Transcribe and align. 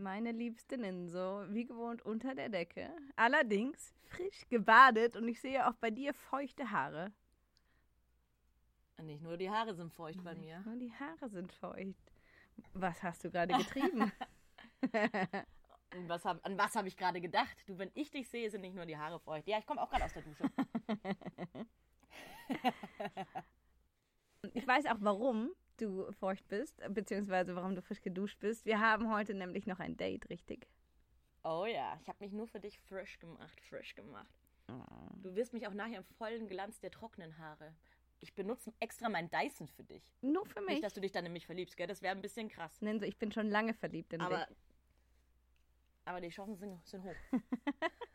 Meine 0.00 0.32
liebste 0.32 0.78
Ninso, 0.78 1.44
wie 1.50 1.66
gewohnt 1.66 2.00
unter 2.02 2.34
der 2.34 2.48
Decke. 2.48 2.90
Allerdings 3.16 3.92
frisch 4.04 4.48
gebadet 4.48 5.14
und 5.14 5.28
ich 5.28 5.42
sehe 5.42 5.68
auch 5.68 5.74
bei 5.74 5.90
dir 5.90 6.14
feuchte 6.14 6.70
Haare. 6.70 7.12
Nicht 9.02 9.22
nur 9.22 9.36
die 9.36 9.50
Haare 9.50 9.74
sind 9.74 9.92
feucht 9.92 10.24
bei 10.24 10.34
mir. 10.34 10.62
Nur 10.64 10.76
die 10.76 10.90
Haare 10.92 11.28
sind 11.28 11.52
feucht. 11.52 12.12
Was 12.72 13.02
hast 13.02 13.24
du 13.24 13.30
gerade 13.30 13.54
getrieben? 13.54 14.10
Was 16.08 16.24
hab, 16.24 16.42
an 16.46 16.56
was 16.56 16.74
habe 16.76 16.88
ich 16.88 16.96
gerade 16.96 17.20
gedacht? 17.20 17.64
Du, 17.66 17.76
wenn 17.76 17.90
ich 17.94 18.10
dich 18.10 18.26
sehe, 18.28 18.48
sind 18.48 18.62
nicht 18.62 18.76
nur 18.76 18.86
die 18.86 18.96
Haare 18.96 19.18
feucht. 19.18 19.48
Ja, 19.48 19.58
ich 19.58 19.66
komme 19.66 19.82
auch 19.82 19.90
gerade 19.90 20.04
aus 20.04 20.12
der 20.12 20.22
Dusche. 20.22 20.44
ich 24.54 24.66
weiß 24.66 24.86
auch, 24.86 24.98
warum 25.00 25.50
du 25.80 26.10
feucht 26.12 26.46
bist, 26.48 26.80
beziehungsweise 26.90 27.54
warum 27.56 27.74
du 27.74 27.82
frisch 27.82 28.02
geduscht 28.02 28.38
bist. 28.40 28.66
Wir 28.66 28.80
haben 28.80 29.12
heute 29.12 29.34
nämlich 29.34 29.66
noch 29.66 29.80
ein 29.80 29.96
Date, 29.96 30.28
richtig? 30.30 30.68
Oh 31.42 31.64
ja, 31.66 31.98
ich 32.02 32.08
habe 32.08 32.22
mich 32.22 32.32
nur 32.32 32.46
für 32.46 32.60
dich 32.60 32.78
frisch 32.80 33.18
gemacht, 33.18 33.60
frisch 33.62 33.94
gemacht. 33.94 34.40
Du 35.16 35.34
wirst 35.34 35.52
mich 35.52 35.66
auch 35.66 35.74
nachher 35.74 35.98
im 35.98 36.04
vollen 36.04 36.46
Glanz 36.46 36.78
der 36.80 36.90
trockenen 36.90 37.36
Haare. 37.38 37.74
Ich 38.20 38.34
benutze 38.34 38.72
extra 38.80 39.08
meinen 39.08 39.30
Dyson 39.30 39.66
für 39.66 39.82
dich. 39.82 40.02
Nur 40.20 40.44
für 40.46 40.60
mich. 40.60 40.70
Nicht, 40.70 40.84
dass 40.84 40.94
du 40.94 41.00
dich 41.00 41.12
dann 41.12 41.24
in 41.26 41.32
mich 41.32 41.46
verliebst, 41.46 41.76
gell? 41.76 41.86
Das 41.86 42.02
wäre 42.02 42.14
ein 42.14 42.20
bisschen 42.20 42.48
krass. 42.48 42.80
Ninso, 42.82 43.06
ich 43.06 43.18
bin 43.18 43.32
schon 43.32 43.48
lange 43.48 43.74
verliebt 43.74 44.12
in 44.12 44.20
Aber, 44.20 44.44
dich. 44.44 44.56
aber 46.04 46.20
die 46.20 46.28
Chancen 46.28 46.56
sind, 46.56 46.86
sind 46.86 47.02
hoch. 47.02 47.14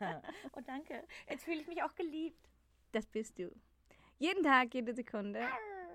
oh, 0.52 0.60
danke. 0.64 1.04
Jetzt 1.28 1.44
fühle 1.44 1.60
ich 1.60 1.66
mich 1.66 1.82
auch 1.82 1.94
geliebt. 1.94 2.48
Das 2.92 3.06
bist 3.06 3.38
du. 3.38 3.50
Jeden 4.18 4.42
Tag, 4.42 4.72
jede 4.72 4.94
Sekunde. 4.94 5.40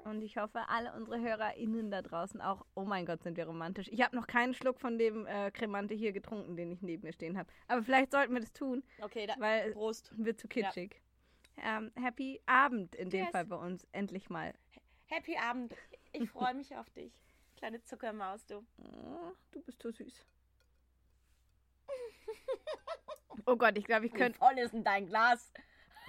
Und 0.03 0.21
ich 0.23 0.37
hoffe, 0.37 0.67
alle 0.67 0.93
unsere 0.93 1.19
HörerInnen 1.21 1.91
da 1.91 2.01
draußen 2.01 2.41
auch. 2.41 2.65
Oh 2.75 2.83
mein 2.83 3.05
Gott, 3.05 3.21
sind 3.23 3.37
wir 3.37 3.45
romantisch. 3.45 3.87
Ich 3.89 4.01
habe 4.01 4.15
noch 4.15 4.25
keinen 4.27 4.53
Schluck 4.53 4.79
von 4.79 4.97
dem 4.97 5.27
äh, 5.27 5.51
Cremante 5.51 5.93
hier 5.93 6.11
getrunken, 6.11 6.55
den 6.55 6.71
ich 6.71 6.81
neben 6.81 7.03
mir 7.03 7.13
stehen 7.13 7.37
habe. 7.37 7.49
Aber 7.67 7.83
vielleicht 7.83 8.11
sollten 8.11 8.33
wir 8.33 8.41
das 8.41 8.51
tun, 8.51 8.83
Okay, 9.01 9.27
da, 9.27 9.35
weil 9.37 9.71
Prost. 9.73 10.11
es 10.11 10.25
wird 10.25 10.39
zu 10.39 10.47
kitschig. 10.47 10.99
Ähm, 11.57 11.91
happy 11.95 12.41
Abend 12.47 12.95
in 12.95 13.09
dem 13.09 13.21
Cheers. 13.25 13.31
Fall 13.31 13.45
bei 13.45 13.55
uns. 13.57 13.85
Endlich 13.91 14.29
mal. 14.29 14.53
Happy 15.05 15.37
Abend. 15.37 15.75
Ich 16.13 16.29
freue 16.29 16.55
mich 16.55 16.75
auf 16.75 16.89
dich. 16.91 17.13
Kleine 17.57 17.83
Zuckermaus, 17.83 18.45
du. 18.47 18.65
Oh, 18.79 19.31
du 19.51 19.61
bist 19.61 19.81
so 19.81 19.91
süß. 19.91 20.25
Oh 23.45 23.55
Gott, 23.55 23.77
ich 23.77 23.85
glaube, 23.85 24.05
ich 24.07 24.13
Wie 24.13 24.17
könnte. 24.17 24.37
voll 24.39 24.57
ist 24.57 24.73
denn 24.73 24.83
dein 24.83 25.05
Glas? 25.07 25.51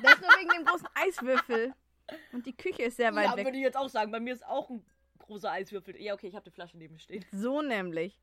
Das 0.02 0.14
ist 0.14 0.20
nur 0.22 0.30
wegen 0.30 0.50
dem 0.50 0.64
großen 0.64 0.88
Eiswürfel. 0.94 1.74
Und 2.32 2.46
die 2.46 2.56
Küche 2.56 2.82
ist 2.82 2.96
sehr 2.96 3.14
weit 3.14 3.26
Ja, 3.26 3.36
weg. 3.36 3.46
würde 3.46 3.56
ich 3.58 3.62
jetzt 3.62 3.76
auch 3.76 3.88
sagen. 3.88 4.10
Bei 4.10 4.20
mir 4.20 4.32
ist 4.34 4.44
auch 4.46 4.68
ein 4.70 4.84
großer 5.18 5.50
Eiswürfel. 5.50 6.00
Ja, 6.00 6.14
okay, 6.14 6.26
ich 6.28 6.34
habe 6.34 6.44
die 6.44 6.50
Flasche 6.50 6.76
neben 6.76 6.94
mir 6.94 7.00
stehen. 7.00 7.24
So 7.32 7.62
nämlich. 7.62 8.20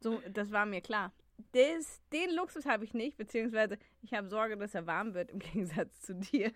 So, 0.00 0.20
das 0.30 0.50
war 0.50 0.66
mir 0.66 0.80
klar. 0.80 1.12
Das, 1.52 2.02
den 2.12 2.30
Luxus 2.34 2.66
habe 2.66 2.84
ich 2.84 2.92
nicht, 2.94 3.16
beziehungsweise 3.16 3.78
ich 4.02 4.12
habe 4.14 4.28
Sorge, 4.28 4.56
dass 4.56 4.74
er 4.74 4.86
warm 4.86 5.14
wird 5.14 5.30
im 5.30 5.38
Gegensatz 5.40 6.00
zu 6.02 6.14
dir. 6.14 6.52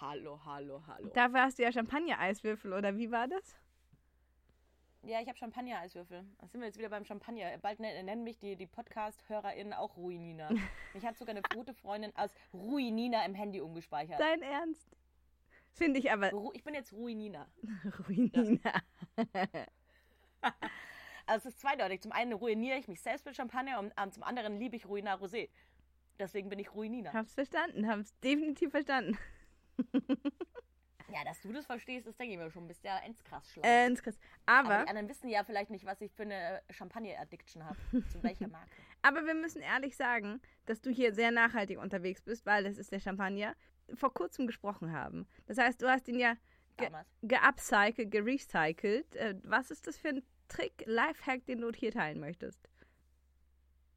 Hallo, 0.00 0.40
hallo, 0.44 0.82
hallo. 0.86 1.10
Dafür 1.14 1.42
hast 1.42 1.58
du 1.58 1.62
ja 1.62 1.72
Champagner-Eiswürfel, 1.72 2.72
oder 2.72 2.96
wie 2.96 3.10
war 3.10 3.28
das? 3.28 3.56
Ja, 5.02 5.20
ich 5.20 5.28
habe 5.28 5.38
Champagner-Eiswürfel. 5.38 6.24
Da 6.38 6.46
sind 6.48 6.60
wir 6.60 6.66
jetzt 6.66 6.78
wieder 6.78 6.90
beim 6.90 7.04
Champagner. 7.04 7.56
Bald 7.58 7.80
nen- 7.80 8.04
nennen 8.04 8.22
mich 8.22 8.38
die, 8.38 8.54
die 8.56 8.66
Podcast-HörerInnen 8.66 9.72
auch 9.72 9.96
Ruinina. 9.96 10.50
Mich 10.94 11.04
hat 11.06 11.16
sogar 11.16 11.34
eine 11.34 11.42
gute 11.54 11.72
Freundin 11.72 12.14
als 12.14 12.34
Ruinina 12.52 13.24
im 13.24 13.34
Handy 13.34 13.60
umgespeichert. 13.62 14.20
Dein 14.20 14.42
Ernst? 14.42 14.94
Finde 15.72 16.00
ich 16.00 16.12
aber 16.12 16.30
Ru 16.32 16.50
ich 16.52 16.64
bin 16.64 16.74
jetzt 16.74 16.92
Ruinina. 16.92 17.46
Ruinina. 18.08 18.82
Also 21.26 21.48
es 21.48 21.54
ist 21.54 21.60
zweideutig. 21.60 22.00
Zum 22.00 22.10
einen 22.10 22.32
ruiniere 22.32 22.76
ich 22.78 22.88
mich 22.88 23.00
selbst 23.02 23.24
mit 23.24 23.36
Champagner 23.36 23.78
und 23.78 23.92
ähm, 23.96 24.10
zum 24.10 24.24
anderen 24.24 24.58
liebe 24.58 24.74
ich 24.74 24.86
Ruina 24.86 25.14
Rosé. 25.14 25.48
Deswegen 26.18 26.48
bin 26.48 26.58
ich 26.58 26.74
Ruinina. 26.74 27.12
Hab's 27.12 27.34
verstanden, 27.34 27.86
hab's 27.86 28.18
definitiv 28.18 28.70
verstanden. 28.72 29.16
Ja, 31.12 31.24
dass 31.24 31.40
du 31.40 31.52
das 31.52 31.66
verstehst, 31.66 32.06
das 32.06 32.16
denke 32.16 32.34
ich 32.34 32.38
mir 32.38 32.50
schon. 32.50 32.66
Bist 32.68 32.84
ja 32.84 32.98
ends 32.98 33.22
schlau. 33.52 33.62
Äh, 33.62 33.86
ins 33.86 34.02
Chris. 34.02 34.18
Aber 34.46 34.70
Aber, 34.70 34.82
die 34.84 34.88
anderen 34.90 35.08
wissen 35.08 35.28
ja 35.28 35.44
vielleicht 35.44 35.70
nicht, 35.70 35.84
was 35.84 36.00
ich 36.00 36.12
für 36.12 36.22
eine 36.22 36.62
Champagner-Addiction 36.70 37.64
habe. 37.64 37.78
Zu 38.08 38.22
welcher 38.22 38.48
Marke. 38.48 38.70
aber 39.02 39.24
wir 39.26 39.34
müssen 39.34 39.62
ehrlich 39.62 39.96
sagen, 39.96 40.40
dass 40.66 40.80
du 40.80 40.90
hier 40.90 41.12
sehr 41.14 41.30
nachhaltig 41.30 41.78
unterwegs 41.78 42.22
bist, 42.22 42.46
weil 42.46 42.64
das 42.64 42.78
ist 42.78 42.92
der 42.92 43.00
Champagner, 43.00 43.54
vor 43.94 44.12
kurzem 44.14 44.46
gesprochen 44.46 44.92
haben. 44.92 45.26
Das 45.46 45.58
heißt, 45.58 45.82
du 45.82 45.88
hast 45.88 46.06
ihn 46.08 46.18
ja 46.18 46.36
ge 46.76 46.88
geupcycelt, 47.22 48.10
gerecycelt. 48.10 49.16
Äh, 49.16 49.34
was 49.42 49.70
ist 49.70 49.86
das 49.86 49.98
für 49.98 50.08
ein 50.08 50.22
Trick, 50.48 50.84
Lifehack, 50.86 51.44
den 51.46 51.60
du 51.60 51.72
hier 51.72 51.92
teilen 51.92 52.20
möchtest? 52.20 52.68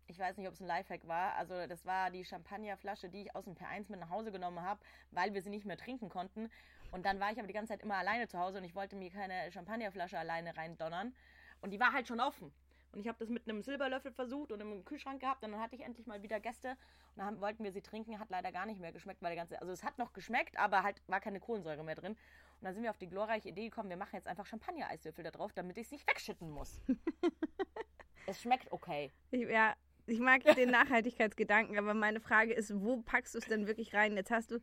Ich 0.08 0.20
weiß 0.20 0.38
nicht, 0.38 0.48
ob 0.48 0.54
es 0.54 0.62
ein 0.62 0.68
Lifehack 0.68 1.08
war. 1.08 1.36
Also 1.36 1.66
das 1.68 1.86
war 1.86 2.12
die 2.12 2.24
Champagnerflasche, 2.24 3.10
die 3.10 3.24
ich 3.24 3.36
aus 3.36 3.46
dem 3.46 3.56
P1 3.56 3.90
mit 3.90 4.00
nach 4.00 4.10
Hause 4.10 4.32
genommen 4.32 4.62
habe, 4.62 4.80
weil 5.12 5.34
wir 5.34 5.42
sie 5.42 5.50
nicht 5.50 5.66
mehr 5.66 5.78
trinken 5.78 6.10
konnten. 6.10 6.52
Und 6.94 7.06
dann 7.06 7.20
war 7.20 7.32
ich 7.32 7.40
aber 7.40 7.48
die 7.48 7.54
ganze 7.54 7.74
Zeit 7.74 7.82
immer 7.82 7.96
alleine 7.96 8.28
zu 8.28 8.38
Hause 8.38 8.60
und 8.60 8.64
ich 8.64 8.76
wollte 8.76 8.96
mir 8.96 9.10
keine 9.10 9.52
Champagnerflasche 9.52 10.18
alleine 10.18 10.56
reindonnern. 10.56 11.14
Und 11.60 11.72
die 11.72 11.80
war 11.80 11.92
halt 11.92 12.08
schon 12.08 12.20
offen. 12.20 12.54
Und 12.92 13.00
ich 13.00 13.08
habe 13.08 13.18
das 13.18 13.30
mit 13.30 13.50
einem 13.50 13.64
Silberlöffel 13.64 14.12
versucht 14.12 14.52
und 14.52 14.62
im 14.62 14.86
Kühlschrank 14.86 15.20
gehabt. 15.20 15.44
Und 15.44 15.54
dann 15.54 15.60
hatte 15.60 15.76
ich 15.76 15.82
endlich 15.82 16.06
mal 16.06 16.22
wieder 16.22 16.40
Gäste. 16.40 16.70
Und 16.70 16.78
dann 17.18 17.26
haben, 17.26 17.42
wollten 17.42 17.64
wir 17.64 17.72
sie 17.72 17.82
trinken. 17.82 18.20
Hat 18.20 18.30
leider 18.30 18.52
gar 18.52 18.68
nicht 18.68 18.80
mehr 18.80 18.92
geschmeckt, 18.92 19.24
weil 19.24 19.32
der 19.32 19.38
ganze. 19.38 19.60
Also 19.60 19.74
es 19.74 19.84
hat 19.84 19.98
noch 19.98 20.14
geschmeckt, 20.14 20.60
aber 20.60 20.84
halt 20.84 21.02
war 21.08 21.20
keine 21.20 21.40
Kohlensäure 21.40 21.84
mehr 21.84 21.96
drin. 21.96 22.12
Und 22.12 22.66
dann 22.68 22.76
sind 22.76 22.84
wir 22.84 22.92
auf 22.92 23.00
die 23.00 23.10
glorreiche 23.10 23.50
Idee 23.50 23.70
gekommen, 23.70 23.90
wir 23.90 23.98
machen 23.98 24.16
jetzt 24.16 24.28
einfach 24.28 24.46
Champagner-Eiswürfel 24.46 25.24
da 25.24 25.32
drauf, 25.32 25.52
damit 25.52 25.78
ich 25.78 25.88
es 25.88 25.92
nicht 25.92 26.08
wegschütten 26.08 26.50
muss. 26.52 26.80
es 28.28 28.40
schmeckt 28.40 28.72
okay. 28.72 29.12
Ich, 29.32 29.50
ja, 29.50 29.74
ich 30.06 30.20
mag 30.20 30.44
den 30.44 30.70
Nachhaltigkeitsgedanken, 30.72 31.78
aber 31.78 31.96
meine 31.96 32.22
Frage 32.22 32.54
ist, 32.54 32.72
wo 32.80 33.02
packst 33.02 33.34
du 33.34 33.40
es 33.40 33.46
denn 33.48 33.66
wirklich 33.68 33.96
rein? 33.96 34.16
Jetzt 34.16 34.32
hast 34.32 34.52
du 34.52 34.60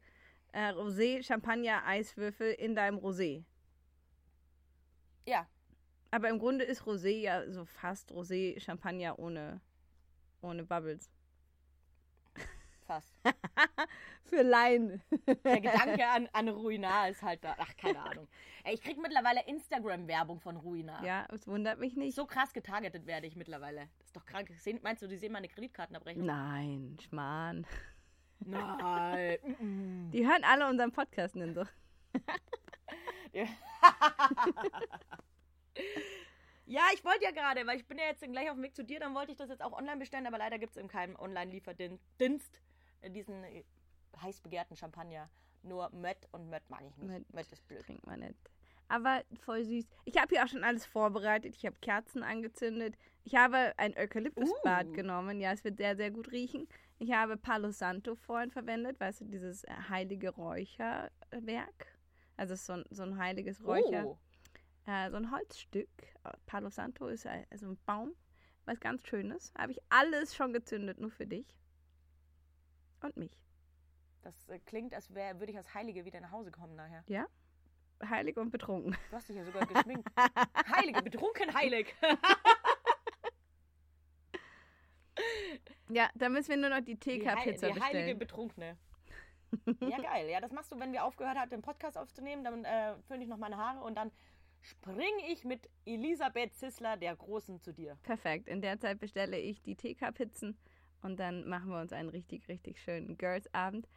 äh, 0.53 0.71
Rosé, 0.73 1.23
Champagner, 1.23 1.85
Eiswürfel 1.87 2.53
in 2.53 2.75
deinem 2.75 2.99
Rosé. 2.99 3.45
Ja, 5.27 5.47
Aber 6.11 6.29
im 6.29 6.39
Grunde 6.39 6.65
ist 6.65 6.83
Rosé 6.83 7.21
ja 7.21 7.49
so 7.51 7.65
fast 7.65 8.11
Rosé, 8.11 8.59
Champagner 8.61 9.19
ohne, 9.19 9.61
ohne 10.41 10.65
Bubbles. 10.65 11.11
fast. 12.87 13.15
Für 14.25 14.43
Laien. 14.43 15.01
Der 15.45 15.61
Gedanke 15.61 16.07
an, 16.07 16.29
an 16.33 16.49
Ruina 16.49 17.09
ist 17.09 17.23
halt 17.23 17.45
da. 17.45 17.55
Ach, 17.59 17.77
keine 17.77 18.01
Ahnung. 18.03 18.29
Ich 18.71 18.81
krieg 18.83 18.99
mittlerweile 19.01 19.45
Instagram-Werbung 19.47 20.41
von 20.41 20.57
Ruina. 20.57 21.05
ja, 21.05 21.27
es 21.33 21.47
wundert 21.47 21.79
mich 21.79 21.97
nicht. 21.97 22.15
So 22.15 22.27
krass 22.27 22.53
getargetet 22.53 23.07
werde 23.07 23.27
ich 23.27 23.37
mittlerweile. 23.37 23.89
Das 23.99 24.07
ist 24.07 24.17
doch 24.17 24.27
krank. 24.27 24.51
Meinst 24.83 25.03
du, 25.03 25.07
die 25.07 25.17
sehen 25.17 25.33
meine 25.33 25.49
Kreditkartenabrechnung? 25.49 26.27
Nein, 26.27 26.97
Schmarrn. 27.01 27.67
Nein. 28.41 29.39
Die 30.13 30.27
hören 30.27 30.45
alle 30.45 30.69
unseren 30.69 30.93
Podcast 30.93 31.35
so. 31.35 31.65
Ja, 36.67 36.83
ich 36.95 37.05
wollte 37.05 37.25
ja 37.25 37.33
gerade, 37.33 37.67
weil 37.67 37.79
ich 37.79 37.87
bin 37.89 37.99
ja 37.99 38.05
jetzt 38.05 38.23
gleich 38.23 38.49
auf 38.49 38.55
dem 38.55 38.63
Weg 38.63 38.77
zu 38.77 38.85
dir, 38.85 39.01
dann 39.01 39.13
wollte 39.13 39.33
ich 39.33 39.37
das 39.37 39.49
jetzt 39.49 39.61
auch 39.61 39.73
online 39.73 39.97
bestellen, 39.97 40.29
aber 40.29 40.39
leider 40.39 40.57
gibt 40.57 40.71
es 40.71 40.77
eben 40.77 40.87
keinen 40.87 41.17
Online-Lieferdienst 41.17 42.61
äh, 43.01 43.11
diesen 43.11 43.43
äh, 43.43 43.65
heiß 44.23 44.41
begehrten 44.41 44.77
Champagner. 44.77 45.29
Nur 45.63 45.91
Mött 45.91 46.29
und 46.31 46.49
Mött 46.49 46.63
mag 46.71 46.83
ich 46.83 46.97
nicht. 46.97 47.09
Mött 47.09 47.35
Mött 47.35 47.53
ist 47.53 47.67
blöd. 47.67 47.83
Trinkt 47.83 48.07
man 48.07 48.21
nicht. 48.21 48.39
Aber 48.87 49.23
voll 49.45 49.65
süß. 49.65 49.85
Ich 50.05 50.17
habe 50.17 50.29
hier 50.35 50.45
auch 50.45 50.49
schon 50.49 50.63
alles 50.63 50.87
vorbereitet. 50.87 51.57
Ich 51.57 51.67
habe 51.67 51.77
Kerzen 51.81 52.23
angezündet. 52.23 52.97
Ich 53.25 53.35
habe 53.35 53.73
ein 53.77 53.97
Eukalyptusbad 53.97 54.87
Uh. 54.87 54.93
genommen. 54.93 55.41
Ja, 55.41 55.53
es 55.53 55.65
wird 55.65 55.77
sehr, 55.77 55.97
sehr 55.97 56.11
gut 56.11 56.31
riechen. 56.31 56.69
Ich 57.03 57.13
habe 57.13 57.39
Palo 57.39 57.71
Santo 57.71 58.15
vorhin 58.15 58.51
verwendet. 58.51 59.01
Weißt 59.01 59.23
du, 59.23 59.25
dieses 59.25 59.65
äh, 59.65 59.73
heilige 59.89 60.29
Räucherwerk. 60.29 61.99
Also 62.37 62.55
so 62.55 62.75
ein, 62.75 62.85
so 62.91 63.03
ein 63.03 63.17
heiliges 63.17 63.65
Räucher. 63.65 64.07
Oh, 64.07 64.19
Äh, 64.87 65.11
so 65.11 65.17
ein 65.17 65.31
Holzstück. 65.31 65.89
Äh, 66.25 66.33
Palo 66.45 66.69
Santo 66.69 67.09
ist 67.09 67.27
ein, 67.27 67.47
also 67.51 67.69
ein 67.69 67.79
Baum. 67.87 68.15
Was 68.67 68.81
ganz 68.81 69.07
Schönes. 69.07 69.51
Habe 69.57 69.73
ich 69.73 69.81
alles 69.89 70.35
schon 70.37 70.53
gezündet, 70.53 71.01
nur 71.01 71.11
für 71.11 71.27
dich. 71.27 71.57
Und 73.03 73.17
mich. 73.17 73.35
das 74.21 74.51
äh, 74.51 74.59
klingt, 74.59 74.93
als 74.93 75.15
wär, 75.15 75.41
würde 75.41 75.53
ich 75.53 75.57
als 75.59 75.73
Heilige 75.73 76.05
wieder 76.05 76.21
nach 76.21 76.33
Hause 76.33 76.51
kommen 76.51 76.77
nachher. 76.77 77.03
Ja? 77.09 77.27
Heilig 78.05 78.37
und 78.37 78.51
betrunken. 78.51 78.95
Du 79.11 79.17
hast 79.17 79.27
dich 79.27 79.37
ja 79.37 79.45
sogar 79.47 79.67
geschminkt. 79.67 80.07
Heilige, 80.77 81.03
betrunken 81.03 81.55
heilig. 81.55 81.95
Ja, 85.91 86.11
da 86.15 86.29
müssen 86.29 86.51
wir 86.51 86.57
nur 86.57 86.71
noch 86.71 86.85
die 86.85 86.97
TK-Pizza 86.97 87.71
die 87.71 87.81
heilige 87.81 88.15
bestellen. 88.15 88.19
Betrunkene. 88.19 88.77
Ja, 89.81 89.99
geil. 89.99 90.29
Ja, 90.31 90.41
das 90.41 90.53
machst 90.53 90.71
du, 90.71 90.79
wenn 90.79 90.93
wir 90.93 91.05
aufgehört 91.05 91.37
haben, 91.37 91.51
den 91.51 91.61
Podcast 91.61 91.99
aufzunehmen. 91.99 92.45
Dann 92.45 92.65
äh, 92.65 92.95
föhne 93.09 93.25
ich 93.25 93.29
noch 93.29 93.37
meine 93.37 93.57
Haare 93.57 93.81
und 93.85 93.97
dann 93.97 94.13
springe 94.61 95.29
ich 95.29 95.45
mit 95.45 95.69
Elisabeth 95.85 96.55
Zissler, 96.55 96.97
der 96.97 97.17
Großen, 97.17 97.61
zu 97.61 97.73
dir. 97.73 97.97
Perfekt. 98.05 98.47
In 98.47 98.61
der 98.61 98.79
Zeit 98.79 99.01
bestelle 99.01 99.39
ich 99.39 99.61
die 99.63 99.75
TK-Pizzen 99.75 100.57
und 101.03 101.19
dann 101.19 101.49
machen 101.49 101.71
wir 101.71 101.81
uns 101.81 101.93
einen 101.93 102.11
richtig, 102.11 102.49
richtig 102.49 102.81
schönen 102.81 103.19
Girls-Abend. 103.19 103.89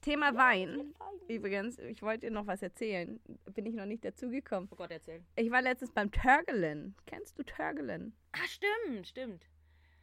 Thema 0.00 0.34
Wein. 0.34 0.94
Übrigens, 1.28 1.78
ich 1.78 2.02
wollte 2.02 2.26
dir 2.26 2.32
noch 2.32 2.46
was 2.46 2.62
erzählen. 2.62 3.20
Bin 3.52 3.66
ich 3.66 3.74
noch 3.74 3.84
nicht 3.84 4.04
dazugekommen. 4.04 4.68
Oh 4.72 4.76
Gott, 4.76 4.90
erzähl. 4.90 5.22
Ich 5.36 5.50
war 5.50 5.60
letztens 5.60 5.92
beim 5.92 6.10
Törgelen. 6.10 6.94
Kennst 7.06 7.38
du 7.38 7.42
Törgelen? 7.42 8.14
Ah, 8.32 8.46
stimmt, 8.46 9.06
stimmt. 9.06 9.46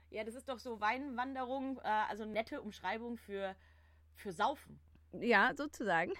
Ja, 0.09 0.23
das 0.23 0.35
ist 0.35 0.47
doch 0.49 0.59
so 0.59 0.79
Weinwanderung, 0.79 1.79
äh, 1.83 1.87
also 1.87 2.25
nette 2.25 2.61
Umschreibung 2.61 3.17
für, 3.17 3.55
für 4.15 4.31
Saufen. 4.31 4.79
Ja, 5.13 5.53
sozusagen. 5.55 6.13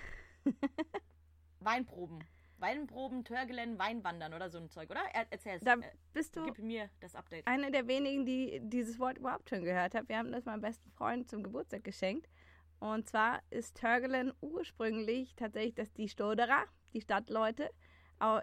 Weinproben. 1.60 2.24
Weinproben, 2.60 3.24
Törgelen, 3.24 3.78
Weinwandern 3.78 4.34
oder 4.34 4.50
so 4.50 4.58
ein 4.58 4.70
Zeug, 4.70 4.90
oder? 4.90 5.02
Er, 5.14 5.32
erzähl's. 5.32 5.64
Da 5.64 5.76
äh, 5.76 5.92
bist 6.14 6.36
du 6.36 6.46
gib 6.46 6.60
mir 6.60 6.90
das 7.00 7.16
Update. 7.16 7.46
eine 7.46 7.72
der 7.72 7.88
wenigen, 7.88 8.26
die 8.26 8.60
dieses 8.64 8.98
Wort 9.00 9.20
überhaupt 9.20 9.50
schon 9.50 9.64
gehört 9.64 9.94
hat. 9.94 10.10
Wir 10.10 10.18
haben 10.18 10.32
das 10.32 10.46
meinem 10.46 10.62
besten 10.62 10.90
Freund 10.92 11.30
zum 11.30 11.44
Geburtstag 11.44 11.84
geschenkt. 11.84 12.28
Und 12.80 13.08
zwar 13.08 13.42
ist 13.50 13.78
Törgelen 13.78 14.34
ursprünglich 14.42 15.36
tatsächlich, 15.36 15.76
dass 15.76 15.94
die 15.94 16.10
Stoderer, 16.10 16.66
die 16.94 17.02
Stadtleute, 17.02 17.70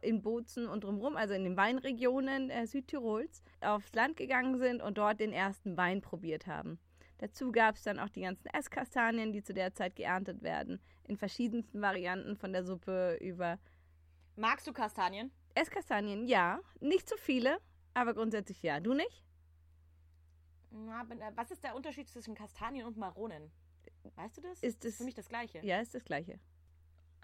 in 0.02 0.22
Bozen 0.22 0.68
und 0.68 0.84
drumherum, 0.84 1.16
also 1.16 1.34
in 1.34 1.44
den 1.44 1.56
Weinregionen 1.56 2.50
äh, 2.50 2.66
Südtirols, 2.66 3.42
aufs 3.60 3.92
Land 3.94 4.16
gegangen 4.16 4.58
sind 4.58 4.80
und 4.82 4.98
dort 4.98 5.20
den 5.20 5.32
ersten 5.32 5.76
Wein 5.76 6.00
probiert 6.00 6.46
haben. 6.46 6.78
Dazu 7.18 7.50
gab 7.52 7.74
es 7.76 7.82
dann 7.82 7.98
auch 7.98 8.08
die 8.08 8.22
ganzen 8.22 8.46
Esskastanien, 8.48 9.32
die 9.32 9.42
zu 9.42 9.54
der 9.54 9.72
Zeit 9.72 9.96
geerntet 9.96 10.42
werden, 10.42 10.80
in 11.04 11.16
verschiedensten 11.16 11.80
Varianten 11.80 12.36
von 12.36 12.52
der 12.52 12.64
Suppe 12.64 13.16
über 13.20 13.58
Magst 14.36 14.66
du 14.66 14.72
Kastanien? 14.72 15.30
Esskastanien, 15.54 16.26
ja, 16.26 16.60
nicht 16.80 17.08
so 17.08 17.16
viele, 17.16 17.58
aber 17.94 18.14
grundsätzlich 18.14 18.62
ja. 18.62 18.80
Du 18.80 18.94
nicht? 18.94 19.22
Na, 20.70 21.02
äh, 21.02 21.32
Was 21.36 21.50
ist 21.52 21.62
der 21.62 21.76
Unterschied 21.76 22.08
zwischen 22.08 22.34
Kastanien 22.34 22.86
und 22.86 22.96
Maronen? 22.96 23.50
Weißt 24.16 24.36
du 24.36 24.40
das? 24.42 24.60
Ist 24.60 24.84
das 24.84 24.92
es- 24.92 24.96
für 24.98 25.04
mich 25.04 25.14
das 25.14 25.28
Gleiche. 25.28 25.60
Ja, 25.64 25.80
ist 25.80 25.94
das 25.94 26.04
Gleiche. 26.04 26.38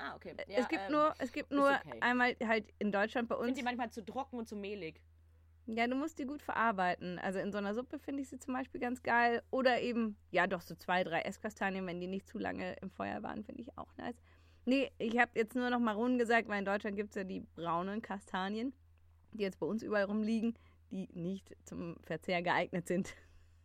Ah, 0.01 0.15
okay. 0.17 0.35
es 0.49 0.69
gibt 0.69 0.83
ähm, 0.87 0.93
nur, 0.93 1.15
es 1.19 1.33
gibt 1.33 1.51
nur 1.51 1.69
okay. 1.69 2.01
einmal 2.01 2.35
halt 2.45 2.73
in 2.79 2.91
Deutschland 2.91 3.29
bei 3.29 3.35
uns. 3.35 3.57
die 3.57 3.63
manchmal 3.63 3.91
zu 3.91 4.05
trocken 4.05 4.39
und 4.39 4.49
zu 4.49 4.57
mehlig. 4.57 5.01
Ja, 5.67 5.87
du 5.87 5.95
musst 5.95 6.19
die 6.19 6.25
gut 6.25 6.43
verarbeiten. 6.43 7.19
Also 7.19 7.39
in 7.39 7.53
so 7.53 7.59
einer 7.59 7.75
Suppe 7.75 7.99
finde 7.99 8.23
ich 8.23 8.29
sie 8.29 8.39
zum 8.39 8.55
Beispiel 8.55 8.81
ganz 8.81 9.03
geil. 9.03 9.43
Oder 9.51 9.81
eben, 9.81 10.17
ja 10.31 10.47
doch, 10.47 10.63
so 10.63 10.75
zwei, 10.75 11.05
drei 11.05 11.21
Esskastanien, 11.21 11.87
wenn 11.87 12.01
die 12.01 12.07
nicht 12.07 12.27
zu 12.27 12.39
lange 12.39 12.75
im 12.81 12.91
Feuer 12.91 13.23
waren, 13.23 13.45
finde 13.45 13.63
ich 13.63 13.79
auch 13.79 13.95
nice. 13.97 14.17
Nee, 14.65 14.91
ich 14.99 15.19
habe 15.19 15.33
jetzt 15.35 15.55
nur 15.55 15.71
noch 15.71 15.79
Maronen 15.79 16.19
gesagt, 16.19 16.49
weil 16.49 16.59
in 16.59 16.65
Deutschland 16.65 16.97
gibt 16.97 17.11
es 17.11 17.17
ja 17.17 17.25
die 17.25 17.41
braunen 17.41 18.03
Kastanien, 18.03 18.73
die 19.33 19.43
jetzt 19.43 19.61
bei 19.61 19.67
uns 19.67 19.83
überall 19.83 20.05
rumliegen, 20.05 20.55
die 20.91 21.09
nicht 21.13 21.55
zum 21.65 21.97
Verzehr 22.03 22.43
geeignet 22.43 22.89
sind. 22.89 23.15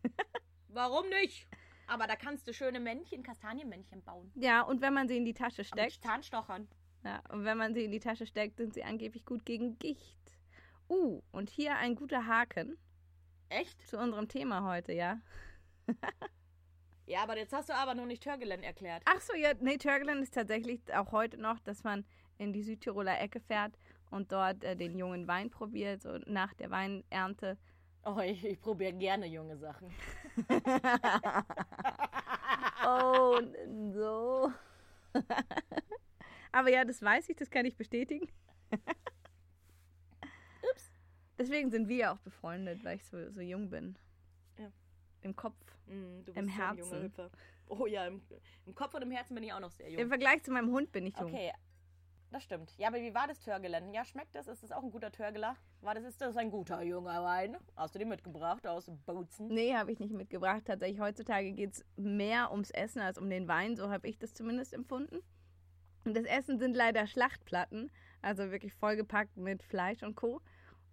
Warum 0.68 1.08
nicht? 1.08 1.48
Aber 1.86 2.06
da 2.06 2.16
kannst 2.16 2.46
du 2.48 2.52
schöne 2.52 2.80
Männchen, 2.80 3.22
Kastanienmännchen 3.22 4.02
bauen. 4.02 4.30
Ja, 4.34 4.62
und 4.62 4.80
wenn 4.80 4.94
man 4.94 5.08
sie 5.08 5.16
in 5.16 5.24
die 5.24 5.34
Tasche 5.34 5.64
steckt, 5.64 6.02
Zahnstochern. 6.02 6.68
ja, 7.04 7.22
und 7.30 7.44
wenn 7.44 7.58
man 7.58 7.74
sie 7.74 7.84
in 7.84 7.92
die 7.92 8.00
Tasche 8.00 8.26
steckt, 8.26 8.56
sind 8.56 8.74
sie 8.74 8.82
angeblich 8.82 9.24
gut 9.24 9.44
gegen 9.44 9.78
Gicht. 9.78 10.18
Uh, 10.88 11.20
und 11.32 11.50
hier 11.50 11.76
ein 11.76 11.94
guter 11.96 12.26
Haken 12.26 12.78
Echt? 13.48 13.86
zu 13.88 13.98
unserem 13.98 14.28
Thema 14.28 14.64
heute, 14.64 14.92
ja. 14.92 15.20
Ja, 17.06 17.22
aber 17.22 17.38
jetzt 17.38 17.52
hast 17.52 17.68
du 17.68 17.74
aber 17.74 17.94
noch 17.94 18.04
nicht 18.04 18.24
Törgelen 18.24 18.64
erklärt. 18.64 19.02
Ach 19.04 19.20
so, 19.20 19.34
ja, 19.34 19.52
nee, 19.60 19.76
Törgelen 19.76 20.22
ist 20.22 20.34
tatsächlich 20.34 20.80
auch 20.92 21.12
heute 21.12 21.38
noch, 21.38 21.60
dass 21.60 21.84
man 21.84 22.04
in 22.36 22.52
die 22.52 22.62
Südtiroler 22.62 23.20
Ecke 23.20 23.40
fährt 23.40 23.78
und 24.10 24.32
dort 24.32 24.64
äh, 24.64 24.76
den 24.76 24.98
jungen 24.98 25.28
Wein 25.28 25.48
probiert, 25.48 26.02
so 26.02 26.18
nach 26.26 26.52
der 26.54 26.70
Weinernte. 26.70 27.58
Oh, 28.08 28.20
ich, 28.20 28.44
ich 28.44 28.60
probiere 28.60 28.92
gerne 28.92 29.26
junge 29.26 29.56
Sachen. 29.56 29.92
Oh, 32.86 33.40
so. 33.92 34.52
Aber 36.52 36.70
ja, 36.70 36.84
das 36.84 37.02
weiß 37.02 37.28
ich, 37.28 37.36
das 37.36 37.50
kann 37.50 37.66
ich 37.66 37.76
bestätigen. 37.76 38.28
Ups. 40.70 40.92
Deswegen 41.38 41.70
sind 41.70 41.88
wir 41.88 41.96
ja 41.96 42.12
auch 42.12 42.18
befreundet, 42.18 42.84
weil 42.84 42.96
ich 42.96 43.04
so, 43.04 43.30
so 43.30 43.40
jung 43.40 43.70
bin. 43.70 43.98
Ja. 44.58 44.70
Im 45.22 45.34
Kopf. 45.34 45.56
Mm, 45.86 46.22
du 46.24 46.32
Im 46.32 46.46
Herzen. 46.48 47.02
Hüpfer. 47.02 47.30
Oh 47.66 47.86
ja, 47.86 48.06
im, 48.06 48.22
im 48.66 48.74
Kopf 48.74 48.94
und 48.94 49.02
im 49.02 49.10
Herzen 49.10 49.34
bin 49.34 49.42
ich 49.42 49.52
auch 49.52 49.60
noch 49.60 49.72
sehr 49.72 49.90
jung. 49.90 49.98
Im 49.98 50.08
Vergleich 50.08 50.44
zu 50.44 50.52
meinem 50.52 50.70
Hund 50.70 50.92
bin 50.92 51.06
ich 51.06 51.16
jung. 51.16 51.32
Okay, 51.32 51.52
das 52.30 52.42
stimmt. 52.42 52.74
Ja, 52.78 52.88
aber 52.88 52.98
wie 53.00 53.14
war 53.14 53.26
das 53.28 53.38
Törgelen? 53.40 53.92
Ja, 53.94 54.04
schmeckt 54.04 54.34
das? 54.34 54.48
Ist 54.48 54.62
das 54.62 54.72
auch 54.72 54.82
ein 54.82 54.90
guter 54.90 55.10
Törgeler? 55.12 55.56
War 55.80 55.94
das, 55.94 56.04
ist 56.04 56.20
das 56.20 56.36
ein 56.36 56.50
guter 56.50 56.82
junger 56.82 57.22
Wein? 57.24 57.56
Hast 57.76 57.94
du 57.94 57.98
den 57.98 58.08
mitgebracht 58.08 58.66
aus 58.66 58.90
Bozen? 59.06 59.48
Nee, 59.48 59.74
habe 59.74 59.92
ich 59.92 60.00
nicht 60.00 60.12
mitgebracht. 60.12 60.62
Tatsächlich, 60.66 61.00
heutzutage 61.00 61.52
geht 61.52 61.72
es 61.74 61.84
mehr 61.96 62.50
ums 62.50 62.70
Essen 62.70 63.00
als 63.00 63.18
um 63.18 63.30
den 63.30 63.48
Wein. 63.48 63.76
So 63.76 63.90
habe 63.90 64.08
ich 64.08 64.18
das 64.18 64.34
zumindest 64.34 64.74
empfunden. 64.74 65.20
Und 66.04 66.16
das 66.16 66.24
Essen 66.24 66.58
sind 66.58 66.76
leider 66.76 67.06
Schlachtplatten. 67.06 67.90
Also 68.22 68.50
wirklich 68.50 68.72
vollgepackt 68.74 69.36
mit 69.36 69.62
Fleisch 69.62 70.02
und 70.02 70.14
Co. 70.16 70.40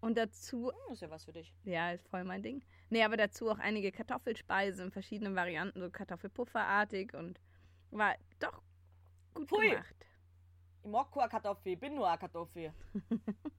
Und 0.01 0.17
dazu, 0.17 0.71
Hm, 0.87 0.93
ist 0.93 1.01
ja 1.01 1.09
was 1.09 1.25
für 1.25 1.31
dich. 1.33 1.53
ja, 1.63 1.91
ist 1.91 2.07
voll 2.09 2.23
mein 2.25 2.43
Ding. 2.43 2.63
Nee, 2.89 3.03
aber 3.03 3.15
dazu 3.17 3.49
auch 3.49 3.59
einige 3.59 3.91
Kartoffelspeisen 3.91 4.85
in 4.85 4.91
verschiedenen 4.91 5.35
Varianten, 5.35 5.79
so 5.79 5.89
Kartoffelpufferartig 5.89 7.13
und 7.15 7.39
war 7.91 8.15
doch 8.39 8.61
gut 9.33 9.47
Pfui. 9.49 9.69
gemacht. 9.69 9.95
Ich 10.83 10.89
mag 10.89 11.11
keine 11.11 11.29
Kartoffel, 11.29 11.77
bin 11.77 11.95
nur 11.95 12.07
eine 12.07 12.17
Kartoffel. 12.17 12.73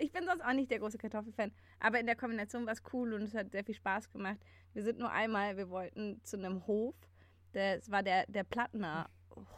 Ich 0.00 0.12
bin 0.12 0.24
sonst 0.26 0.42
auch 0.42 0.52
nicht 0.52 0.70
der 0.70 0.78
große 0.78 0.96
Kartoffelfan, 0.96 1.50
aber 1.80 1.98
in 1.98 2.06
der 2.06 2.14
Kombination 2.14 2.64
war 2.66 2.72
es 2.72 2.82
cool 2.92 3.14
und 3.14 3.22
es 3.22 3.34
hat 3.34 3.50
sehr 3.50 3.64
viel 3.64 3.74
Spaß 3.74 4.12
gemacht. 4.12 4.38
Wir 4.72 4.84
sind 4.84 5.00
nur 5.00 5.10
einmal, 5.10 5.56
wir 5.56 5.70
wollten 5.70 6.22
zu 6.22 6.36
einem 6.36 6.64
Hof, 6.68 6.94
das 7.52 7.90
war 7.90 8.04
der, 8.04 8.24
der 8.28 8.44
Plattner 8.44 9.10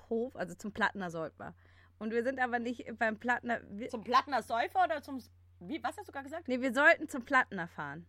Hof, 0.08 0.34
also 0.36 0.54
zum 0.54 0.72
Plattner 0.72 1.10
wir. 1.10 1.54
Und 1.98 2.12
wir 2.12 2.24
sind 2.24 2.40
aber 2.40 2.58
nicht 2.58 2.86
beim 2.98 3.18
Plattner, 3.18 3.60
Zum 3.90 4.02
Plattner 4.02 4.42
Säufer 4.42 4.84
oder 4.84 5.02
zum... 5.02 5.22
Wie, 5.58 5.82
was 5.82 5.98
hast 5.98 6.08
du 6.08 6.12
gerade 6.12 6.24
gesagt? 6.24 6.48
nee, 6.48 6.62
wir 6.62 6.72
sollten 6.72 7.06
zum 7.06 7.22
Plattner 7.26 7.68
fahren. 7.68 8.06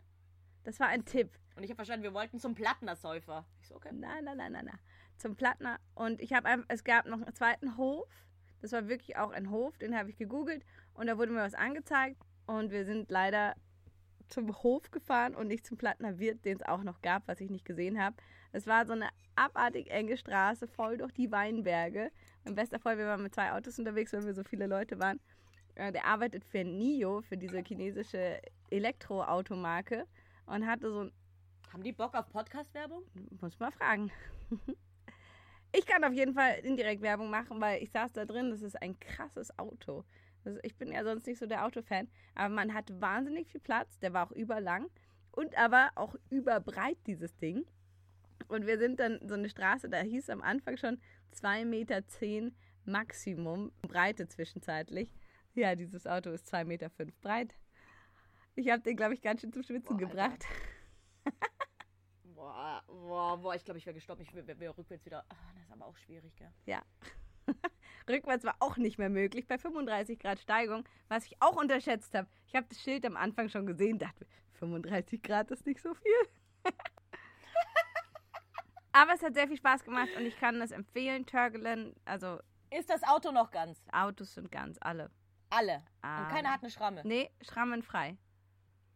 Das 0.63 0.79
war 0.79 0.87
ein 0.87 1.03
Tipp. 1.03 1.37
Und 1.57 1.63
ich 1.63 1.69
habe 1.69 1.75
verstanden, 1.75 2.03
wir 2.03 2.13
wollten 2.13 2.39
zum 2.39 2.55
Plattner 2.55 2.95
Säufer. 2.95 3.45
Ich 3.59 3.67
so, 3.67 3.75
okay. 3.75 3.89
Nein, 3.91 4.23
nein, 4.23 4.37
nein, 4.37 4.53
nein, 4.53 4.65
nein. 4.65 4.79
Zum 5.17 5.35
Plattner. 5.35 5.79
Und 5.95 6.21
ich 6.21 6.31
habe 6.31 6.47
einfach, 6.47 6.65
es 6.69 6.85
gab 6.85 7.05
noch 7.07 7.21
einen 7.21 7.35
zweiten 7.35 7.75
Hof. 7.75 8.07
Das 8.61 8.71
war 8.71 8.87
wirklich 8.87 9.17
auch 9.17 9.31
ein 9.31 9.49
Hof, 9.49 9.77
den 9.77 9.97
habe 9.97 10.09
ich 10.09 10.17
gegoogelt 10.17 10.63
und 10.93 11.07
da 11.07 11.17
wurde 11.17 11.31
mir 11.31 11.39
was 11.41 11.53
angezeigt. 11.55 12.17
Und 12.47 12.71
wir 12.71 12.85
sind 12.85 13.09
leider 13.09 13.55
zum 14.27 14.55
Hof 14.63 14.89
gefahren 14.91 15.35
und 15.35 15.47
nicht 15.47 15.65
zum 15.65 15.77
Plattner 15.77 16.19
Wirt, 16.19 16.45
den 16.45 16.57
es 16.57 16.63
auch 16.63 16.83
noch 16.83 17.01
gab, 17.01 17.27
was 17.27 17.41
ich 17.41 17.49
nicht 17.49 17.65
gesehen 17.65 18.01
habe. 18.01 18.15
Es 18.51 18.67
war 18.67 18.85
so 18.85 18.93
eine 18.93 19.09
abartig 19.35 19.89
enge 19.91 20.17
Straße, 20.17 20.67
voll 20.67 20.97
durch 20.97 21.11
die 21.13 21.31
Weinberge. 21.31 22.11
Bester 22.43 22.79
Freund, 22.79 22.97
wir 22.97 23.05
waren 23.07 23.23
mit 23.23 23.33
zwei 23.35 23.51
Autos 23.51 23.77
unterwegs, 23.79 24.13
weil 24.13 24.25
wir 24.25 24.33
so 24.33 24.43
viele 24.43 24.67
Leute 24.67 24.99
waren. 24.99 25.19
Äh, 25.75 25.91
Der 25.91 26.05
arbeitet 26.05 26.43
für 26.45 26.63
NIO, 26.63 27.21
für 27.21 27.37
diese 27.37 27.61
chinesische 27.63 28.41
Elektroautomarke 28.69 30.05
und 30.45 30.65
hatte 30.67 30.91
so 30.91 31.01
ein 31.01 31.11
Haben 31.71 31.83
die 31.83 31.93
Bock 31.93 32.13
auf 32.13 32.29
Podcast-Werbung? 32.29 33.03
muss 33.39 33.59
mal 33.59 33.71
fragen. 33.71 34.11
Ich 35.73 35.85
kann 35.85 36.03
auf 36.03 36.13
jeden 36.13 36.33
Fall 36.33 36.59
indirekt 36.63 37.01
Werbung 37.01 37.29
machen, 37.29 37.61
weil 37.61 37.81
ich 37.81 37.91
saß 37.91 38.11
da 38.11 38.25
drin. 38.25 38.49
Das 38.49 38.61
ist 38.61 38.81
ein 38.81 38.99
krasses 38.99 39.57
Auto. 39.57 40.03
Also 40.43 40.59
ich 40.63 40.75
bin 40.75 40.91
ja 40.91 41.03
sonst 41.03 41.27
nicht 41.27 41.39
so 41.39 41.45
der 41.45 41.65
Autofan, 41.65 42.07
aber 42.35 42.53
man 42.53 42.73
hat 42.73 42.91
wahnsinnig 42.99 43.47
viel 43.47 43.61
Platz. 43.61 43.99
Der 43.99 44.13
war 44.13 44.27
auch 44.27 44.31
überlang 44.31 44.89
und 45.31 45.57
aber 45.57 45.91
auch 45.95 46.15
überbreit, 46.29 46.97
dieses 47.07 47.37
Ding. 47.37 47.65
Und 48.47 48.65
wir 48.65 48.77
sind 48.79 48.99
dann 48.99 49.19
so 49.25 49.35
eine 49.35 49.49
Straße, 49.49 49.87
da 49.87 49.99
hieß 49.99 50.29
am 50.29 50.41
Anfang 50.41 50.77
schon 50.77 50.99
2,10 51.33 51.65
Meter 51.65 52.51
Maximum 52.85 53.71
Breite 53.83 54.27
zwischenzeitlich. 54.27 55.09
Ja, 55.53 55.75
dieses 55.75 56.07
Auto 56.07 56.31
ist 56.31 56.51
2,5 56.53 56.65
Meter 56.65 56.89
breit. 57.21 57.53
Ich 58.55 58.69
habe 58.69 58.81
den, 58.81 58.97
glaube 58.97 59.13
ich, 59.13 59.21
ganz 59.21 59.41
schön 59.41 59.53
zum 59.53 59.63
Schwitzen 59.63 59.97
Boah, 59.97 60.07
gebracht. 60.07 60.43
Boah, 62.51 62.83
boah, 62.87 63.37
boah, 63.37 63.55
ich 63.55 63.63
glaube, 63.63 63.77
ich 63.77 63.85
wäre 63.85 63.93
gestorben. 63.93 64.23
Ich 64.23 64.33
wäre 64.33 64.59
wär 64.59 64.77
rückwärts 64.77 65.05
wieder. 65.05 65.23
Ah, 65.29 65.35
das 65.53 65.63
ist 65.63 65.71
aber 65.71 65.85
auch 65.85 65.95
schwierig, 65.95 66.35
gell? 66.35 66.51
Ja. 66.65 66.81
Rückwärts 68.09 68.43
war 68.43 68.57
auch 68.59 68.75
nicht 68.75 68.97
mehr 68.97 69.09
möglich 69.09 69.47
bei 69.47 69.57
35 69.57 70.19
Grad 70.19 70.39
Steigung, 70.39 70.83
was 71.07 71.25
ich 71.25 71.41
auch 71.41 71.55
unterschätzt 71.55 72.13
habe. 72.13 72.27
Ich 72.47 72.55
habe 72.55 72.67
das 72.67 72.81
Schild 72.81 73.05
am 73.05 73.15
Anfang 73.15 73.47
schon 73.47 73.65
gesehen, 73.65 73.99
dachte, 73.99 74.27
35 74.59 75.23
Grad 75.23 75.49
ist 75.51 75.65
nicht 75.65 75.81
so 75.81 75.93
viel. 75.93 76.13
Aber 78.91 79.13
es 79.13 79.23
hat 79.23 79.33
sehr 79.33 79.47
viel 79.47 79.57
Spaß 79.57 79.85
gemacht 79.85 80.09
und 80.17 80.25
ich 80.25 80.35
kann 80.37 80.61
es 80.61 80.71
empfehlen. 80.71 81.25
Turgelen, 81.25 81.95
also 82.03 82.39
Ist 82.69 82.89
das 82.89 83.03
Auto 83.03 83.31
noch 83.31 83.51
ganz? 83.51 83.81
Autos 83.93 84.33
sind 84.33 84.51
ganz 84.51 84.77
alle. 84.81 85.09
Alle. 85.49 85.85
Ah. 86.01 86.23
Und 86.23 86.29
keiner 86.29 86.51
hat 86.51 86.61
eine 86.61 86.69
Schramme. 86.69 87.01
Nee, 87.05 87.31
schrammenfrei. 87.41 88.17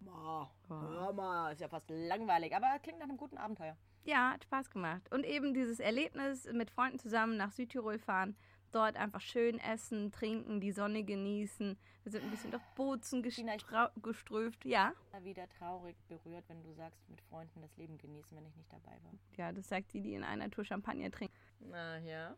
Boah, 0.05 0.51
hör 0.67 1.13
mal, 1.13 1.51
ist 1.51 1.62
ja 1.62 1.67
fast 1.67 1.89
langweilig, 1.89 2.55
aber 2.55 2.79
klingt 2.79 3.00
nach 3.00 3.07
einem 3.07 3.17
guten 3.17 3.38
Abenteuer. 3.38 3.75
Ja, 4.03 4.31
hat 4.33 4.43
Spaß 4.43 4.69
gemacht. 4.69 5.12
Und 5.12 5.25
eben 5.25 5.53
dieses 5.53 5.79
Erlebnis 5.79 6.47
mit 6.53 6.69
Freunden 6.69 7.00
zusammen 7.00 7.38
nach 7.38 7.51
Südtirol 7.51 7.97
fahren, 7.97 8.35
dort 8.71 8.97
einfach 8.97 9.21
schön 9.21 9.57
essen, 9.59 10.12
trinken, 10.12 10.59
die 10.62 10.71
Sonne 10.71 11.03
genießen. 11.03 11.77
Wir 12.03 12.12
sind 12.12 12.24
ein 12.24 12.29
bisschen 12.29 12.51
durch 12.51 12.63
Bozen 12.75 13.24
geströft. 13.24 14.63
Ja, 14.65 14.93
Wieder 15.21 15.50
traurig 15.50 15.95
berührt, 16.07 16.43
wenn 16.50 16.62
du 16.62 16.71
sagst, 16.74 17.00
mit 17.09 17.21
Freunden 17.21 17.62
das 17.62 17.75
Leben 17.77 17.97
genießen, 17.97 18.38
wenn 18.38 18.45
ich 18.45 18.55
nicht 18.55 18.71
dabei 18.71 18.97
war. 19.03 19.13
ja, 19.38 19.51
das 19.51 19.69
sagt 19.69 19.93
die, 19.93 20.01
die 20.01 20.13
in 20.13 20.24
einer 20.24 20.51
Tour 20.51 20.65
Champagner 20.65 21.09
trinkt. 21.09 21.33
Na 21.59 21.97
ja. 22.00 22.35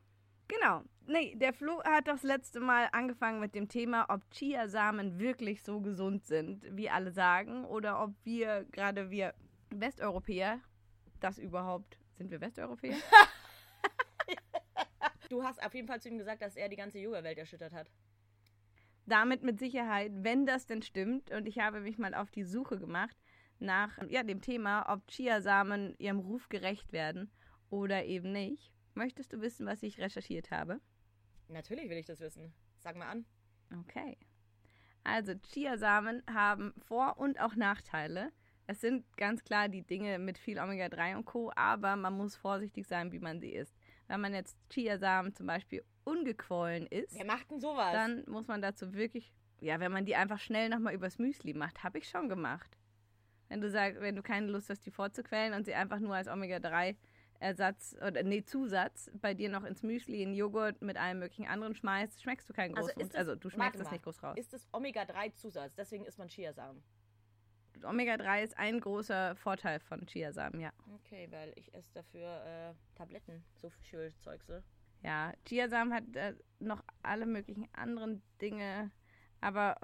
Genau. 0.48 0.84
Nee, 1.06 1.36
der 1.36 1.54
Flo 1.54 1.82
hat 1.84 2.08
das 2.08 2.24
letzte 2.24 2.60
Mal 2.60 2.90
angefangen 2.92 3.40
mit 3.40 3.56
dem 3.56 3.70
Thema, 3.70 4.06
ob 4.10 4.30
Chiasamen 4.32 5.20
wirklich 5.20 5.64
so 5.64 5.80
gesund 5.80 6.26
sind, 6.26 6.66
wie 6.76 6.90
alle 6.90 7.12
sagen, 7.12 7.66
oder 7.66 8.02
ob 8.02 8.14
wir, 8.24 8.66
gerade 8.72 9.10
wir 9.10 9.34
Westeuropäer, 9.70 10.60
das 11.20 11.38
überhaupt, 11.38 11.98
sind 12.18 12.30
wir 12.30 12.42
Westeuropäer? 12.42 12.98
Du 15.30 15.44
hast 15.44 15.62
auf 15.62 15.74
jeden 15.74 15.88
Fall 15.88 16.02
zu 16.02 16.10
ihm 16.10 16.18
gesagt, 16.18 16.42
dass 16.42 16.56
er 16.56 16.70
die 16.70 16.76
ganze 16.76 17.00
Yoga-Welt 17.00 17.38
erschüttert 17.38 17.74
hat. 17.74 17.90
Damit 19.06 19.44
mit 19.44 19.60
Sicherheit, 19.60 20.12
wenn 20.16 20.46
das 20.46 20.66
denn 20.66 20.82
stimmt. 20.82 21.32
Und 21.32 21.48
ich 21.48 21.60
habe 21.60 21.80
mich 21.82 21.98
mal 21.98 22.14
auf 22.14 22.32
die 22.32 22.44
Suche 22.44 22.80
gemacht 22.80 23.16
nach 23.60 23.98
ja, 24.10 24.24
dem 24.24 24.42
Thema, 24.42 24.86
ob 24.88 25.08
Chiasamen 25.08 25.96
ihrem 25.98 26.20
Ruf 26.20 26.50
gerecht 26.50 26.94
werden 26.94 27.32
oder 27.70 28.06
eben 28.06 28.32
nicht. 28.32 28.72
Möchtest 28.98 29.32
du 29.32 29.42
wissen, 29.42 29.68
was 29.68 29.84
ich 29.84 30.00
recherchiert 30.00 30.50
habe? 30.50 30.82
Natürlich 31.50 31.88
will 31.90 31.98
ich 31.98 32.08
das 32.08 32.20
wissen. 32.20 32.52
Sag 32.80 32.96
mal 32.96 33.08
an. 33.08 33.26
Okay. 33.82 34.18
Also 35.04 35.34
Chiasamen 35.36 36.24
haben 36.34 36.74
Vor- 36.86 37.18
und 37.18 37.40
auch 37.40 37.56
Nachteile. 37.56 38.32
Es 38.66 38.82
sind 38.82 39.06
ganz 39.16 39.44
klar 39.44 39.70
die 39.70 39.84
Dinge 39.84 40.20
mit 40.20 40.38
viel 40.38 40.60
Omega-3 40.60 41.16
und 41.16 41.26
Co., 41.26 41.52
aber 41.56 41.96
man 41.96 42.18
muss 42.18 42.36
vorsichtig 42.36 42.88
sein, 42.88 43.12
wie 43.12 43.20
man 43.20 43.40
sie 43.40 43.52
isst. 43.54 43.78
Wenn 44.08 44.20
man 44.20 44.34
jetzt 44.34 44.58
Chiasamen 44.70 45.34
zum 45.36 45.46
Beispiel 45.48 45.84
ungequollen 46.04 46.88
isst, 46.88 47.18
Wer 47.18 47.26
macht 47.26 47.52
denn 47.52 47.60
sowas? 47.60 47.94
dann 47.94 48.24
muss 48.28 48.48
man 48.48 48.62
dazu 48.62 48.94
wirklich, 48.94 49.32
ja, 49.62 49.80
wenn 49.80 49.92
man 49.92 50.06
die 50.06 50.16
einfach 50.16 50.40
schnell 50.40 50.70
nochmal 50.70 50.96
übers 50.96 51.20
Müsli 51.20 51.54
macht, 51.54 51.84
habe 51.84 52.00
ich 52.00 52.10
schon 52.10 52.28
gemacht. 52.30 52.78
Wenn 53.48 53.62
du 53.62 53.70
sagst, 53.70 54.02
wenn 54.02 54.16
du 54.16 54.24
keine 54.24 54.48
Lust 54.48 54.70
hast, 54.70 54.86
die 54.86 54.92
vorzuquellen 54.92 55.54
und 55.54 55.66
sie 55.66 55.74
einfach 55.76 56.00
nur 56.00 56.16
als 56.16 56.28
Omega-3-Ersatz 57.40 57.96
oder 58.06 58.24
nee, 58.24 58.44
Zusatz 58.44 59.12
bei 59.22 59.34
dir 59.34 59.50
noch 59.50 59.64
ins 59.64 59.84
Müsli, 59.84 60.24
in 60.24 60.34
Joghurt 60.34 60.82
mit 60.82 60.98
allem 60.98 61.20
möglichen 61.20 61.48
anderen 61.48 61.76
schmeißt, 61.76 62.22
schmeckst 62.22 62.50
du 62.50 62.54
keinen 62.54 62.76
großen 62.76 62.92
also, 62.92 63.02
ist 63.02 63.16
also, 63.16 63.34
das, 63.34 63.40
du 63.40 63.46
warte 63.46 63.56
schmeckst 63.56 63.80
das 63.80 63.86
mal, 63.86 63.92
nicht 63.94 64.04
groß 64.04 64.24
raus. 64.24 64.38
Ist 64.38 64.54
das 64.54 64.68
Omega-3-Zusatz, 64.74 65.76
deswegen 65.76 66.06
isst 66.06 66.18
man 66.18 66.28
Chiasamen. 66.28 66.84
Omega-3 67.84 68.44
ist 68.44 68.58
ein 68.58 68.80
großer 68.80 69.36
Vorteil 69.36 69.80
von 69.80 70.06
Chiasamen, 70.08 70.60
ja. 70.60 70.72
Okay, 70.96 71.28
weil 71.32 71.54
ich 71.56 71.74
esse 71.74 71.94
dafür 71.94 72.44
äh, 72.46 72.74
Tabletten, 72.96 73.44
so 73.56 73.70
viel 73.70 74.14
Zeugsel. 74.20 74.64
Ja, 75.04 75.32
Chiasamen 75.46 75.94
hat 75.94 76.16
äh, 76.16 76.34
noch 76.60 76.84
alle 77.04 77.28
möglichen 77.28 77.68
anderen 77.74 78.24
Dinge, 78.42 78.92
aber 79.42 79.78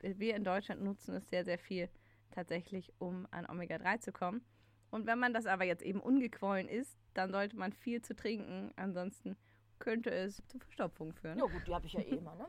wir 0.00 0.34
in 0.34 0.44
Deutschland 0.44 0.82
nutzen 0.82 1.14
es 1.14 1.28
sehr, 1.28 1.44
sehr 1.44 1.58
viel 1.58 1.88
tatsächlich, 2.30 2.92
um 2.98 3.26
an 3.30 3.46
Omega-3 3.46 4.00
zu 4.00 4.12
kommen. 4.12 4.44
Und 4.90 5.06
wenn 5.06 5.18
man 5.18 5.34
das 5.34 5.46
aber 5.46 5.64
jetzt 5.64 5.82
eben 5.82 6.00
ungequollen 6.00 6.68
isst, 6.68 6.98
dann 7.14 7.30
sollte 7.30 7.56
man 7.56 7.72
viel 7.72 8.02
zu 8.02 8.14
trinken, 8.16 8.72
ansonsten 8.76 9.36
könnte 9.78 10.10
es 10.10 10.42
zu 10.46 10.58
Verstopfung 10.58 11.12
führen. 11.12 11.38
Ja 11.38 11.44
gut, 11.44 11.66
die 11.66 11.74
habe 11.74 11.86
ich 11.86 11.92
ja 11.92 12.00
eh 12.00 12.16
immer, 12.16 12.34
ne? 12.34 12.46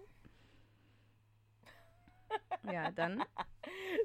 Ja, 2.72 2.92
dann 2.92 3.24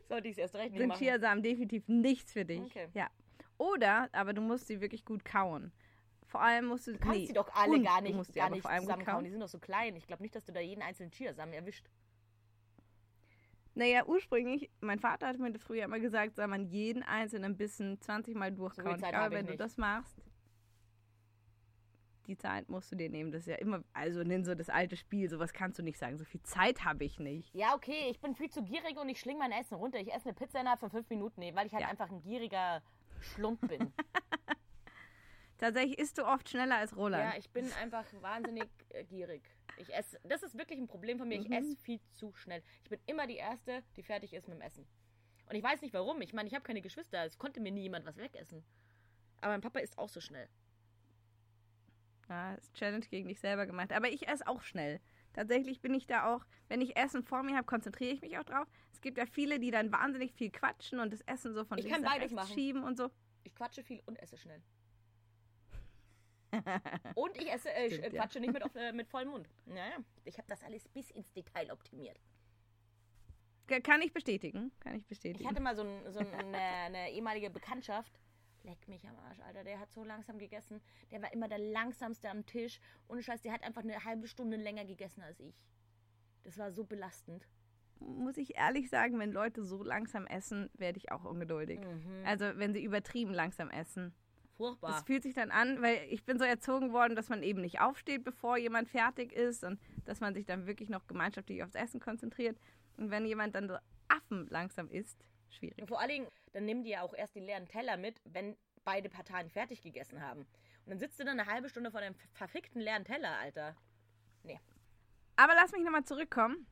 Sollte 0.08 0.28
ich 0.28 0.32
es 0.32 0.38
erst 0.38 0.54
recht 0.54 0.70
nicht 0.72 0.80
sind 0.80 0.88
machen. 0.88 0.98
Chiasamen 0.98 1.42
definitiv 1.42 1.88
nichts 1.88 2.32
für 2.32 2.44
dich. 2.44 2.60
Okay. 2.60 2.88
Ja. 2.94 3.10
Oder, 3.58 4.08
aber 4.12 4.32
du 4.32 4.40
musst 4.40 4.66
sie 4.66 4.80
wirklich 4.80 5.04
gut 5.04 5.24
kauen. 5.24 5.72
Vor 6.26 6.40
allem 6.40 6.66
musst 6.66 6.86
du. 6.86 6.92
Du 6.92 6.98
kannst 6.98 7.18
nee, 7.18 7.26
sie 7.26 7.32
doch 7.32 7.48
alle 7.54 7.80
gar 7.82 8.00
nicht, 8.00 8.34
gar 8.34 8.50
nicht 8.50 8.62
zusammenkauen. 8.62 9.04
kauen. 9.04 9.24
Die 9.24 9.30
sind 9.30 9.40
doch 9.40 9.48
so 9.48 9.58
klein. 9.58 9.94
Ich 9.96 10.06
glaube 10.06 10.22
nicht, 10.22 10.34
dass 10.34 10.44
du 10.44 10.52
da 10.52 10.60
jeden 10.60 10.82
einzelnen 10.82 11.12
Chiasamen 11.12 11.54
erwischt. 11.54 11.88
Naja, 13.74 14.04
ursprünglich, 14.06 14.70
mein 14.80 15.00
Vater 15.00 15.26
hat 15.26 15.38
mir 15.38 15.50
das 15.50 15.62
früher 15.62 15.84
immer 15.84 15.98
gesagt, 15.98 16.36
soll 16.36 16.46
man 16.46 16.66
jeden 16.66 17.02
einzelnen 17.02 17.56
Bissen 17.56 18.00
20 18.00 18.36
Mal 18.36 18.52
durchkauen. 18.52 18.96
Glaube, 18.98 19.26
ich 19.26 19.30
wenn 19.32 19.46
du 19.46 19.52
nicht. 19.52 19.60
das 19.60 19.76
machst, 19.76 20.16
die 22.26 22.36
Zeit 22.36 22.68
musst 22.70 22.90
du 22.92 22.96
dir 22.96 23.10
nehmen. 23.10 23.32
Das 23.32 23.42
ist 23.42 23.48
ja 23.48 23.56
immer, 23.56 23.82
also 23.92 24.22
nimm 24.22 24.44
so 24.44 24.54
das 24.54 24.70
alte 24.70 24.96
Spiel, 24.96 25.28
sowas 25.28 25.52
kannst 25.52 25.78
du 25.78 25.82
nicht 25.82 25.98
sagen. 25.98 26.16
So 26.16 26.24
viel 26.24 26.42
Zeit 26.42 26.84
habe 26.84 27.04
ich 27.04 27.18
nicht. 27.18 27.52
Ja, 27.54 27.74
okay, 27.74 28.08
ich 28.10 28.20
bin 28.20 28.34
viel 28.34 28.48
zu 28.48 28.62
gierig 28.62 28.96
und 28.98 29.08
ich 29.08 29.18
schlinge 29.20 29.40
mein 29.40 29.52
Essen 29.52 29.74
runter. 29.74 29.98
Ich 29.98 30.12
esse 30.12 30.26
eine 30.26 30.34
Pizza 30.34 30.60
innerhalb 30.60 30.80
von 30.80 30.90
fünf 30.90 31.10
Minuten, 31.10 31.42
weil 31.54 31.66
ich 31.66 31.72
halt 31.72 31.82
Ja. 31.82 31.88
einfach 31.88 32.10
ein 32.10 32.22
gieriger 32.22 32.80
Schlump 33.20 33.60
bin. 33.68 33.92
Tatsächlich 35.58 35.98
isst 35.98 36.18
du 36.18 36.26
oft 36.26 36.48
schneller 36.48 36.76
als 36.76 36.96
Roland. 36.96 37.32
ja, 37.32 37.38
ich 37.38 37.50
bin 37.50 37.72
einfach 37.74 38.04
wahnsinnig 38.20 38.68
äh, 38.90 39.04
gierig. 39.04 39.42
Ich 39.76 39.92
esse, 39.94 40.18
das 40.24 40.42
ist 40.42 40.56
wirklich 40.58 40.78
ein 40.78 40.86
Problem 40.88 41.18
von 41.18 41.28
mir. 41.28 41.38
Mhm. 41.38 41.46
Ich 41.46 41.50
esse 41.52 41.76
viel 41.76 42.00
zu 42.12 42.32
schnell. 42.34 42.62
Ich 42.82 42.90
bin 42.90 43.00
immer 43.06 43.26
die 43.26 43.36
Erste, 43.36 43.82
die 43.96 44.02
fertig 44.02 44.32
ist 44.34 44.48
mit 44.48 44.58
dem 44.58 44.62
Essen. 44.62 44.86
Und 45.48 45.56
ich 45.56 45.62
weiß 45.62 45.82
nicht 45.82 45.94
warum. 45.94 46.20
Ich 46.22 46.32
meine, 46.32 46.48
ich 46.48 46.54
habe 46.54 46.64
keine 46.64 46.80
Geschwister. 46.80 47.24
Es 47.24 47.38
konnte 47.38 47.60
mir 47.60 47.70
nie 47.72 47.82
jemand 47.82 48.04
was 48.06 48.16
wegessen. 48.16 48.64
Aber 49.40 49.52
mein 49.52 49.60
Papa 49.60 49.80
isst 49.80 49.98
auch 49.98 50.08
so 50.08 50.20
schnell. 50.20 50.48
Ja, 52.28 52.54
ist 52.54 52.72
Challenge 52.74 53.04
gegen 53.06 53.28
dich 53.28 53.40
selber 53.40 53.66
gemacht. 53.66 53.92
Aber 53.92 54.08
ich 54.08 54.26
esse 54.26 54.46
auch 54.46 54.62
schnell. 54.62 55.00
Tatsächlich 55.34 55.80
bin 55.80 55.92
ich 55.94 56.06
da 56.06 56.32
auch, 56.34 56.44
wenn 56.68 56.80
ich 56.80 56.96
Essen 56.96 57.22
vor 57.24 57.42
mir 57.42 57.56
habe, 57.56 57.66
konzentriere 57.66 58.12
ich 58.14 58.22
mich 58.22 58.38
auch 58.38 58.44
drauf. 58.44 58.66
Es 58.92 59.00
gibt 59.00 59.18
ja 59.18 59.26
viele, 59.26 59.58
die 59.58 59.70
dann 59.70 59.92
wahnsinnig 59.92 60.32
viel 60.32 60.50
quatschen 60.50 61.00
und 61.00 61.12
das 61.12 61.20
Essen 61.22 61.52
so 61.54 61.64
von 61.64 61.76
Ich 61.78 61.84
links 61.84 62.00
kann 62.00 62.08
beides 62.10 62.32
machen. 62.32 62.54
schieben 62.54 62.84
und 62.84 62.96
so. 62.96 63.10
Ich 63.42 63.54
quatsche 63.54 63.82
viel 63.82 64.00
und 64.06 64.16
esse 64.20 64.38
schnell. 64.38 64.62
Und 67.14 67.36
ich 67.36 67.50
esse, 67.52 67.72
äh, 67.72 67.88
Stimmt, 67.90 68.04
sch- 68.06 68.14
ja. 68.14 68.20
quatsche 68.22 68.40
nicht 68.40 68.52
mit, 68.52 68.62
auf, 68.64 68.74
äh, 68.76 68.92
mit 68.92 69.08
vollem 69.08 69.30
Mund. 69.30 69.48
Naja, 69.66 69.96
ich 70.24 70.38
habe 70.38 70.48
das 70.48 70.62
alles 70.62 70.88
bis 70.88 71.10
ins 71.10 71.32
Detail 71.32 71.70
optimiert. 71.72 72.18
Ka- 73.66 73.80
Kann 73.80 74.02
ich 74.02 74.12
bestätigen. 74.12 74.72
Kann 74.80 74.94
ich 74.96 75.06
bestätigen. 75.06 75.40
Ich 75.42 75.48
hatte 75.48 75.60
mal 75.62 75.74
so, 75.74 75.82
ein, 75.82 76.12
so 76.12 76.18
ein, 76.20 76.26
eine, 76.34 76.56
eine 76.58 77.10
ehemalige 77.12 77.50
Bekanntschaft. 77.50 78.20
Leck 78.62 78.88
mich 78.88 79.06
am 79.06 79.18
Arsch, 79.18 79.40
Alter. 79.40 79.62
Der 79.64 79.78
hat 79.78 79.92
so 79.92 80.04
langsam 80.04 80.38
gegessen. 80.38 80.80
Der 81.10 81.20
war 81.22 81.32
immer 81.32 81.48
der 81.48 81.58
langsamste 81.58 82.30
am 82.30 82.46
Tisch. 82.46 82.80
Ohne 83.08 83.22
Scheiß, 83.22 83.42
der 83.42 83.52
hat 83.52 83.62
einfach 83.62 83.82
eine 83.82 84.04
halbe 84.04 84.26
Stunde 84.26 84.56
länger 84.56 84.84
gegessen 84.86 85.22
als 85.22 85.38
ich. 85.40 85.54
Das 86.44 86.56
war 86.58 86.72
so 86.72 86.84
belastend. 86.84 87.46
muss 88.00 88.36
ich 88.38 88.56
ehrlich 88.56 88.88
sagen, 88.90 89.18
wenn 89.18 89.32
Leute 89.32 89.62
so 89.64 89.82
langsam 89.82 90.26
essen, 90.26 90.68
werde 90.74 90.98
ich 90.98 91.10
auch 91.12 91.24
ungeduldig. 91.24 91.80
Mhm. 91.80 92.22
Also 92.26 92.52
wenn 92.56 92.72
sie 92.74 92.82
übertrieben 92.82 93.32
langsam 93.34 93.70
essen. 93.70 94.14
Furchtbar. 94.56 94.90
Das 94.92 95.02
fühlt 95.02 95.22
sich 95.22 95.34
dann 95.34 95.50
an, 95.50 95.82
weil 95.82 96.06
ich 96.10 96.24
bin 96.24 96.38
so 96.38 96.44
erzogen 96.44 96.92
worden, 96.92 97.16
dass 97.16 97.28
man 97.28 97.42
eben 97.42 97.60
nicht 97.60 97.80
aufsteht, 97.80 98.22
bevor 98.24 98.56
jemand 98.56 98.88
fertig 98.88 99.32
ist 99.32 99.64
und 99.64 99.80
dass 100.04 100.20
man 100.20 100.34
sich 100.34 100.46
dann 100.46 100.66
wirklich 100.66 100.88
noch 100.88 101.06
gemeinschaftlich 101.06 101.62
aufs 101.64 101.74
Essen 101.74 102.00
konzentriert. 102.00 102.56
Und 102.96 103.10
wenn 103.10 103.26
jemand 103.26 103.54
dann 103.56 103.68
so 103.68 103.76
Affen 104.08 104.46
langsam 104.50 104.88
isst, 104.90 105.18
schwierig. 105.48 105.80
Und 105.80 105.88
vor 105.88 105.98
allen 106.00 106.08
Dingen, 106.10 106.28
dann 106.52 106.64
nimm 106.66 106.84
dir 106.84 106.90
ja 106.90 107.02
auch 107.02 107.14
erst 107.14 107.34
die 107.34 107.40
leeren 107.40 107.66
Teller 107.66 107.96
mit, 107.96 108.20
wenn 108.24 108.56
beide 108.84 109.08
Parteien 109.08 109.50
fertig 109.50 109.82
gegessen 109.82 110.20
haben. 110.20 110.40
Und 110.40 110.90
dann 110.90 110.98
sitzt 110.98 111.18
du 111.18 111.24
dann 111.24 111.40
eine 111.40 111.50
halbe 111.50 111.68
Stunde 111.68 111.90
vor 111.90 112.00
dem 112.00 112.14
verfickten 112.32 112.80
leeren 112.80 113.04
Teller, 113.04 113.36
Alter. 113.38 113.74
Aber 115.36 115.54
lass 115.54 115.72
mich 115.72 115.82
nochmal 115.82 116.04
zurückkommen 116.04 116.66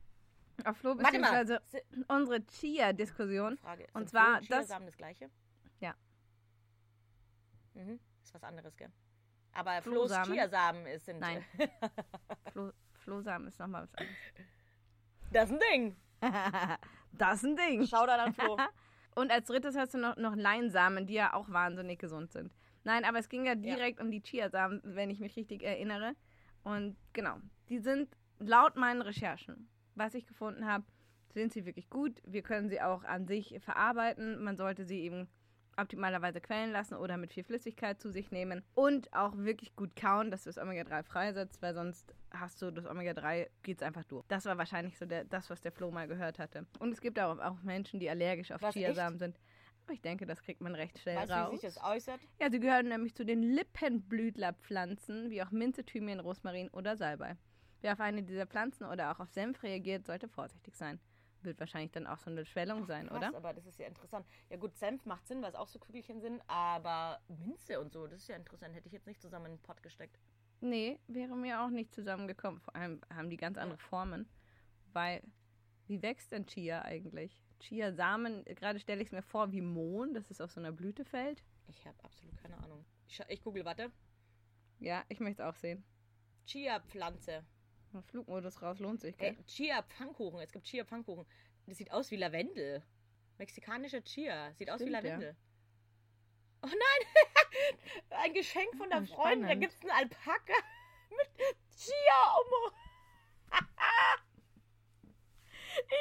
auf 0.63 0.77
Flo, 0.77 0.91
Warte 0.97 1.19
mal. 1.19 1.43
beziehungsweise 1.43 1.61
unsere 2.07 2.45
Chia-Diskussion. 2.45 3.59
Und 3.93 4.09
zwar 4.09 4.41
Flo 4.41 4.55
das- 4.57 4.67
das 4.67 4.97
gleiche? 4.97 5.29
Ja. 7.73 7.83
Mhm. 7.83 7.99
Ist 8.21 8.33
was 8.33 8.43
anderes, 8.43 8.75
gell? 8.77 8.91
Aber 9.53 9.81
Flohsamen? 9.81 10.33
Chiasamen 10.33 10.85
ist, 10.87 11.05
sind. 11.05 11.19
Nein. 11.19 11.43
Flo, 12.51 12.71
Flohsamen 12.95 13.47
ist 13.47 13.59
nochmal 13.59 13.83
was 13.83 13.93
anderes. 13.95 14.17
Das 15.31 15.49
ist 15.49 15.55
ein 15.55 15.59
Ding. 15.71 15.95
das 17.11 17.35
ist 17.35 17.43
ein 17.43 17.55
Ding. 17.55 17.87
Schau 17.87 18.05
da 18.05 18.17
dann 18.17 18.33
Flo. 18.33 18.57
Und 19.15 19.31
als 19.31 19.47
drittes 19.47 19.75
hast 19.75 19.93
du 19.93 19.99
noch, 19.99 20.17
noch 20.17 20.35
Leinsamen, 20.35 21.05
die 21.05 21.13
ja 21.13 21.33
auch 21.33 21.49
wahnsinnig 21.49 21.99
gesund 21.99 22.31
sind. 22.31 22.51
Nein, 22.83 23.05
aber 23.05 23.19
es 23.19 23.29
ging 23.29 23.45
ja 23.45 23.55
direkt 23.55 24.01
um 24.01 24.09
die 24.09 24.21
Chiasamen, 24.21 24.81
wenn 24.83 25.09
ich 25.09 25.19
mich 25.19 25.35
richtig 25.35 25.63
erinnere. 25.63 26.15
Und 26.63 26.97
genau, 27.13 27.37
die 27.69 27.79
sind 27.79 28.09
laut 28.39 28.75
meinen 28.75 29.01
Recherchen, 29.01 29.69
was 29.95 30.15
ich 30.15 30.25
gefunden 30.25 30.65
habe, 30.65 30.85
sind 31.33 31.53
sie 31.53 31.65
wirklich 31.65 31.89
gut. 31.89 32.21
Wir 32.25 32.41
können 32.41 32.69
sie 32.69 32.81
auch 32.81 33.03
an 33.03 33.27
sich 33.27 33.59
verarbeiten. 33.61 34.43
Man 34.43 34.57
sollte 34.57 34.85
sie 34.85 35.01
eben 35.01 35.27
optimalerweise 35.77 36.41
quellen 36.41 36.71
lassen 36.71 36.95
oder 36.95 37.17
mit 37.17 37.33
viel 37.33 37.43
Flüssigkeit 37.43 37.99
zu 37.99 38.11
sich 38.11 38.31
nehmen 38.31 38.63
und 38.75 39.11
auch 39.13 39.35
wirklich 39.37 39.75
gut 39.75 39.95
kauen, 39.95 40.31
dass 40.31 40.43
du 40.43 40.49
das 40.49 40.57
Omega-3 40.57 41.03
freisetzt, 41.03 41.61
weil 41.61 41.73
sonst 41.73 42.13
hast 42.31 42.61
du 42.61 42.71
das 42.71 42.85
Omega-3, 42.85 43.47
geht 43.63 43.77
es 43.77 43.83
einfach 43.83 44.03
durch. 44.05 44.25
Das 44.27 44.45
war 44.45 44.57
wahrscheinlich 44.57 44.97
so 44.97 45.05
der, 45.05 45.25
das, 45.25 45.49
was 45.49 45.61
der 45.61 45.71
Flo 45.71 45.91
mal 45.91 46.07
gehört 46.07 46.39
hatte. 46.39 46.65
Und 46.79 46.91
es 46.91 47.01
gibt 47.01 47.19
auch, 47.19 47.39
auch 47.39 47.61
Menschen, 47.63 47.99
die 47.99 48.09
allergisch 48.09 48.51
auf 48.51 48.61
Was, 48.61 48.73
Chiasamen 48.73 49.19
sind. 49.19 49.39
Aber 49.85 49.93
ich 49.93 50.01
denke, 50.01 50.25
das 50.25 50.41
kriegt 50.41 50.61
man 50.61 50.75
recht 50.75 50.97
schnell 50.99 51.17
Weißt 51.17 51.31
raus. 51.31 51.51
wie 51.51 51.57
sich 51.57 51.73
das 51.73 51.83
äußert? 51.83 52.19
Ja, 52.39 52.49
sie 52.49 52.59
gehören 52.59 52.87
nämlich 52.87 53.15
zu 53.15 53.25
den 53.25 53.43
Lippenblütlerpflanzen, 53.43 55.29
wie 55.29 55.43
auch 55.43 55.51
Minze, 55.51 55.83
Thymian, 55.83 56.19
Rosmarin 56.21 56.69
oder 56.69 56.95
Salbei. 56.95 57.35
Wer 57.81 57.93
auf 57.93 57.99
eine 57.99 58.23
dieser 58.23 58.47
Pflanzen 58.47 58.85
oder 58.85 59.11
auch 59.11 59.19
auf 59.19 59.29
Senf 59.29 59.61
reagiert, 59.61 60.05
sollte 60.05 60.29
vorsichtig 60.29 60.75
sein. 60.75 60.99
Wird 61.43 61.59
wahrscheinlich 61.59 61.91
dann 61.91 62.07
auch 62.07 62.17
so 62.17 62.29
eine 62.29 62.45
Schwellung 62.45 62.85
sein, 62.85 63.07
Krass, 63.07 63.17
oder? 63.17 63.35
aber 63.35 63.53
das 63.53 63.65
ist 63.65 63.77
ja 63.79 63.87
interessant. 63.87 64.25
Ja 64.49 64.57
gut, 64.57 64.75
Senf 64.75 65.05
macht 65.05 65.27
Sinn, 65.27 65.41
weil 65.41 65.49
es 65.49 65.55
auch 65.55 65.67
so 65.67 65.79
Kügelchen 65.79 66.21
sind, 66.21 66.41
aber 66.47 67.19
Minze 67.27 67.79
und 67.79 67.91
so, 67.91 68.07
das 68.07 68.21
ist 68.21 68.27
ja 68.29 68.35
interessant. 68.35 68.73
Hätte 68.73 68.87
ich 68.87 68.93
jetzt 68.93 69.07
nicht 69.07 69.21
zusammen 69.21 69.47
in 69.47 69.51
den 69.53 69.61
Pott 69.61 69.83
gesteckt. 69.83 70.19
Nee, 70.61 70.97
wäre 71.07 71.35
mir 71.35 71.61
auch 71.61 71.69
nicht 71.69 71.93
zusammengekommen. 71.93 72.61
Vor 72.61 72.75
allem 72.75 73.01
haben 73.13 73.29
die 73.29 73.37
ganz 73.37 73.57
andere 73.57 73.77
Formen. 73.77 74.29
Weil, 74.93 75.21
wie 75.87 76.01
wächst 76.01 76.31
denn 76.31 76.45
Chia 76.45 76.83
eigentlich? 76.83 77.37
Chia-Samen, 77.59 78.45
gerade 78.45 78.79
stelle 78.79 79.01
ich 79.01 79.07
es 79.07 79.11
mir 79.11 79.21
vor 79.21 79.51
wie 79.51 79.61
Mohn, 79.61 80.13
das 80.13 80.29
ist 80.31 80.41
auf 80.41 80.51
so 80.51 80.59
einer 80.59 80.71
Blüte 80.71 81.03
fällt. 81.03 81.43
Ich 81.67 81.85
habe 81.85 81.97
absolut 82.03 82.37
keine 82.37 82.57
Ahnung. 82.57 82.85
Ich, 83.07 83.21
ich 83.27 83.43
google, 83.43 83.65
warte. 83.65 83.91
Ja, 84.79 85.03
ich 85.09 85.19
möchte 85.19 85.43
es 85.43 85.47
auch 85.49 85.55
sehen. 85.55 85.83
Chia-Pflanze. 86.45 87.43
Flugmodus 88.01 88.61
raus 88.61 88.79
lohnt 88.79 88.99
sich, 89.01 89.17
gell? 89.17 89.35
Hey, 89.35 89.43
Chia-Pfannkuchen. 89.45 90.39
Es 90.39 90.51
gibt 90.51 90.65
Chia-Pfannkuchen. 90.65 91.25
Das 91.67 91.77
sieht 91.77 91.91
aus 91.91 92.09
wie 92.11 92.15
Lavendel. 92.17 92.83
Mexikanischer 93.37 94.03
Chia. 94.03 94.53
Sieht 94.53 94.69
aus 94.69 94.79
wie 94.79 94.87
Stimmt, 94.87 95.03
ja. 95.03 95.09
Lavendel. 95.11 95.35
Oh 96.63 96.67
nein! 96.67 97.77
Ein 98.09 98.33
Geschenk 98.33 98.75
von 98.77 98.89
der 98.89 98.99
Ah, 98.99 99.05
Freundin. 99.05 99.47
Da 99.49 99.55
gibt 99.55 99.73
es 99.73 99.81
einen 99.81 99.91
Alpaka 99.91 100.53
mit 101.09 101.29
Chia. 101.75 102.37
Oh 102.37 102.71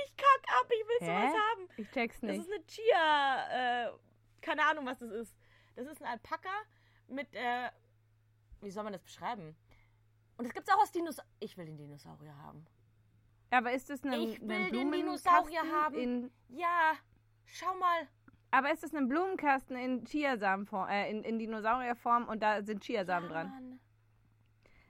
ich 0.05 0.17
kack 0.17 0.43
ab. 0.61 0.67
Ich 0.71 0.87
will 0.89 1.01
Hä? 1.01 1.07
sowas 1.07 1.35
haben. 1.35 1.69
Ich 1.77 1.91
check's 1.91 2.21
Das 2.21 2.31
nicht. 2.31 2.41
ist 2.41 2.53
eine 2.53 2.67
Chia. 2.67 3.87
Äh, 3.89 3.93
keine 4.41 4.65
Ahnung, 4.67 4.87
was 4.87 4.99
das 5.01 5.11
ist. 5.11 5.37
Das 5.77 5.87
ist 5.87 6.01
ein 6.03 6.09
Alpaka 6.09 6.51
mit. 7.09 7.35
Äh, 7.35 7.71
wie 8.61 8.71
soll 8.71 8.85
man 8.85 8.93
das 8.93 9.03
beschreiben? 9.03 9.57
Und 10.43 10.47
es 10.49 10.55
gibt 10.55 10.67
es 10.69 10.75
auch 10.75 10.83
aus 10.83 10.91
Dinosaurier. 10.91 11.31
Ich 11.39 11.57
will 11.57 11.67
den 11.67 11.77
Dinosaurier 11.77 12.37
haben. 12.37 12.67
Aber 13.51 13.71
ist 13.73 13.89
das 13.91 14.03
ein, 14.03 14.13
Ich 14.15 14.41
will 14.41 14.51
ein 14.51 14.73
den 14.73 14.91
Blumenkasten 14.91 14.93
Dinosaurier 15.53 15.63
haben. 15.73 15.95
In, 15.95 16.31
Ja, 16.49 16.95
schau 17.45 17.73
mal. 17.77 18.09
aber 18.51 18.73
ist 18.73 18.83
das 18.83 18.93
ein 18.93 19.07
Blumenkasten 19.09 19.77
in 19.77 20.05
Chiasamenform, 20.05 20.89
äh, 20.89 21.09
in, 21.13 21.23
in 21.23 21.39
Dinosaurierform 21.39 22.27
und 22.29 22.43
da 22.43 22.61
sind 22.65 22.83
Chiasamen 22.83 23.29
Ja, 23.31 23.35
dran? 23.37 23.51
Mann. 23.51 23.81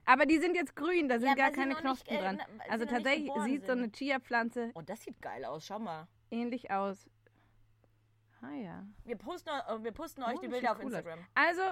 Aber 0.06 0.24
die 0.24 0.38
sind 0.38 0.54
jetzt 0.56 0.74
grün, 0.74 1.06
da 1.10 1.18
sind 1.18 1.28
Ja, 1.28 1.34
gar 1.34 1.50
keine 1.50 1.74
noch 1.74 1.82
nicht, 1.82 1.82
Knospen 1.82 2.16
äh, 2.16 2.20
dran. 2.20 2.42
Also 2.70 2.84
nicht 2.86 2.94
tatsächlich 2.94 3.32
sieht 3.44 3.60
so 3.66 3.66
sind. 3.74 3.78
eine 3.78 3.92
Chia-Pflanze 3.92 4.70
Oh, 4.74 4.80
das 4.80 5.02
sieht 5.02 5.20
geil 5.20 5.44
aus. 5.44 5.66
Schau 5.66 5.78
mal. 5.78 6.08
ähnlich 6.30 6.70
aus. 6.70 7.10
Ah 8.40 8.54
ja. 8.54 8.86
Wir 9.04 9.16
posten, 9.16 9.50
äh, 9.50 9.84
wir 9.84 9.92
posten 9.92 10.22
euch 10.22 10.36
Oh, 10.38 10.40
die 10.40 10.48
das 10.48 10.52
Bilder 10.54 10.72
auf 10.72 10.78
sieht 10.78 10.86
cool. 10.86 10.92
Instagram. 10.94 11.26
Also, 11.34 11.62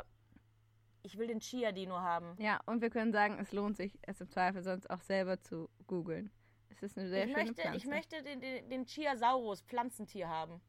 Ich 1.03 1.17
will 1.17 1.27
den 1.27 1.41
Chia-Dino 1.41 1.99
haben. 1.99 2.37
ja, 2.39 2.61
und 2.67 2.83
wir 2.83 2.91
können 2.91 3.13
sagen, 3.13 3.39
es 3.41 3.53
lohnt 3.53 3.77
sich, 3.77 3.99
es 4.03 4.21
im 4.21 4.29
Zweifel 4.29 4.63
sonst 4.63 4.91
auch 4.91 5.01
selber 5.01 5.41
zu 5.41 5.71
googeln. 5.87 6.31
Es 6.69 6.83
ist 6.83 6.99
eine 6.99 7.09
sehr 7.09 7.27
ich, 7.27 7.33
schöne 7.33 7.45
möchte, 7.47 7.63
Pflanze. 7.63 7.79
ich 7.79 7.87
möchte 7.87 8.23
den, 8.23 8.41
den, 8.41 8.69
den 8.69 8.85
Chiasaurus, 8.87 9.63
Pflanzentier 9.63 10.29
haben. 10.29 10.61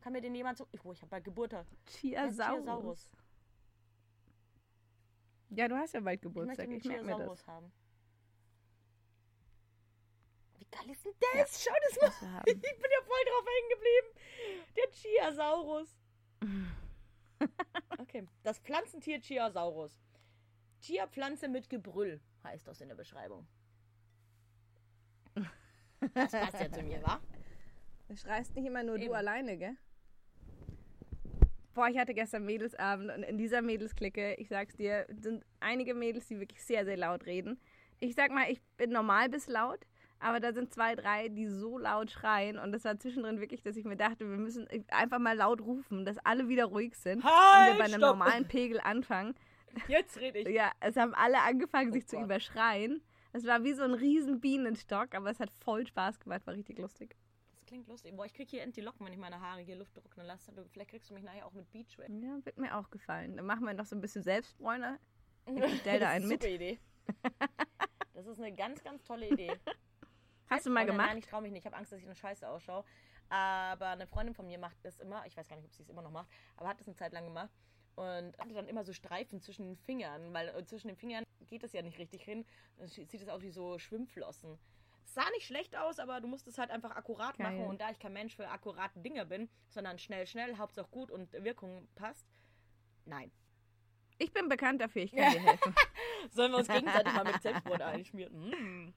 Kann 0.00 0.12
mir 0.12 0.20
den 0.20 0.34
jemand 0.34 0.58
so. 0.58 0.66
Ich, 0.72 0.84
oh, 0.84 0.92
ich 0.92 1.00
habe 1.02 1.10
bald 1.10 1.24
Geburt. 1.24 1.52
Chiasaurus. 1.86 2.36
Chiasaurus. 2.36 3.10
Ja, 5.50 5.68
du 5.68 5.76
hast 5.76 5.92
ja 5.94 6.00
bald 6.00 6.24
Ich 6.24 6.24
möchte 6.24 6.40
Geburtstag. 6.40 6.66
den 6.66 6.78
Ich, 6.78 6.84
merke 6.84 7.04
mir 7.04 7.26
das. 7.26 7.46
Haben. 7.46 7.72
Wie 10.58 10.64
geil 10.66 10.90
ist 10.90 11.04
denn 11.04 11.12
das? 11.34 11.64
Schau 11.64 11.74
das 11.88 12.22
mal. 12.22 12.42
Ich 12.46 12.60
bin 12.60 12.62
ja 12.62 13.02
voll 13.04 13.24
drauf 13.26 13.44
hängen 13.46 13.70
geblieben. 13.70 14.08
Der 14.76 14.90
Chiasaurus. 14.90 15.96
Okay, 17.98 18.26
das 18.42 18.58
Pflanzentier 18.58 19.20
Chiasaurus. 19.20 20.00
Chia-Pflanze 20.80 21.48
mit 21.48 21.68
Gebrüll 21.68 22.20
heißt 22.44 22.66
das 22.66 22.80
in 22.80 22.88
der 22.88 22.96
Beschreibung. 22.96 23.46
Das 26.14 26.32
passt 26.32 26.60
ja 26.60 26.72
zu 26.72 26.82
mir, 26.82 27.02
wa? 27.02 27.20
Du 28.08 28.16
schreist 28.16 28.54
nicht 28.56 28.66
immer 28.66 28.82
nur 28.82 28.96
Eben. 28.96 29.06
du 29.06 29.12
alleine, 29.12 29.58
gell? 29.58 29.76
Boah, 31.74 31.88
ich 31.88 31.98
hatte 31.98 32.14
gestern 32.14 32.44
Mädelsabend 32.44 33.10
und 33.10 33.22
in 33.22 33.38
dieser 33.38 33.62
Mädelsklicke, 33.62 34.34
ich 34.34 34.48
sag's 34.48 34.76
dir, 34.76 35.06
sind 35.20 35.44
einige 35.60 35.94
Mädels, 35.94 36.26
die 36.26 36.40
wirklich 36.40 36.62
sehr, 36.64 36.84
sehr 36.84 36.96
laut 36.96 37.26
reden. 37.26 37.60
Ich 38.00 38.14
sag 38.14 38.32
mal, 38.32 38.50
ich 38.50 38.60
bin 38.76 38.90
normal 38.90 39.28
bis 39.28 39.46
laut, 39.46 39.86
aber 40.20 40.38
da 40.40 40.52
sind 40.52 40.72
zwei, 40.72 40.94
drei, 40.94 41.28
die 41.28 41.46
so 41.48 41.78
laut 41.78 42.10
schreien 42.10 42.58
und 42.58 42.72
das 42.72 42.84
war 42.84 42.98
zwischendrin 42.98 43.40
wirklich, 43.40 43.62
dass 43.62 43.76
ich 43.76 43.84
mir 43.84 43.96
dachte, 43.96 44.28
wir 44.28 44.36
müssen 44.38 44.68
einfach 44.88 45.18
mal 45.18 45.36
laut 45.36 45.60
rufen, 45.60 46.04
dass 46.04 46.18
alle 46.18 46.48
wieder 46.48 46.66
ruhig 46.66 46.94
sind 46.96 47.24
Halt, 47.24 47.72
und 47.72 47.74
wir 47.74 47.78
bei 47.78 47.84
einem 47.84 48.00
stopp. 48.00 48.16
normalen 48.18 48.46
Pegel 48.46 48.80
anfangen. 48.80 49.34
Jetzt 49.88 50.18
rede 50.18 50.40
ich. 50.40 50.48
Ja, 50.48 50.72
es 50.80 50.96
haben 50.96 51.14
alle 51.14 51.40
angefangen, 51.42 51.90
Oh 51.90 51.92
sich 51.92 52.06
zu 52.06 52.16
Gott. 52.16 52.24
überschreien. 52.26 53.02
Es 53.32 53.46
war 53.46 53.62
wie 53.62 53.72
so 53.72 53.84
ein 53.84 53.94
riesen 53.94 54.40
Bienenstock, 54.40 55.14
aber 55.14 55.30
es 55.30 55.38
hat 55.40 55.50
voll 55.50 55.86
Spaß 55.86 56.18
gemacht, 56.20 56.46
war 56.46 56.54
richtig 56.54 56.78
lustig. 56.78 57.16
Das 57.54 57.66
klingt 57.66 57.86
lustig. 57.86 58.16
Boah, 58.16 58.26
ich 58.26 58.34
krieg 58.34 58.50
hier 58.50 58.62
endlich 58.62 58.84
Locken, 58.84 59.06
wenn 59.06 59.12
ich 59.12 59.18
meine 59.20 59.40
Haare 59.40 59.60
hier 59.60 59.76
Luft 59.76 59.94
trocknen 59.94 60.26
lasse. 60.26 60.52
Vielleicht 60.72 60.90
kriegst 60.90 61.08
du 61.08 61.14
mich 61.14 61.22
nachher 61.22 61.46
auch 61.46 61.52
mit 61.52 61.70
Beachwear. 61.70 62.10
Ja, 62.10 62.44
wird 62.44 62.58
mir 62.58 62.76
auch 62.76 62.90
gefallen. 62.90 63.36
Dann 63.36 63.46
machen 63.46 63.64
wir 63.64 63.72
noch 63.74 63.84
so 63.86 63.94
ein 63.94 64.00
bisschen 64.00 64.24
Selbstbräuner. 64.24 64.98
Ich 65.46 65.80
stell 65.80 66.00
da 66.00 66.06
Das 66.06 66.14
einen 66.14 66.24
ist 66.24 66.30
mit. 66.30 66.42
Super 66.42 66.54
Idee. 66.54 66.78
Das 68.12 68.26
ist 68.26 68.38
eine 68.38 68.52
ganz, 68.54 68.82
ganz 68.84 69.02
tolle 69.04 69.28
Idee. 69.30 69.52
Hast 70.50 70.66
du 70.66 70.70
mal 70.70 70.84
gemacht? 70.84 71.08
Nein, 71.08 71.18
ich 71.18 71.26
traue 71.26 71.42
mich 71.42 71.52
nicht. 71.52 71.60
Ich 71.60 71.66
habe 71.66 71.76
Angst, 71.76 71.92
dass 71.92 72.00
ich 72.00 72.04
eine 72.04 72.16
Scheiße 72.16 72.48
ausschaue. 72.48 72.84
Aber 73.28 73.88
eine 73.88 74.08
Freundin 74.08 74.34
von 74.34 74.46
mir 74.46 74.58
macht 74.58 74.76
das 74.82 74.98
immer. 74.98 75.24
Ich 75.26 75.36
weiß 75.36 75.48
gar 75.48 75.56
nicht, 75.56 75.64
ob 75.64 75.72
sie 75.72 75.82
es 75.82 75.88
immer 75.88 76.02
noch 76.02 76.10
macht, 76.10 76.28
aber 76.56 76.68
hat 76.68 76.80
das 76.80 76.88
eine 76.88 76.96
Zeit 76.96 77.12
lang 77.12 77.24
gemacht. 77.24 77.50
Und 77.94 78.36
hatte 78.38 78.54
dann 78.54 78.66
immer 78.66 78.82
so 78.84 78.92
Streifen 78.92 79.40
zwischen 79.40 79.66
den 79.66 79.76
Fingern, 79.76 80.32
weil 80.32 80.48
äh, 80.48 80.64
zwischen 80.64 80.88
den 80.88 80.96
Fingern 80.96 81.24
geht 81.46 81.62
es 81.62 81.72
ja 81.72 81.82
nicht 81.82 81.98
richtig 81.98 82.22
hin. 82.24 82.44
Dann 82.76 82.88
sieht 82.88 83.14
es 83.14 83.28
aus 83.28 83.42
wie 83.42 83.50
so 83.50 83.78
Schwimmflossen. 83.78 84.58
Sah 85.04 85.28
nicht 85.30 85.46
schlecht 85.46 85.76
aus, 85.76 85.98
aber 85.98 86.20
du 86.20 86.28
musst 86.28 86.46
es 86.46 86.58
halt 86.58 86.70
einfach 86.70 86.92
akkurat 86.92 87.36
Geil. 87.36 87.50
machen. 87.50 87.66
Und 87.66 87.80
da 87.80 87.90
ich 87.90 87.98
kein 87.98 88.12
Mensch 88.12 88.36
für 88.36 88.48
akkurate 88.48 89.00
Dinge 89.00 89.26
bin, 89.26 89.48
sondern 89.68 89.98
schnell, 89.98 90.26
schnell, 90.26 90.56
Hauptsache 90.56 90.88
gut 90.90 91.10
und 91.10 91.32
Wirkung 91.32 91.88
passt, 91.94 92.26
nein. 93.04 93.30
Ich 94.18 94.32
bin 94.32 94.48
bekannt 94.48 94.80
dafür, 94.80 95.02
ich 95.02 95.12
kann 95.12 95.32
dir 95.32 95.40
helfen. 95.50 95.74
Sollen 96.30 96.52
wir 96.52 96.58
uns 96.58 96.68
gegenseitig 96.68 97.12
mal 97.12 97.24
mit 97.24 97.42
Selbstbrot 97.42 97.80
einschmieren? 97.80 98.50
Mm. 98.50 98.94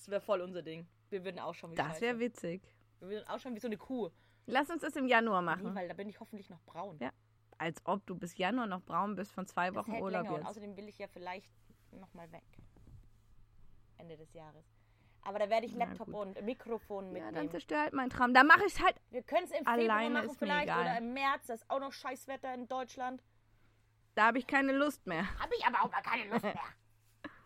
Das 0.00 0.08
wäre 0.08 0.22
voll 0.22 0.40
unser 0.40 0.62
Ding. 0.62 0.86
Wir 1.10 1.22
würden 1.26 1.38
auch 1.38 1.52
schon 1.54 1.72
wie 1.72 1.74
Das 1.74 2.00
wäre 2.00 2.18
witzig. 2.18 2.62
Wir 3.00 3.08
würden 3.10 3.28
auch 3.28 3.38
schon 3.38 3.54
wie 3.54 3.58
so 3.60 3.68
eine 3.68 3.76
Kuh. 3.76 4.08
Lass 4.46 4.70
uns 4.70 4.80
das 4.80 4.96
im 4.96 5.06
Januar 5.06 5.42
Nee, 5.42 5.46
machen. 5.46 5.74
weil 5.74 5.88
da 5.88 5.92
bin 5.94 6.08
ich 6.08 6.18
hoffentlich 6.20 6.48
noch 6.48 6.62
braun. 6.62 6.96
Ja. 7.02 7.10
Als 7.58 7.84
ob 7.84 8.06
du 8.06 8.16
bis 8.16 8.38
Januar 8.38 8.66
noch 8.66 8.80
braun 8.80 9.14
bist 9.14 9.30
von 9.32 9.46
zwei 9.46 9.66
Das 9.66 9.76
Wochen 9.76 9.92
hält 9.92 10.02
Urlaub 10.02 10.22
länger 10.22 10.34
und 10.36 10.40
jetzt. 10.40 10.48
außerdem 10.48 10.74
will 10.78 10.88
ich 10.88 10.96
ja 10.96 11.06
vielleicht 11.06 11.50
nochmal 11.90 12.32
weg. 12.32 12.44
Ende 13.98 14.16
des 14.16 14.32
Jahres. 14.32 14.64
Aber 15.20 15.38
da 15.38 15.50
werde 15.50 15.66
ich 15.66 15.74
Laptop 15.74 16.08
und 16.08 16.40
Mikrofon 16.46 17.08
Ja, 17.14 17.18
dann 17.18 17.24
mitnehmen. 17.26 17.50
zerstör 17.50 17.80
halt 17.82 17.92
meinen 17.92 18.08
Traum. 18.08 18.32
Da 18.32 18.42
mache 18.42 18.64
ich 18.64 18.72
es 18.72 18.80
halt. 18.82 18.96
wir 19.10 19.22
können 19.22 19.44
es 19.44 19.50
im 19.50 19.66
Februar 19.66 20.08
machen 20.08 20.30
vielleicht 20.38 20.68
oder 20.74 20.96
im 20.96 21.12
März. 21.12 21.46
Das 21.48 21.60
ist 21.60 21.70
auch 21.70 21.80
noch 21.80 21.92
Scheißwetter 21.92 22.54
in 22.54 22.66
Deutschland. 22.68 23.22
Da 24.14 24.28
habe 24.28 24.38
ich 24.38 24.46
keine 24.46 24.72
Lust 24.72 25.06
mehr. 25.06 25.24
Habe 25.38 25.52
ich 25.58 25.66
aber 25.66 25.82
auch 25.84 25.90
mal 25.90 26.00
keine 26.00 26.30
Lust 26.30 26.42
mehr. 26.44 26.54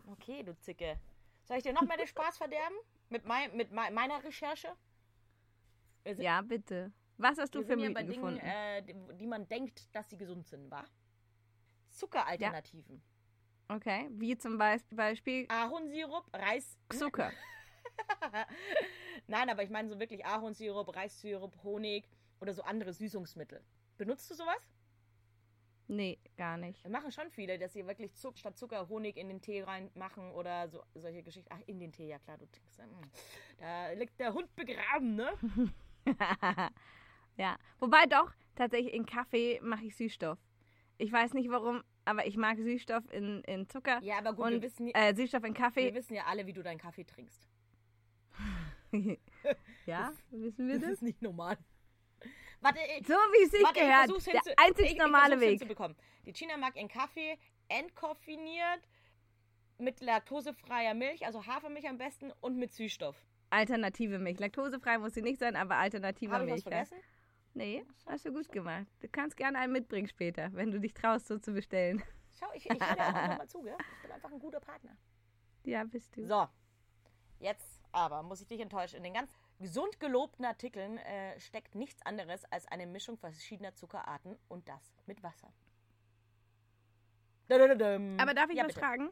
Okay, 0.07 0.43
du 0.43 0.55
Zicke. 0.59 1.01
Soll 1.45 1.59
ich 1.59 1.63
dir 1.63 1.73
noch 1.73 1.83
mehr 1.83 1.97
den 1.97 2.07
Spaß 2.07 2.39
verderben? 2.39 2.75
Mit, 3.11 3.25
mein, 3.27 3.55
mit 3.57 3.71
mei- 3.71 3.91
meiner 3.91 4.23
Recherche? 4.25 4.69
Ja, 6.17 6.41
bitte. 6.43 6.93
Was 7.17 7.39
hast 7.39 7.55
du 7.55 7.63
für 7.63 7.77
Mythen 7.77 7.95
bei 7.95 8.03
Dingen, 8.03 8.15
gefunden? 8.15 8.41
äh, 8.41 8.83
die, 9.15 9.27
man 9.27 9.47
denkt, 9.49 9.95
dass 9.95 10.11
sie 10.11 10.17
gesund 10.17 10.47
sind, 10.47 10.71
wa? 10.71 10.85
Zuckeralternativen. 11.91 13.03
Okay, 13.69 14.09
wie 14.13 14.37
zum 14.37 14.59
Beis- 14.59 14.85
Beispiel 14.91 15.47
Ahornsirup, 15.49 16.27
Reis. 16.35 16.77
Zucker. 16.91 17.31
Nein, 19.27 19.49
aber 19.49 19.63
ich 19.63 19.71
meine 19.71 19.89
so 19.89 19.99
wirklich 19.99 20.25
Ahornsirup, 20.27 20.95
Reissirup, 20.95 21.63
Honig 21.63 22.09
oder 22.41 22.53
so 22.53 22.63
andere 22.63 22.93
Süßungsmittel. 22.93 23.65
Benutzt 23.97 24.29
du 24.31 24.35
sowas? 24.35 24.74
Nee, 25.87 26.19
gar 26.37 26.57
nicht. 26.57 26.89
Machen 26.89 27.13
schon 27.13 27.31
viele, 27.31 27.59
dass 27.59 27.75
sie 27.75 27.87
wirklich 27.87 28.15
Zuck, 28.15 28.39
statt 28.39 28.57
Zucker 28.57 28.89
Honig 28.89 29.17
in 29.17 29.29
den 29.29 29.41
Tee 29.43 29.63
reinmachen 29.63 30.33
oder 30.33 30.69
so 30.69 30.83
solche 30.95 31.23
Geschichten. 31.23 31.51
Ach, 31.53 31.61
in 31.67 31.79
den 31.79 31.93
Tee, 31.93 32.09
ja 32.09 32.19
klar, 32.19 32.39
du 32.39 32.47
trinkst 32.47 32.79
mm. 32.79 33.61
Da 33.61 33.93
liegt 33.93 34.19
der 34.19 34.33
Hund 34.33 34.55
begraben, 34.57 35.15
ne? 35.15 35.33
ja. 37.37 37.57
Wobei 37.81 38.07
doch, 38.07 38.33
tatsächlich 38.55 38.95
in 38.95 39.05
Kaffee 39.05 39.61
mache 39.63 39.85
ich 39.85 39.97
Süßstoff. 39.97 40.39
Ich 40.97 41.13
weiß 41.13 41.35
nicht 41.35 41.51
warum, 41.51 41.83
aber 42.07 42.27
ich 42.27 42.37
mag 42.37 42.57
Süßstoff 42.57 43.05
in, 43.13 43.43
in 43.45 43.69
Zucker. 43.69 44.01
Ja, 44.03 44.19
aber 44.19 44.33
gut, 44.33 44.47
und, 44.47 44.53
wir 44.53 44.63
wissen, 44.63 44.89
äh, 44.95 45.15
Süßstoff 45.15 45.45
in 45.45 45.55
wir 45.55 45.61
Kaffee. 45.61 45.95
wissen 45.95 46.15
ja 46.15 46.25
alle, 46.25 46.47
wie 46.47 46.53
du 46.55 46.63
deinen 46.63 46.79
Kaffee 46.79 47.05
trinkst. 47.05 47.47
ja, 49.87 50.13
wissen 50.31 50.69
wir 50.69 50.75
Das 50.77 50.83
das? 50.85 50.93
ist 50.93 51.03
nicht 51.03 51.21
normal. 51.21 51.59
Warte, 52.65 52.79
ich, 52.99 53.07
So 53.07 53.13
wie 53.15 53.45
es 53.45 53.51
sich 53.51 53.63
warte, 53.63 53.79
ich 53.81 53.85
gehört. 53.87 54.07
versuch's 54.07 54.25
Der 54.25 54.55
einzig 54.59 54.87
ich, 54.87 54.93
ich 54.93 54.99
normale 54.99 55.29
versuch's 55.37 55.41
Weg. 55.43 55.51
hinzubekommen. 55.61 55.97
Die 56.27 56.33
China 56.33 56.57
mag 56.57 56.75
ihren 56.77 56.89
Kaffee 56.89 57.39
entkoffiniert 57.69 58.81
mit 59.79 60.01
laktosefreier 60.01 60.95
Milch, 60.95 61.25
also 61.27 61.47
Hafermilch 61.47 61.89
am 61.89 61.99
besten 61.99 62.33
und 62.41 62.57
mit 62.57 62.73
Süßstoff. 62.73 63.17
Alternative 63.51 64.19
Milch. 64.19 64.39
Laktosefrei 64.41 64.99
muss 64.99 65.15
sie 65.15 65.23
nicht 65.23 65.39
sein, 65.39 65.57
aber 65.57 65.77
alternative 65.77 66.33
Habe 66.33 66.45
ich 66.47 66.51
was 66.51 66.65
Milch. 66.65 66.65
ja. 66.65 66.71
vergessen? 66.85 66.99
Nee, 67.57 67.85
hast 68.07 68.25
du 68.27 68.33
gut 68.33 68.51
gemacht. 68.51 68.87
Du 69.01 69.09
kannst 69.09 69.37
gerne 69.37 69.59
einen 69.59 69.73
mitbringen 69.73 70.09
später, 70.09 70.51
wenn 70.55 70.73
du 70.73 70.81
dich 70.81 70.93
traust, 70.95 71.29
so 71.29 71.39
zu 71.39 71.53
bestellen. 71.53 72.03
Schau, 72.41 72.47
ich, 72.55 72.69
ich 72.69 72.73
höre 72.73 72.81
auch 72.81 73.15
einfach 73.15 73.39
mal 73.39 73.49
zu, 73.49 73.63
gell? 73.63 73.77
Ich 73.97 74.03
bin 74.03 74.11
einfach 74.13 74.33
ein 74.33 74.41
guter 74.41 74.59
Partner. 74.61 74.97
Ja, 75.63 75.85
bist 75.85 76.17
du. 76.17 76.27
So, 76.27 76.49
jetzt 77.39 77.81
aber 77.93 78.23
muss 78.25 78.41
ich 78.41 78.49
dich 78.49 78.59
enttäuschen. 78.61 78.97
In 78.97 79.05
den 79.05 79.15
ganz 79.15 79.31
gesund 79.61 80.01
gelobten 80.01 80.45
Artikeln 80.45 80.99
äh, 80.99 81.39
steckt 81.41 81.75
nichts 81.75 82.05
anderes 82.05 82.45
als 82.51 82.67
eine 82.69 82.87
Mischung 82.87 83.17
verschiedener 83.17 83.75
Zuckerarten 83.75 84.37
und 84.49 84.69
das 84.69 84.95
mit 85.07 85.23
Wasser. 85.23 85.53
Aber 87.49 88.35
darf 88.35 88.51
ich 88.51 88.57
ja, 88.57 88.65
was 88.65 88.69
bitte. 88.69 88.81
fragen? 88.81 89.11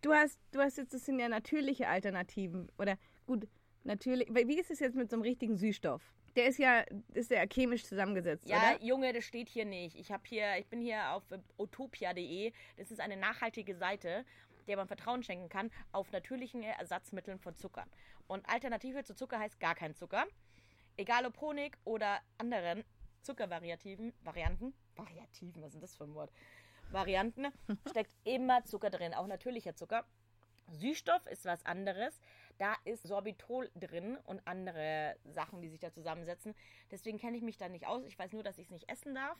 Du 0.00 0.12
hast, 0.12 0.38
du 0.52 0.60
hast 0.60 0.78
jetzt, 0.78 0.92
das 0.92 1.04
sind 1.04 1.18
ja 1.18 1.28
natürliche 1.28 1.88
Alternativen. 1.88 2.70
Oder 2.78 2.98
gut, 3.26 3.46
natürlich. 3.84 4.28
Wie 4.30 4.58
ist 4.58 4.70
es 4.70 4.80
jetzt 4.80 4.96
mit 4.96 5.10
so 5.10 5.16
einem 5.16 5.22
richtigen 5.22 5.56
Süßstoff? 5.56 6.02
Der 6.36 6.46
ist 6.46 6.58
ja, 6.58 6.84
ist 7.12 7.30
ja 7.30 7.44
chemisch 7.46 7.84
zusammengesetzt, 7.84 8.48
Ja, 8.48 8.56
oder? 8.56 8.82
Junge, 8.82 9.12
das 9.12 9.24
steht 9.24 9.48
hier 9.48 9.64
nicht. 9.64 9.96
Ich 9.96 10.10
habe 10.10 10.24
hier, 10.26 10.58
ich 10.58 10.66
bin 10.66 10.80
hier 10.80 11.12
auf 11.12 11.22
utopia.de. 11.58 12.52
Das 12.76 12.90
ist 12.90 13.00
eine 13.00 13.16
nachhaltige 13.16 13.76
Seite, 13.76 14.24
der 14.66 14.76
man 14.76 14.86
Vertrauen 14.86 15.22
schenken 15.22 15.48
kann 15.48 15.70
auf 15.92 16.10
natürlichen 16.12 16.62
Ersatzmitteln 16.62 17.38
von 17.38 17.56
Zuckern. 17.56 17.88
Und 18.26 18.48
Alternative 18.48 19.04
zu 19.04 19.14
Zucker 19.14 19.38
heißt 19.38 19.60
gar 19.60 19.74
kein 19.74 19.94
Zucker. 19.94 20.24
Egal 20.96 21.26
ob 21.26 21.40
Honig 21.40 21.76
oder 21.84 22.20
anderen 22.38 22.84
Zuckervariativen, 23.22 24.12
Varianten, 24.22 24.74
Variativen, 24.96 25.62
was 25.62 25.68
ist 25.68 25.74
denn 25.74 25.80
das 25.80 25.96
für 25.96 26.04
ein 26.04 26.14
Wort? 26.14 26.32
Varianten, 26.90 27.46
steckt 27.88 28.12
immer 28.24 28.64
Zucker 28.64 28.90
drin, 28.90 29.14
auch 29.14 29.26
natürlicher 29.26 29.74
Zucker. 29.74 30.04
Süßstoff 30.68 31.26
ist 31.26 31.44
was 31.44 31.64
anderes. 31.66 32.20
Da 32.58 32.74
ist 32.84 33.02
Sorbitol 33.02 33.70
drin 33.74 34.16
und 34.24 34.46
andere 34.46 35.16
Sachen, 35.24 35.60
die 35.60 35.68
sich 35.68 35.80
da 35.80 35.92
zusammensetzen. 35.92 36.54
Deswegen 36.90 37.18
kenne 37.18 37.36
ich 37.36 37.42
mich 37.42 37.58
da 37.58 37.68
nicht 37.68 37.86
aus. 37.86 38.04
Ich 38.04 38.18
weiß 38.18 38.32
nur, 38.32 38.42
dass 38.42 38.58
ich 38.58 38.66
es 38.66 38.70
nicht 38.70 38.88
essen 38.88 39.14
darf. 39.14 39.36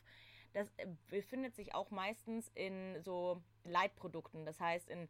Das 0.54 0.72
äh, 0.78 0.86
befindet 1.08 1.54
sich 1.54 1.74
auch 1.74 1.90
meistens 1.90 2.50
in 2.54 3.00
so 3.02 3.42
Leitprodukten. 3.64 4.46
Das 4.46 4.58
heißt 4.60 4.88
in 4.88 5.08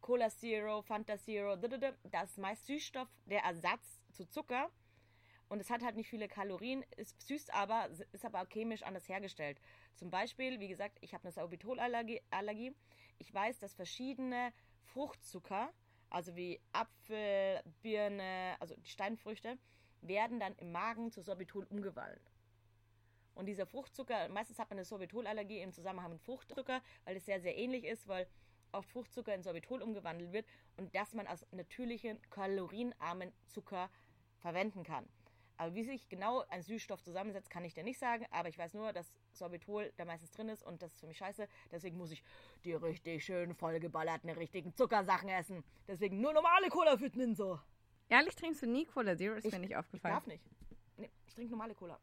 Cola 0.00 0.30
Zero, 0.30 0.82
Fanta 0.82 1.18
Zero. 1.18 1.56
ddd. 1.56 1.94
Da 2.04 2.22
ist 2.22 2.38
meist 2.38 2.66
Süßstoff 2.66 3.08
der 3.26 3.42
Ersatz 3.42 4.02
zu 4.12 4.26
Zucker. 4.26 4.70
Und 5.48 5.60
es 5.60 5.70
hat 5.70 5.84
halt 5.84 5.94
nicht 5.94 6.08
viele 6.08 6.26
Kalorien, 6.26 6.84
ist 6.96 7.22
süß 7.22 7.50
aber, 7.50 7.88
ist 8.10 8.24
aber 8.24 8.44
chemisch 8.46 8.82
anders 8.82 9.08
hergestellt. 9.08 9.60
Zum 9.94 10.10
Beispiel, 10.10 10.58
wie 10.58 10.66
gesagt, 10.66 10.98
ich 11.02 11.14
habe 11.14 11.22
eine 11.22 11.32
Sorbitolallergie. 11.32 12.20
Allergie. 12.30 12.74
Ich 13.18 13.32
weiß, 13.32 13.60
dass 13.60 13.72
verschiedene 13.74 14.52
Fruchtzucker, 14.82 15.72
also 16.10 16.34
wie 16.34 16.60
Apfel, 16.72 17.62
Birne, 17.80 18.56
also 18.58 18.74
die 18.76 18.90
Steinfrüchte, 18.90 19.56
werden 20.00 20.40
dann 20.40 20.54
im 20.56 20.72
Magen 20.72 21.12
zu 21.12 21.22
Sorbitol 21.22 21.64
umgewandelt. 21.70 22.35
Und 23.36 23.46
dieser 23.46 23.66
Fruchtzucker, 23.66 24.28
meistens 24.30 24.58
hat 24.58 24.70
man 24.70 24.78
eine 24.78 24.84
Sorbitolallergie 24.84 25.60
im 25.60 25.72
Zusammenhang 25.72 26.10
mit 26.10 26.20
Fruchtzucker, 26.22 26.80
weil 27.04 27.16
es 27.16 27.26
sehr, 27.26 27.40
sehr 27.40 27.56
ähnlich 27.56 27.84
ist, 27.84 28.08
weil 28.08 28.26
oft 28.72 28.88
Fruchtzucker 28.90 29.34
in 29.34 29.42
Sorbitol 29.42 29.82
umgewandelt 29.82 30.32
wird 30.32 30.46
und 30.78 30.92
dass 30.94 31.12
man 31.14 31.26
als 31.26 31.46
natürlichen, 31.52 32.18
kalorienarmen 32.30 33.32
Zucker 33.46 33.90
verwenden 34.38 34.82
kann. 34.82 35.06
Aber 35.58 35.74
wie 35.74 35.84
sich 35.84 36.08
genau 36.08 36.44
ein 36.48 36.62
Süßstoff 36.62 37.02
zusammensetzt, 37.02 37.48
kann 37.48 37.64
ich 37.64 37.72
dir 37.72 37.82
nicht 37.84 37.98
sagen. 37.98 38.26
Aber 38.30 38.48
ich 38.50 38.58
weiß 38.58 38.74
nur, 38.74 38.92
dass 38.92 39.12
Sorbitol 39.32 39.90
da 39.96 40.04
meistens 40.04 40.30
drin 40.32 40.48
ist 40.50 40.62
und 40.62 40.82
das 40.82 40.92
ist 40.92 41.00
für 41.00 41.06
mich 41.06 41.16
scheiße. 41.16 41.46
Deswegen 41.70 41.96
muss 41.96 42.10
ich 42.10 42.22
die 42.64 42.72
richtig 42.74 43.24
schön 43.24 43.54
vollgeballerten, 43.54 44.28
richtigen 44.30 44.74
Zuckersachen 44.74 45.28
essen. 45.30 45.62
Deswegen 45.88 46.20
nur 46.20 46.32
normale 46.34 46.68
Cola 46.68 46.98
für 46.98 47.08
den 47.08 47.34
so. 47.34 47.58
Ehrlich 48.08 48.34
trinkst 48.34 48.62
du 48.62 48.66
nie 48.66 48.84
Cola 48.84 49.16
Zero, 49.16 49.34
ist 49.36 49.46
Ich- 49.46 49.52
mir 49.52 49.58
nicht 49.60 49.70
Ich 49.70 49.76
aufgefallen. 49.76 50.14
darf 50.14 50.26
nicht. 50.26 50.44
Nee, 50.98 51.10
ich 51.26 51.34
trinke 51.34 51.50
normale 51.52 51.74
Cola. 51.74 51.98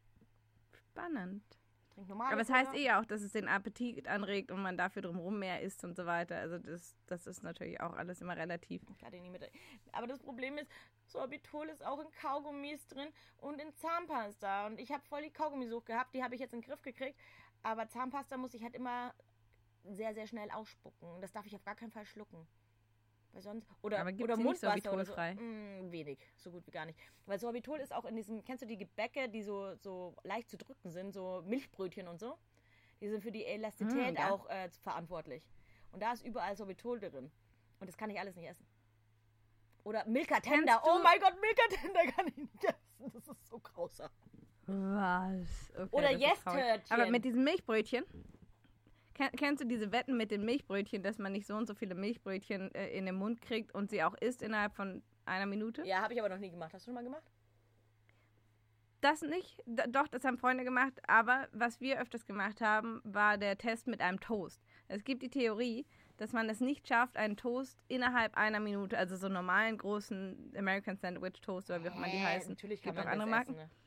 Spannend. 0.94 1.44
Ich 1.82 1.90
trinke 1.90 2.10
normale 2.10 2.34
Aber 2.34 2.42
es 2.42 2.48
Cola. 2.48 2.60
heißt 2.60 2.76
eh 2.76 2.92
auch, 2.92 3.06
dass 3.06 3.22
es 3.22 3.32
den 3.32 3.48
Appetit 3.48 4.08
anregt 4.08 4.52
und 4.52 4.62
man 4.62 4.78
dafür 4.78 5.02
drumherum 5.02 5.40
mehr 5.40 5.62
isst 5.62 5.84
und 5.84 5.96
so 5.96 6.06
weiter. 6.06 6.38
Also 6.38 6.60
das, 6.60 6.96
das 7.08 7.26
ist 7.28 7.42
natürlich 7.44 7.82
auch 7.82 7.94
alles 7.94 8.22
immer 8.22 8.38
relativ. 8.38 8.84
Aber 9.92 10.08
das 10.08 10.20
Problem 10.20 10.58
ist, 10.58 10.70
Sorbitol 11.06 11.70
ist 11.70 11.84
auch 11.86 12.00
in 12.00 12.12
Kaugummis 12.12 12.88
drin 12.88 13.10
und 13.38 13.60
in 13.60 13.74
Zahnpasta. 13.76 14.68
Und 14.68 14.80
ich 14.80 14.92
habe 14.92 15.04
voll 15.04 15.24
die 15.24 15.32
Kaugummi-Sucht 15.32 15.88
gehabt, 15.88 16.14
die 16.14 16.24
habe 16.24 16.36
ich 16.36 16.42
jetzt 16.42 16.54
in 16.54 16.62
den 16.62 16.68
Griff 16.68 16.82
gekriegt. 16.82 17.20
Aber 17.64 17.88
Zahnpasta 17.88 18.38
muss 18.38 18.54
ich 18.54 18.64
halt 18.64 18.76
immer 18.76 19.14
sehr, 19.84 20.14
sehr 20.14 20.28
schnell 20.28 20.50
ausspucken. 20.52 21.10
Und 21.10 21.22
das 21.22 21.32
darf 21.32 21.46
ich 21.46 21.56
auf 21.56 21.64
gar 21.64 21.76
keinen 21.76 21.92
Fall 21.92 22.06
schlucken. 22.06 22.48
Weil 23.34 23.42
sonst, 23.42 23.68
oder 23.82 24.00
Aber 24.00 24.12
oder 24.12 24.38
Mundwasser 24.38 24.94
oder 24.94 25.06
so. 25.06 25.14
sorbitolfrei? 25.14 25.34
Mm, 25.36 25.92
wenig, 25.92 26.20
so 26.38 26.52
gut 26.52 26.66
wie 26.68 26.72
gar 26.72 26.86
nicht. 26.86 26.98
Weil 27.26 27.40
Sorbitol 27.40 27.80
ist 27.80 27.92
auch 27.94 28.06
in 28.06 28.16
diesen, 28.16 28.44
kennst 28.46 28.62
du 28.62 28.68
die 28.68 28.78
Gebäcke, 28.78 29.28
die 29.28 29.42
so, 29.42 29.76
so 29.76 30.16
leicht 30.24 30.50
zu 30.50 30.58
drücken 30.58 30.92
sind, 30.92 31.14
so 31.14 31.42
Milchbrötchen 31.46 32.08
und 32.08 32.20
so? 32.20 32.38
Die 33.02 33.10
sind 33.10 33.22
für 33.22 33.32
die 33.32 33.44
Elastizität 33.46 34.14
Mm, 34.14 34.18
ja. 34.18 34.32
auch 34.32 34.48
äh, 34.50 34.70
verantwortlich. 34.82 35.44
Und 35.92 36.02
da 36.02 36.14
ist 36.14 36.24
überall 36.24 36.56
Sorbitol 36.56 37.00
drin. 37.00 37.32
Und 37.80 37.88
das 37.88 37.98
kann 37.98 38.10
ich 38.12 38.20
alles 38.20 38.36
nicht 38.36 38.48
essen. 38.48 38.66
Oder 39.84 40.06
Milka 40.06 40.40
Tender. 40.40 40.82
Oh 40.86 41.00
mein 41.04 41.20
Gott, 41.20 41.34
Milka 41.42 41.64
Tender 41.82 42.12
kann 42.16 42.28
ich 42.28 42.38
nicht 42.38 42.64
essen. 42.64 43.12
Das 43.14 43.28
ist 43.28 43.48
so 43.50 43.60
grausam. 43.60 44.10
Was? 44.66 45.74
Okay, 45.76 45.88
Oder 45.92 46.12
Yes. 46.12 46.42
Aber 46.90 47.08
mit 47.10 47.26
diesen 47.26 47.44
Milchbrötchen, 47.44 48.06
kennst 49.14 49.64
du 49.64 49.68
diese 49.68 49.92
Wetten 49.92 50.18
mit 50.18 50.32
den 50.32 50.46
Milchbrötchen, 50.46 51.04
dass 51.04 51.18
man 51.18 51.32
nicht 51.32 51.48
so 51.48 51.56
und 51.56 51.68
so 51.68 51.76
viele 51.76 51.96
Milchbrötchen 51.96 52.74
äh, 52.76 52.90
in 52.90 53.06
den 53.06 53.16
Mund 53.16 53.42
kriegt 53.42 53.74
und 53.74 53.90
sie 53.90 54.04
auch 54.04 54.16
isst 54.16 54.42
innerhalb 54.42 54.74
von 54.76 55.04
einer 55.26 55.46
Minute? 55.46 55.84
Ja, 55.86 56.02
habe 56.02 56.14
ich 56.14 56.20
aber 56.20 56.30
noch 56.30 56.40
nie 56.40 56.52
gemacht. 56.52 56.74
Hast 56.74 56.86
du 56.86 56.88
schon 56.88 56.96
mal 56.96 57.04
gemacht? 57.04 57.24
Das 59.02 59.22
nicht, 59.22 59.62
D 59.66 59.84
doch, 59.90 60.08
das 60.08 60.24
haben 60.24 60.38
Freunde 60.38 60.64
gemacht, 60.64 60.94
aber 61.08 61.50
was 61.52 61.82
wir 61.82 62.00
öfters 62.00 62.26
gemacht 62.26 62.62
haben, 62.62 63.02
war 63.04 63.38
der 63.38 63.58
Test 63.58 63.86
mit 63.88 64.00
einem 64.00 64.22
Toast. 64.22 64.62
Es 64.88 65.04
gibt 65.04 65.24
die 65.24 65.30
Theorie, 65.30 65.86
dass 66.16 66.32
man 66.32 66.48
es 66.50 66.62
nicht 66.62 66.88
schafft, 66.88 67.18
einen 67.18 67.36
Toast 67.36 67.78
innerhalb 67.90 68.38
einer 68.38 68.62
Minute, 68.62 68.98
also 68.98 69.18
so 69.18 69.26
einen 69.26 69.34
normalen 69.34 69.78
großen 69.78 70.54
American 70.58 70.96
Sandwich 70.96 71.42
Toast 71.42 71.70
oder 71.70 71.84
wie 71.84 71.90
auch 71.90 71.96
immer 71.98 72.08
die 72.08 72.24
heißen. 72.24 72.52
Natürlich 72.52 72.82
gibt 72.82 72.96
kann 72.96 73.04
auch 73.04 73.10
man 73.12 73.20
andere 73.20 73.30
das 73.30 73.48
Marken. 73.48 73.56
essen. 73.56 73.68
Ne? 73.68 73.83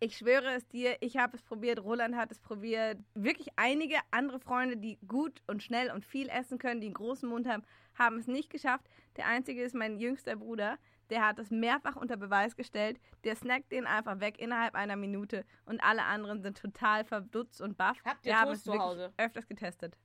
Ich 0.00 0.16
schwöre 0.16 0.52
es 0.54 0.66
dir, 0.68 0.96
ich 1.00 1.16
habe 1.16 1.36
es 1.36 1.42
probiert, 1.42 1.80
Roland 1.80 2.14
hat 2.14 2.30
es 2.30 2.38
probiert. 2.38 2.98
Wirklich 3.14 3.48
einige 3.56 3.96
andere 4.12 4.38
Freunde, 4.38 4.76
die 4.76 4.98
gut 5.08 5.42
und 5.48 5.62
schnell 5.62 5.90
und 5.90 6.04
viel 6.04 6.28
essen 6.28 6.58
können, 6.58 6.80
die 6.80 6.86
einen 6.86 6.94
großen 6.94 7.28
Mund 7.28 7.48
haben, 7.48 7.64
haben 7.94 8.16
es 8.18 8.28
nicht 8.28 8.48
geschafft. 8.50 8.88
Der 9.16 9.26
einzige 9.26 9.62
ist 9.62 9.74
mein 9.74 9.98
jüngster 9.98 10.36
Bruder. 10.36 10.78
Der 11.10 11.26
hat 11.26 11.38
es 11.38 11.50
mehrfach 11.50 11.96
unter 11.96 12.16
Beweis 12.16 12.54
gestellt. 12.54 13.00
Der 13.24 13.34
snackt 13.34 13.72
den 13.72 13.86
einfach 13.86 14.20
weg 14.20 14.38
innerhalb 14.38 14.74
einer 14.74 14.94
Minute 14.94 15.44
und 15.64 15.82
alle 15.82 16.04
anderen 16.04 16.42
sind 16.42 16.58
total 16.58 17.04
verdutzt 17.04 17.60
und 17.60 17.76
baff. 17.76 17.96
Habt 18.04 18.24
ihr 18.24 18.32
Wir 18.32 18.40
haben 18.40 18.52
es 18.52 18.62
zu 18.62 18.78
Hause? 18.78 19.12
öfters 19.16 19.48
getestet. 19.48 19.96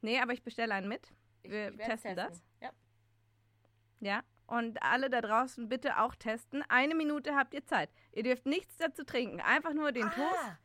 Nee, 0.00 0.18
aber 0.18 0.32
ich 0.32 0.42
bestelle 0.42 0.74
einen 0.74 0.88
mit. 0.88 1.12
Ich, 1.42 1.50
Wir 1.52 1.70
ich 1.70 1.78
werd's 1.78 2.02
testen 2.02 2.16
das. 2.16 2.42
Ja. 2.60 2.70
Ja, 4.00 4.22
und 4.46 4.82
alle 4.82 5.08
da 5.10 5.20
draußen 5.20 5.68
bitte 5.68 5.98
auch 5.98 6.14
testen. 6.14 6.62
Eine 6.68 6.94
Minute 6.94 7.34
habt 7.34 7.54
ihr 7.54 7.64
Zeit. 7.64 7.90
Ihr 8.12 8.22
dürft 8.22 8.46
nichts 8.46 8.76
dazu 8.76 9.04
trinken. 9.04 9.40
Einfach 9.40 9.72
nur 9.72 9.92
den 9.92 10.10
Toast 10.10 10.58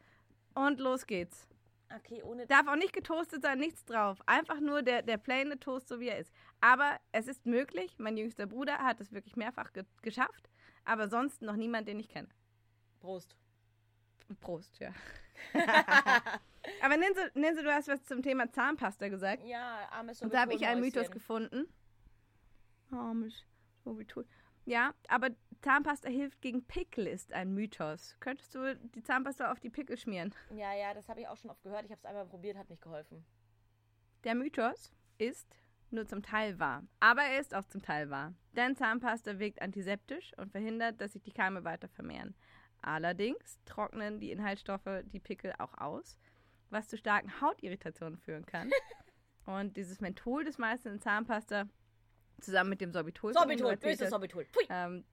Ah, 0.56 0.66
und 0.68 0.80
los 0.80 1.06
geht's. 1.08 1.48
okay, 1.96 2.22
ohne. 2.24 2.48
Darf 2.48 2.68
auch 2.68 2.76
nicht 2.76 2.94
getoastet 2.94 3.44
sein, 3.44 3.60
nichts 3.60 3.86
drauf. 3.86 4.20
Einfach 4.26 4.60
nur 4.60 4.82
der, 4.82 5.02
der 5.04 5.18
plaine 5.18 5.60
Toast, 5.60 5.88
so 5.88 6.00
wie 6.00 6.10
er 6.10 6.18
ist. 6.18 6.32
Aber 6.60 7.00
es 7.12 7.28
ist 7.28 7.46
möglich. 7.46 7.96
Mein 7.98 8.18
jüngster 8.18 8.46
Bruder 8.48 8.80
hat 8.80 9.00
es 9.00 9.12
wirklich 9.14 9.36
mehrfach 9.36 9.72
ge 9.74 9.84
geschafft. 10.02 10.50
Aber 10.84 11.08
sonst 11.08 11.42
noch 11.42 11.56
niemand, 11.56 11.88
den 11.88 12.00
ich 12.00 12.10
kenne. 12.10 12.30
Prost. 13.00 13.36
Prost, 14.42 14.80
ja. 14.80 14.92
aber 16.82 16.98
Ninse, 16.98 17.32
Ninse, 17.36 17.64
du 17.64 17.74
hast 17.74 17.88
was 17.88 18.04
zum 18.04 18.22
Thema 18.22 18.52
Zahnpasta 18.52 19.08
gesagt. 19.08 19.44
Ja, 19.46 19.88
armes 19.92 20.22
Und 20.22 20.34
da 20.34 20.42
habe 20.42 20.54
ich 20.54 20.66
einen 20.66 20.82
Mythos 20.82 21.12
gefunden. 21.12 21.68
Armes 22.92 23.46
Sorbitol. 23.88 24.26
Ja, 24.66 24.94
aber 25.08 25.30
Zahnpasta 25.62 26.10
hilft 26.10 26.42
gegen 26.42 26.66
Pickel, 26.66 27.08
ist 27.08 27.32
ein 27.32 27.54
Mythos. 27.54 28.18
Könntest 28.20 28.54
du 28.54 28.76
die 28.76 29.02
Zahnpasta 29.02 29.50
auf 29.50 29.62
die 29.62 29.70
Pickel 29.70 29.98
schmieren? 29.98 30.36
Ja, 30.52 30.74
ja, 30.74 30.94
das 30.94 31.08
habe 31.08 31.22
ich 31.22 31.28
auch 31.28 31.38
schon 31.38 31.50
oft 31.50 31.64
gehört. 31.64 31.86
Ich 31.86 31.92
habe 31.92 32.00
es 32.00 32.06
einmal 32.06 32.26
probiert, 32.26 32.58
hat 32.58 32.70
nicht 32.70 32.82
geholfen. 32.82 33.26
Der 34.26 34.36
Mythos 34.36 34.92
ist 35.18 35.48
nur 35.90 36.06
zum 36.06 36.22
Teil 36.22 36.60
wahr. 36.60 36.84
Aber 37.00 37.22
er 37.22 37.40
ist 37.40 37.56
auch 37.56 37.66
zum 37.66 37.82
Teil 37.82 38.10
wahr. 38.10 38.34
Denn 38.58 38.76
Zahnpasta 38.76 39.40
wirkt 39.40 39.62
antiseptisch 39.62 40.34
und 40.38 40.52
verhindert, 40.52 41.00
dass 41.00 41.14
sich 41.14 41.24
die 41.24 41.32
Keime 41.32 41.64
weiter 41.64 41.88
vermehren. 41.88 42.36
Allerdings 42.82 43.60
trocknen 43.64 44.20
die 44.20 44.32
Inhaltsstoffe 44.32 45.04
die 45.06 45.22
Pickel 45.22 45.54
auch 45.60 45.78
aus, 45.78 46.20
was 46.70 46.90
zu 46.90 46.98
starken 46.98 47.40
Hautirritationen 47.40 48.18
führen 48.18 48.46
kann. 48.46 48.70
und 49.46 49.78
dieses 49.78 50.02
Menthol 50.02 50.44
des 50.44 50.58
meisten 50.58 50.90
in 50.90 51.00
Zahnpasta 51.00 51.70
zusammen 52.40 52.72
mit 52.72 52.82
dem 52.82 52.92
Sorbitol. 52.92 53.34
Sorbitol, 53.34 53.78
böses 53.78 54.10
Sorbitol. 54.10 54.46
Pfui. 54.46 54.66
ähm, 54.70 55.04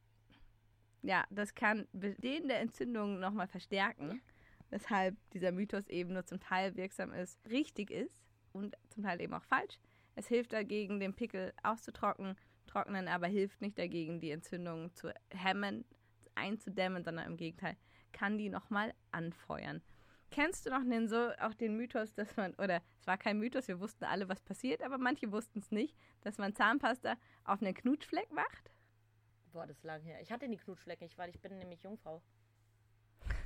ja, 1.02 1.24
das 1.30 1.54
kann 1.54 1.86
den 1.92 2.48
der 2.48 2.60
Entzündung 2.60 3.20
nochmal 3.20 3.46
verstärken, 3.46 4.22
weshalb 4.70 5.16
dieser 5.32 5.52
Mythos 5.52 5.86
eben 5.88 6.14
nur 6.14 6.24
zum 6.24 6.40
Teil 6.40 6.76
wirksam 6.76 7.12
ist, 7.12 7.38
richtig 7.50 7.90
ist 7.90 8.22
und 8.52 8.76
zum 8.88 9.02
Teil 9.02 9.20
eben 9.20 9.34
auch 9.34 9.44
falsch. 9.44 9.78
Es 10.14 10.28
hilft 10.28 10.52
dagegen, 10.52 11.00
den 11.00 11.14
Pickel 11.14 11.52
auszutrocknen, 11.62 12.36
trocknen, 12.66 13.08
aber 13.08 13.26
hilft 13.26 13.60
nicht 13.60 13.78
dagegen, 13.78 14.20
die 14.20 14.30
Entzündung 14.30 14.94
zu 14.94 15.12
hemmen, 15.30 15.84
einzudämmen, 16.34 17.04
sondern 17.04 17.26
im 17.26 17.36
Gegenteil, 17.36 17.76
kann 18.12 18.38
die 18.38 18.48
nochmal 18.48 18.94
anfeuern. 19.10 19.82
Kennst 20.30 20.66
du 20.66 20.70
noch 20.70 20.82
den 20.82 21.08
so 21.08 21.30
auch 21.40 21.54
den 21.54 21.76
Mythos, 21.76 22.12
dass 22.14 22.36
man, 22.36 22.54
oder 22.54 22.82
es 23.00 23.06
war 23.06 23.16
kein 23.16 23.38
Mythos, 23.38 23.68
wir 23.68 23.78
wussten 23.80 24.04
alle, 24.04 24.28
was 24.28 24.40
passiert, 24.40 24.82
aber 24.82 24.98
manche 24.98 25.30
wussten 25.30 25.60
es 25.60 25.70
nicht, 25.70 25.96
dass 26.22 26.38
man 26.38 26.54
Zahnpasta 26.54 27.16
auf 27.44 27.62
einen 27.62 27.74
Knutschfleck 27.74 28.32
macht? 28.32 28.72
Boah, 29.52 29.66
das 29.66 29.76
ist 29.76 29.84
lang 29.84 30.02
her. 30.02 30.20
Ich 30.20 30.32
hatte 30.32 30.48
nie 30.48 30.56
Knutschflecken, 30.56 31.06
ich, 31.06 31.16
weil 31.16 31.30
ich 31.30 31.40
bin 31.40 31.56
nämlich 31.58 31.82
Jungfrau. 31.82 32.20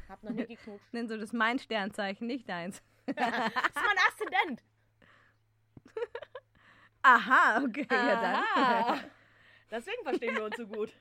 Hab 0.08 0.22
noch 0.22 0.30
nie 0.30 0.46
geknutscht. 0.46 0.92
Nenn 0.92 1.08
so 1.08 1.18
das 1.18 1.32
mein 1.32 1.58
Sternzeichen, 1.58 2.26
nicht 2.26 2.48
deins. 2.48 2.82
das 3.06 3.16
ist 3.16 3.74
mein 3.74 3.98
Aszendent. 4.08 4.62
Aha, 7.02 7.62
okay, 7.64 7.86
ja 7.90 8.20
dann. 8.20 8.44
Aha. 8.56 9.00
Deswegen 9.70 10.02
verstehen 10.02 10.34
wir 10.36 10.44
uns 10.44 10.56
so 10.56 10.66
gut. 10.66 10.92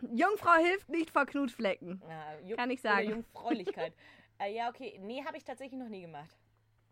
Jungfrau 0.00 0.56
hilft 0.56 0.88
nicht 0.88 1.10
vor 1.10 1.26
Knutflecken. 1.26 2.02
Ja, 2.46 2.56
Kann 2.56 2.70
ich 2.70 2.80
sagen. 2.80 3.10
Jungfräulichkeit. 3.10 3.94
Äh, 4.38 4.54
ja, 4.54 4.68
okay. 4.68 4.98
Nee, 5.02 5.24
habe 5.24 5.36
ich 5.36 5.44
tatsächlich 5.44 5.78
noch 5.78 5.88
nie 5.88 6.02
gemacht. 6.02 6.36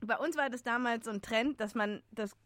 Bei 0.00 0.16
uns 0.18 0.36
war 0.36 0.50
das 0.50 0.62
damals 0.62 1.06
so 1.06 1.10
ein 1.10 1.22
Trend, 1.22 1.60
dass 1.60 1.74
man 1.74 2.02
das 2.10 2.36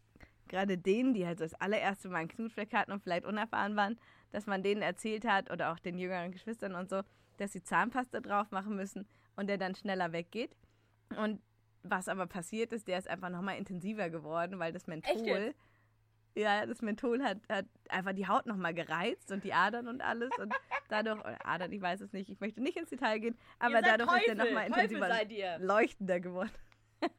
gerade 0.47 0.77
denen, 0.77 1.13
die 1.13 1.25
halt 1.25 1.39
so 1.39 1.45
das 1.45 1.53
allererste 1.55 2.09
Mal 2.09 2.19
einen 2.19 2.29
Knutfleck 2.29 2.73
hatten 2.73 2.91
und 2.91 3.01
vielleicht 3.01 3.25
unerfahren 3.25 3.75
waren, 3.75 3.99
dass 4.31 4.45
man 4.45 4.63
denen 4.63 4.81
erzählt 4.81 5.25
hat 5.25 5.51
oder 5.51 5.71
auch 5.71 5.79
den 5.79 5.97
jüngeren 5.97 6.31
Geschwistern 6.31 6.75
und 6.75 6.89
so, 6.89 7.01
dass 7.37 7.53
sie 7.53 7.63
Zahnpasta 7.63 8.19
drauf 8.19 8.51
machen 8.51 8.75
müssen 8.75 9.07
und 9.35 9.47
der 9.47 9.57
dann 9.57 9.75
schneller 9.75 10.11
weggeht. 10.11 10.55
Und 11.17 11.41
was 11.83 12.07
aber 12.07 12.27
passiert 12.27 12.73
ist, 12.73 12.87
der 12.87 12.99
ist 12.99 13.07
einfach 13.07 13.29
nochmal 13.29 13.57
intensiver 13.57 14.09
geworden, 14.09 14.59
weil 14.59 14.71
das 14.71 14.87
Menthol? 14.87 15.53
Ja, 16.35 16.65
das 16.65 16.81
Menthol 16.81 17.23
hat, 17.23 17.37
hat 17.49 17.65
einfach 17.89 18.13
die 18.13 18.27
Haut 18.27 18.45
nochmal 18.45 18.73
gereizt 18.73 19.31
und 19.31 19.43
die 19.43 19.53
Adern 19.53 19.87
und 19.87 20.01
alles 20.01 20.31
und 20.39 20.53
dadurch, 20.89 21.19
oder 21.19 21.45
Adern, 21.45 21.71
ich 21.71 21.81
weiß 21.81 22.01
es 22.01 22.13
nicht, 22.13 22.29
ich 22.29 22.39
möchte 22.39 22.61
nicht 22.61 22.77
ins 22.77 22.89
Detail 22.89 23.19
gehen, 23.19 23.37
aber 23.59 23.81
dadurch 23.81 24.11
ist 24.17 24.27
der 24.27 24.37
Teufel, 24.37 24.47
nochmal 24.47 24.69
Teufel 24.69 24.95
intensiver, 24.95 25.59
leuchtender 25.59 26.19
geworden. 26.19 26.51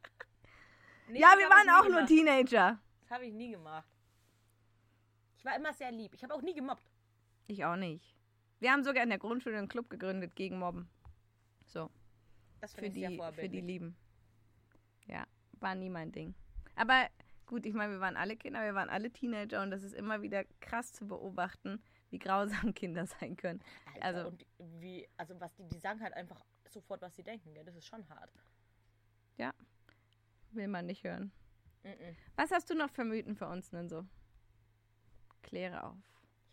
Nee, 1.09 1.19
ja, 1.19 1.35
wir 1.37 1.49
waren 1.49 1.69
auch 1.69 1.89
nur. 1.89 2.05
Teenager. 2.07 2.79
Das 3.01 3.11
habe 3.11 3.25
ich 3.25 3.33
nie 3.33 3.51
gemacht. 3.51 3.87
Ich 5.37 5.45
war 5.45 5.55
immer 5.55 5.73
sehr 5.73 5.91
lieb. 5.91 6.13
Ich 6.13 6.23
habe 6.23 6.33
auch 6.33 6.41
nie 6.41 6.55
gemobbt. 6.55 6.89
Ich 7.47 7.65
auch 7.65 7.75
nicht. 7.75 8.15
Wir 8.59 8.71
haben 8.71 8.83
sogar 8.83 9.03
in 9.03 9.09
der 9.09 9.19
Grundschule 9.19 9.57
einen 9.57 9.67
Club 9.67 9.89
gegründet 9.89 10.35
gegen 10.35 10.57
Mobben. 10.57 10.89
So, 11.65 11.89
Das 12.61 12.73
für 12.73 12.89
die, 12.89 13.21
für 13.33 13.49
die. 13.49 13.61
Lieben. 13.61 13.97
Ja, 15.05 15.25
war 15.59 15.75
nie 15.75 15.89
mein 15.89 16.11
Ding. 16.11 16.33
Aber 16.75 17.07
gut, 17.45 17.65
ich 17.65 17.73
meine, 17.73 17.93
wir 17.93 17.99
waren 17.99 18.17
alle 18.17 18.35
Kinder, 18.35 18.63
wir 18.63 18.75
waren 18.75 18.89
alle 18.89 19.11
Teenager 19.11 19.61
und 19.61 19.71
das 19.71 19.83
ist 19.83 19.93
immer 19.93 20.21
wieder 20.21 20.43
krass 20.59 20.93
zu 20.93 21.07
beobachten, 21.07 21.81
wie 22.09 22.19
grausam 22.19 22.73
Kinder 22.75 23.05
sein 23.05 23.35
können. 23.35 23.61
Alter, 23.95 24.05
also- 24.05 24.27
und 24.27 24.45
wie, 24.81 25.07
also 25.17 25.39
was 25.39 25.53
die, 25.55 25.67
die 25.67 25.79
sagen 25.79 26.01
halt 26.01 26.13
einfach 26.13 26.43
sofort, 26.69 27.01
was 27.01 27.15
sie 27.15 27.23
denken. 27.23 27.53
Gell? 27.53 27.65
Das 27.65 27.75
ist 27.75 27.85
schon 27.85 28.07
hart. 28.09 28.31
Ja, 29.37 29.53
will 30.51 30.67
man 30.67 30.85
nicht 30.85 31.03
hören. 31.03 31.31
Mm-mm. 31.83 32.15
Was 32.35 32.51
hast 32.51 32.69
du 32.69 32.75
noch 32.75 32.89
für 32.89 33.03
Mythen 33.03 33.35
für 33.35 33.47
uns 33.47 33.69
denn 33.69 33.89
so? 33.89 34.05
Kläre 35.41 35.83
auf. 35.83 35.97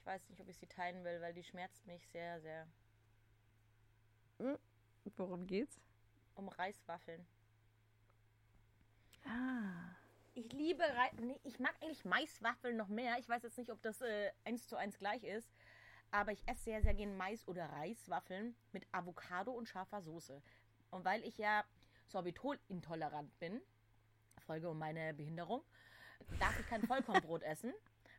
Ich 0.00 0.06
weiß 0.06 0.28
nicht, 0.28 0.40
ob 0.40 0.48
ich 0.48 0.56
sie 0.56 0.66
teilen 0.66 1.04
will, 1.04 1.20
weil 1.20 1.34
die 1.34 1.44
schmerzt 1.44 1.86
mich 1.86 2.06
sehr, 2.08 2.40
sehr. 2.40 2.66
Worum 5.16 5.46
geht's? 5.46 5.78
Um 6.34 6.48
Reiswaffeln. 6.48 7.26
Ah. 9.24 9.99
Ich 10.34 10.52
liebe 10.52 10.84
Reis. 10.84 11.12
Nee, 11.20 11.40
ich 11.42 11.58
mag 11.58 11.74
eigentlich 11.82 12.04
Maiswaffeln 12.04 12.76
noch 12.76 12.88
mehr. 12.88 13.18
Ich 13.18 13.28
weiß 13.28 13.42
jetzt 13.42 13.58
nicht, 13.58 13.70
ob 13.70 13.82
das 13.82 14.00
äh, 14.00 14.30
eins 14.44 14.66
zu 14.68 14.76
eins 14.76 14.98
gleich 14.98 15.24
ist. 15.24 15.50
Aber 16.12 16.32
ich 16.32 16.46
esse 16.46 16.64
sehr, 16.64 16.82
sehr 16.82 16.94
gerne 16.94 17.14
Mais- 17.14 17.46
oder 17.48 17.66
Reiswaffeln 17.66 18.54
mit 18.72 18.86
Avocado 18.92 19.52
und 19.52 19.68
scharfer 19.68 20.02
Soße. 20.02 20.40
Und 20.90 21.04
weil 21.04 21.24
ich 21.24 21.38
ja 21.38 21.64
Sorbitol-intolerant 22.06 23.36
bin, 23.40 23.60
Folge 24.46 24.70
um 24.70 24.78
meine 24.78 25.14
Behinderung, 25.14 25.62
darf 26.38 26.58
ich 26.58 26.66
kein 26.66 26.86
Vollkornbrot 26.86 27.42
essen. 27.44 27.72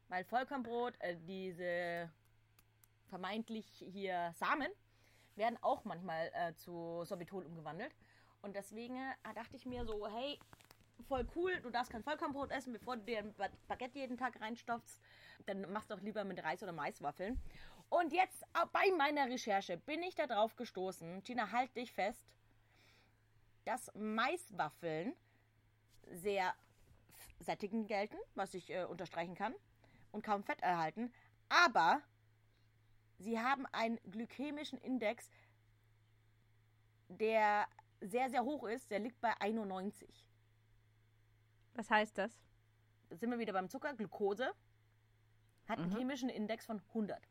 Weil 0.09 0.25
Vollkornbrot, 0.25 0.99
äh, 0.99 1.15
diese 1.15 2.11
vermeintlich 3.07 3.65
hier 3.89 4.33
Samen, 4.35 4.69
werden 5.35 5.57
auch 5.61 5.85
manchmal 5.85 6.29
äh, 6.33 6.53
zu 6.55 7.03
Sorbitol 7.05 7.45
umgewandelt. 7.45 7.95
Und 8.41 8.55
deswegen 8.55 8.97
äh, 8.97 9.33
dachte 9.33 9.55
ich 9.55 9.65
mir 9.65 9.85
so, 9.85 10.07
hey, 10.07 10.37
voll 11.03 11.27
cool, 11.35 11.59
du 11.61 11.69
darfst 11.69 11.91
kein 11.91 12.03
Vollkornbrot 12.03 12.51
essen, 12.51 12.73
bevor 12.73 12.97
du 12.97 13.03
dir 13.03 13.19
ein 13.19 13.33
Ba- 13.33 13.49
Baguette 13.67 13.99
jeden 13.99 14.17
Tag 14.17 14.39
reinstopfst. 14.39 14.99
Dann 15.45 15.71
machst 15.71 15.91
doch 15.91 16.01
lieber 16.01 16.23
mit 16.23 16.43
Reis 16.43 16.61
oder 16.63 16.71
Maiswaffeln. 16.71 17.39
Und 17.89 18.13
jetzt 18.13 18.45
bei 18.71 18.89
meiner 18.97 19.25
Recherche 19.27 19.77
bin 19.77 20.01
ich 20.03 20.15
da 20.15 20.27
drauf 20.27 20.55
gestoßen, 20.55 21.23
Gina, 21.23 21.51
halt 21.51 21.75
dich 21.75 21.91
fest, 21.91 22.25
dass 23.65 23.91
Maiswaffeln 23.95 25.13
sehr 26.09 26.53
sättigend 27.39 27.87
gelten, 27.87 28.17
was 28.35 28.53
ich 28.53 28.69
äh, 28.69 28.85
unterstreichen 28.85 29.35
kann, 29.35 29.53
und 30.11 30.23
kaum 30.23 30.43
Fett 30.43 30.61
erhalten, 30.61 31.11
aber 31.49 32.01
sie 33.17 33.39
haben 33.39 33.65
einen 33.67 33.97
glykämischen 34.09 34.79
Index, 34.79 35.29
der 37.07 37.67
sehr, 37.99 38.29
sehr 38.29 38.43
hoch 38.43 38.63
ist, 38.65 38.89
der 38.89 38.99
liegt 38.99 39.19
bei 39.21 39.33
91. 39.39 40.25
Was 41.73 41.89
heißt 41.89 42.17
das? 42.17 42.39
Da 43.09 43.15
sind 43.17 43.29
wir 43.31 43.39
wieder 43.39 43.53
beim 43.53 43.69
Zucker. 43.69 43.93
Glucose 43.93 44.51
hat 45.67 45.79
einen 45.79 45.95
chemischen 45.95 46.29
Index 46.29 46.65
von 46.65 46.81
100. 46.89 47.27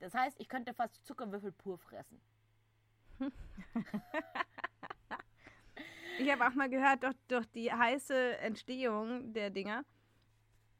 Das 0.00 0.14
heißt, 0.14 0.40
ich 0.40 0.48
könnte 0.48 0.74
fast 0.74 1.04
Zuckerwürfel 1.04 1.52
pur 1.52 1.78
fressen. 1.78 2.20
Ich 6.18 6.30
habe 6.30 6.46
auch 6.46 6.54
mal 6.54 6.68
gehört, 6.68 7.02
durch, 7.02 7.16
durch 7.28 7.46
die 7.46 7.72
heiße 7.72 8.38
Entstehung 8.38 9.32
der 9.32 9.50
Dinger 9.50 9.84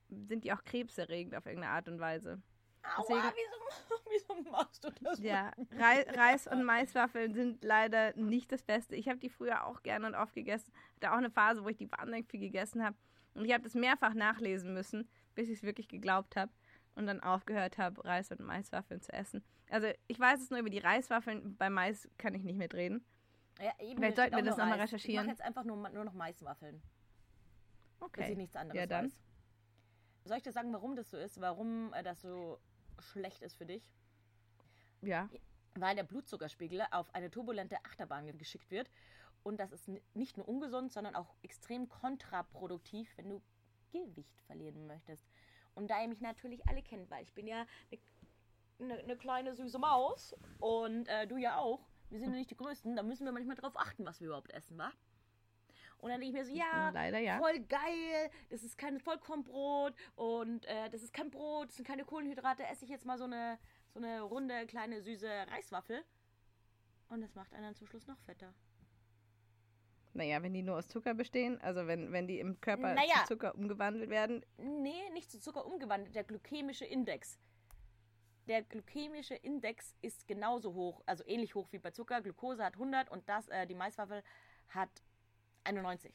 sind 0.09 0.45
die 0.45 0.53
auch 0.53 0.63
krebserregend 0.63 1.35
auf 1.35 1.47
irgendeine 1.47 1.73
Art 1.73 1.89
und 1.89 1.99
Weise. 2.01 2.43
Aua, 2.85 3.05
Deswegen- 3.09 3.35
wieso, 3.37 3.95
wieso 4.43 4.51
machst 4.51 4.85
du 4.85 4.91
das? 5.03 5.19
Ja, 5.21 5.53
Rei 5.79 6.03
Reis- 6.11 6.47
und 6.49 6.65
Maiswaffeln 6.65 7.33
sind 7.35 7.63
leider 7.65 8.15
nicht 8.17 8.51
das 8.53 8.63
Beste. 8.63 8.97
Ich 8.97 9.09
habe 9.09 9.19
die 9.19 9.29
früher 9.31 9.65
auch 9.67 9.83
gerne 9.83 10.07
und 10.07 10.15
oft 10.15 10.35
gegessen. 10.35 10.73
Hatte 10.97 11.13
auch 11.13 11.17
eine 11.19 11.31
Phase, 11.31 11.63
wo 11.65 11.69
ich 11.69 11.77
die 11.77 11.91
wahnsinnig 11.91 12.29
viel 12.29 12.41
gegessen 12.41 12.85
habe. 12.85 12.97
Und 13.35 13.45
ich 13.45 13.53
habe 13.53 13.63
das 13.63 13.75
mehrfach 13.75 14.15
nachlesen 14.15 14.75
müssen, 14.75 15.09
bis 15.35 15.49
ich 15.49 15.59
es 15.59 15.63
wirklich 15.63 15.89
geglaubt 15.89 16.37
habe 16.37 16.53
und 16.97 17.07
dann 17.07 17.21
aufgehört 17.21 17.79
habe, 17.79 18.05
Reis- 18.05 18.31
und 18.31 18.41
Maiswaffeln 18.41 19.01
zu 19.01 19.13
essen. 19.13 19.43
Also 19.71 19.89
ich 20.09 20.19
weiß 20.21 20.41
es 20.43 20.51
nur 20.51 20.59
über 20.59 20.69
die 20.69 20.81
Reiswaffeln, 20.81 21.57
bei 21.57 21.71
Mais 21.71 22.09
kann 22.19 22.35
ich 22.35 22.43
nicht 22.43 22.57
mitreden. 22.59 23.05
Ja, 23.61 23.73
eben, 23.79 23.97
Vielleicht 23.99 24.17
sollten 24.17 24.37
wir 24.37 24.43
das 24.43 24.57
nur 24.57 24.67
noch 24.67 24.71
mal 24.73 24.79
Reis. 24.81 24.89
recherchieren. 24.93 25.25
Ich 25.25 25.27
mache 25.29 25.37
jetzt 25.39 25.43
einfach 25.47 25.65
nur, 25.65 25.77
nur 25.89 26.05
noch 26.05 26.13
Maiswaffeln, 26.15 26.83
bis 28.01 28.01
Okay. 28.01 28.33
ich 28.33 28.37
nichts 28.37 28.57
anderes 28.57 28.79
Ja, 28.79 28.87
dann. 28.87 29.07
weiß. 29.07 29.21
Soll 30.25 30.37
ich 30.37 30.43
dir 30.43 30.53
sagen, 30.53 30.73
warum 30.73 30.95
das 30.97 31.11
so 31.11 31.17
ist? 31.17 31.41
Warum 31.41 31.93
äh, 31.95 32.03
das 32.03 32.21
so 32.23 32.61
schlecht 33.03 33.43
ist 33.43 33.57
für 33.57 33.67
dich? 33.67 33.91
Ja. 35.03 35.29
weil 35.75 35.97
der 35.97 36.05
Blutzuckerspiegel 36.05 36.83
auf 36.91 37.13
eine 37.15 37.31
turbulente 37.31 37.77
Achterbahn 37.85 38.39
geschickt 38.39 38.71
wird. 38.71 38.91
Und 39.43 39.59
das 39.59 39.73
ist 39.73 39.91
nicht 40.15 40.37
nur 40.37 40.49
ungesund, 40.49 40.93
sondern 40.93 41.17
auch 41.17 41.35
extrem 41.43 41.89
kontraproduktiv, 41.89 43.11
wenn 43.17 43.29
du 43.29 43.43
Gewicht 43.91 44.41
verlieren 44.43 44.87
möchtest. 44.87 45.27
Und 45.75 45.91
da 45.91 46.01
ihr 46.01 46.09
mich 46.09 46.21
natürlich 46.21 46.67
alle 46.69 46.83
kennt, 46.83 47.11
weil 47.11 47.23
ich 47.23 47.33
bin 47.33 47.47
ja 47.47 47.67
eine 48.79 48.97
ne, 48.97 49.03
ne 49.05 49.17
kleine 49.17 49.55
süße 49.55 49.79
Maus 49.79 50.35
und 50.59 51.09
äh, 51.09 51.27
du 51.27 51.37
ja 51.37 51.59
auch, 51.59 51.81
wir 52.11 52.21
sind 52.21 52.31
ja 52.31 52.39
nicht 52.39 52.51
die 52.51 52.57
Größten, 52.57 52.95
da 52.95 53.03
müssen 53.03 53.25
wir 53.25 53.33
manchmal 53.33 53.57
drauf 53.57 53.77
achten, 53.77 54.05
was 54.05 54.21
wir 54.21 54.29
überhaupt 54.29 54.53
essen, 54.53 54.79
wa? 54.79 54.93
Und 56.03 56.11
dann 56.11 56.21
denke 56.21 56.37
ich 56.37 56.45
mir 56.45 56.45
so, 56.45 56.53
ja, 56.53 56.91
Leider 56.91 57.21
ja. 57.21 57.39
voll 57.39 57.61
geil, 57.61 58.29
das 58.51 58.65
ist 58.65 58.77
kein 58.77 58.99
Vollkornbrot 58.99 59.95
und 60.17 60.67
äh, 60.67 60.91
das 60.91 61.01
ist 61.05 61.13
kein 61.15 61.31
Brot, 61.31 61.69
das 61.69 61.77
sind 61.77 61.87
keine 61.87 62.05
Kohlenhydrate, 62.05 62.67
esse 62.67 62.85
ich 62.85 62.91
jetzt 62.91 63.07
mal 63.07 63.19
so 63.19 63.25
eine, 63.25 63.57
so 63.95 64.01
eine 64.01 64.21
runde, 64.21 64.67
kleine, 64.67 65.01
süße 65.01 65.31
Reiswaffel. 65.53 66.03
Und 67.09 67.21
das 67.21 67.37
macht 67.37 67.55
einen 67.55 67.63
dann 67.63 67.77
zum 67.77 67.87
Schluss 67.87 68.09
noch 68.09 68.19
fetter. 68.19 68.53
Naja, 70.13 70.43
wenn 70.43 70.53
die 70.53 70.63
nur 70.63 70.77
aus 70.77 70.89
Zucker 70.89 71.15
bestehen, 71.15 71.61
also 71.61 71.87
wenn, 71.87 72.11
wenn 72.11 72.27
die 72.27 72.41
im 72.41 72.61
Körper 72.61 72.95
Naja. 72.95 73.23
zu 73.23 73.35
Zucker 73.35 73.55
umgewandelt 73.55 74.11
werden, 74.11 74.45
Nee, 74.59 75.09
nicht 75.13 75.31
zu 75.31 75.39
Zucker 75.39 75.65
umgewandelt, 75.65 76.17
der 76.17 76.25
glykämische 76.25 76.85
Index. 76.85 77.39
Der 78.49 78.63
glykämische 78.63 79.37
Index 79.37 79.95
ist 80.03 80.27
genauso 80.27 80.75
hoch, 80.75 81.01
also 81.07 81.23
ähnlich 81.29 81.55
hoch 81.55 81.69
wie 81.71 81.79
bei 81.79 81.93
Zucker. 81.93 82.21
Glucose 82.23 82.65
hat 82.65 82.75
100 82.75 83.09
und 83.09 83.29
das, 83.29 83.47
äh, 83.51 83.69
die 83.69 83.77
Maiswaffel 83.77 84.25
hat 84.69 84.91
91. 85.65 86.13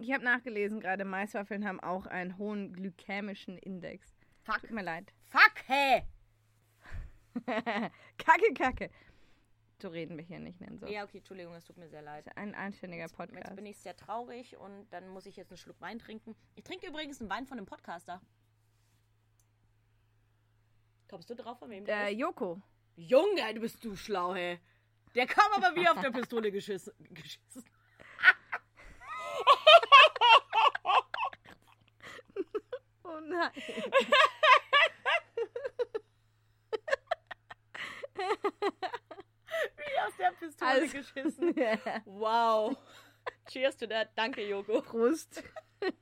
ich 0.00 0.12
habe 0.12 0.24
nachgelesen, 0.24 0.80
gerade 0.80 1.04
Maiswaffeln 1.04 1.66
haben 1.66 1.80
auch 1.80 2.06
einen 2.06 2.38
hohen 2.38 2.72
glykämischen 2.72 3.58
Index. 3.58 4.14
Fuck. 4.44 4.60
Tut 4.60 4.70
mir 4.70 4.82
leid. 4.82 5.12
Fuck, 5.26 5.62
hey! 5.66 6.02
kacke, 8.18 8.54
kacke. 8.54 8.90
So 9.80 9.88
reden 9.88 10.16
wir 10.16 10.24
hier 10.24 10.38
nicht, 10.38 10.60
nennen 10.60 10.78
so. 10.78 10.86
Ja, 10.86 11.02
okay, 11.02 11.18
Entschuldigung, 11.18 11.54
es 11.54 11.64
tut 11.64 11.76
mir 11.76 11.88
sehr 11.88 12.02
leid. 12.02 12.24
Ein 12.36 12.54
anständiger 12.54 13.02
Jetzt 13.02 13.16
Podcast. 13.16 13.56
bin 13.56 13.66
ich 13.66 13.78
sehr 13.78 13.96
traurig 13.96 14.56
und 14.56 14.86
dann 14.90 15.08
muss 15.08 15.26
ich 15.26 15.36
jetzt 15.36 15.50
einen 15.50 15.58
Schluck 15.58 15.80
Wein 15.80 15.98
trinken. 15.98 16.36
Ich 16.54 16.62
trinke 16.62 16.86
übrigens 16.86 17.20
einen 17.20 17.30
Wein 17.30 17.46
von 17.46 17.58
einem 17.58 17.66
Podcaster. 17.66 18.20
Kommst 21.08 21.28
du 21.28 21.34
drauf, 21.34 21.58
von 21.58 21.68
wem 21.70 21.84
der 21.84 22.06
äh, 22.06 22.12
ist? 22.12 22.20
Joko. 22.20 22.62
Junge, 22.94 23.54
du 23.54 23.60
bist 23.60 23.84
du 23.84 23.96
schlau, 23.96 24.34
hey. 24.34 24.60
Der 25.14 25.26
kam 25.26 25.50
aber 25.52 25.74
wie 25.74 25.88
auf 25.88 26.00
der 26.00 26.10
Pistole 26.12 26.52
geschissen. 26.52 26.92
geschissen. 27.10 27.64
Oh 33.04 33.11
nein. 33.28 33.50
Wie 39.76 40.00
aus 40.06 40.16
der 40.18 40.30
Pistole 40.32 40.70
Also- 40.70 40.96
geschissen. 40.96 41.54
Wow. 42.06 42.76
Cheers 43.48 43.76
to 43.76 43.86
that. 43.86 44.10
Danke, 44.16 44.46
Joko. 44.48 44.80
Prost. 44.82 45.42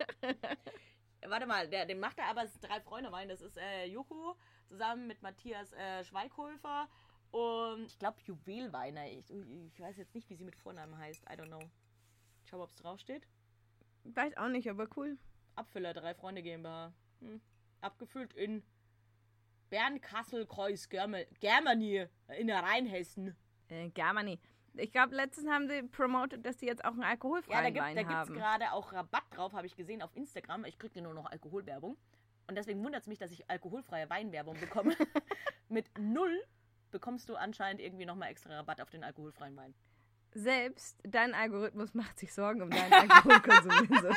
Warte 1.26 1.46
mal, 1.46 1.68
der, 1.68 1.85
den 1.87 2.00
macht 2.00 2.18
er 2.18 2.26
aber, 2.26 2.46
drei 2.61 2.80
Freunde 2.80 3.12
Wein. 3.12 3.28
Das 3.28 3.40
ist 3.42 3.56
äh, 3.59 3.85
Joko 3.87 4.37
zusammen 4.68 5.06
mit 5.06 5.22
Matthias 5.22 5.72
äh, 5.74 6.02
Schweighöfer 6.04 6.88
und 7.30 7.87
ich 7.87 7.98
glaube 7.98 8.18
Juwelweiner. 8.24 9.06
Ich, 9.09 9.30
ich 9.30 9.80
weiß 9.80 9.96
jetzt 9.98 10.14
nicht, 10.14 10.28
wie 10.30 10.35
sie 10.37 10.44
mit 10.44 10.56
Vornamen 10.56 10.96
heißt. 10.96 11.22
I 11.30 11.35
don't 11.35 11.46
know. 11.46 11.61
Schau, 12.44 12.62
ob 12.62 12.70
es 12.70 12.76
draufsteht. 12.76 13.26
Weiß 14.04 14.37
auch 14.38 14.48
nicht, 14.48 14.68
aber 14.70 14.88
cool. 14.96 15.18
Abfüller, 15.56 15.92
drei 15.92 16.14
Freunde 16.14 16.42
GmbH. 16.42 16.92
Hm. 17.20 17.40
Abgefüllt 17.80 18.33
in 18.35 18.62
Bern, 19.70 20.00
Kreuz, 20.00 20.88
Germe- 20.90 21.26
Germany, 21.40 22.06
in 22.38 22.46
der 22.48 22.62
Rheinhessen. 22.62 23.37
Äh, 23.68 23.88
Germany. 23.90 24.38
Ich 24.74 24.92
glaube, 24.92 25.14
letztens 25.14 25.48
haben 25.48 25.68
sie 25.68 25.83
promotet, 25.83 26.44
dass 26.46 26.56
die 26.56 26.66
jetzt 26.66 26.85
auch 26.85 26.92
einen 26.92 27.00
Ja, 27.00 27.06
da 27.06 27.11
alkoholfreien 27.12 27.74
gibt 27.74 27.85
Wein 27.85 27.96
da 27.96 28.02
gibt's 28.02 28.14
haben. 28.16 28.35
gerade 28.35 28.72
auch 28.72 28.92
Rabatt 28.92 29.24
drauf, 29.30 29.52
habe 29.52 29.66
ich 29.66 29.76
gesehen 29.76 30.02
auf 30.02 30.14
Instagram. 30.14 30.64
Ich 30.64 30.78
kriege 30.78 31.02
nur 31.02 31.14
noch 31.14 31.26
Alkoholwerbung. 31.26 31.96
Und 32.46 32.56
deswegen 32.56 32.83
wundert 32.85 33.02
es 33.02 33.06
mich, 33.09 33.18
dass 33.18 33.30
ich 33.30 33.48
alkoholfreie 33.48 34.09
Weinwerbung 34.11 34.59
bekomme. 34.59 34.94
Mit 35.68 35.87
null 35.98 36.42
bekommst 36.90 37.28
du 37.28 37.37
anscheinend 37.37 37.80
irgendwie 37.80 38.06
nochmal 38.06 38.30
extra 38.30 38.54
Rabatt 38.56 38.80
auf 38.80 38.90
den 38.90 39.04
alkoholfreien 39.04 39.56
Wein. 39.56 39.74
Selbst 40.33 40.98
dein 41.04 41.35
Algorithmus 41.35 41.94
macht 41.94 42.18
sich 42.18 42.33
Sorgen 42.33 42.62
um 42.62 42.70
deinen 42.70 42.92
Alkoholkonsum. 42.92 43.88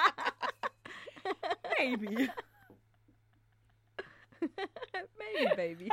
Baby. 1.80 2.30
Maybe, 5.18 5.56
baby. 5.56 5.88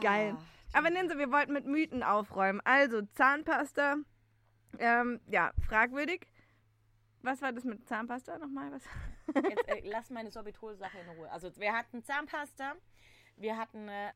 Geil. 0.00 0.36
Aber 0.72 0.90
Ninse, 0.90 1.18
wir 1.18 1.30
wollten 1.30 1.52
mit 1.52 1.66
Mythen 1.66 2.02
aufräumen. 2.02 2.60
Also, 2.64 3.02
Zahnpasta. 3.14 3.96
Ähm, 4.78 5.20
ja, 5.26 5.52
fragwürdig. 5.66 6.26
Was 7.22 7.42
war 7.42 7.52
das 7.52 7.64
mit 7.64 7.86
Zahnpasta 7.86 8.38
nochmal? 8.38 8.72
Was? 8.72 8.84
Jetzt 9.34 9.68
äh, 9.68 9.80
lass 9.84 10.08
meine 10.08 10.30
Sorbitol-Sache 10.30 10.98
in 10.98 11.08
Ruhe. 11.18 11.30
Also 11.30 11.54
wir 11.56 11.74
hatten 11.74 12.02
Zahnpasta, 12.02 12.74
wir 13.36 13.58
hatten, 13.58 13.88
äh, 13.88 14.12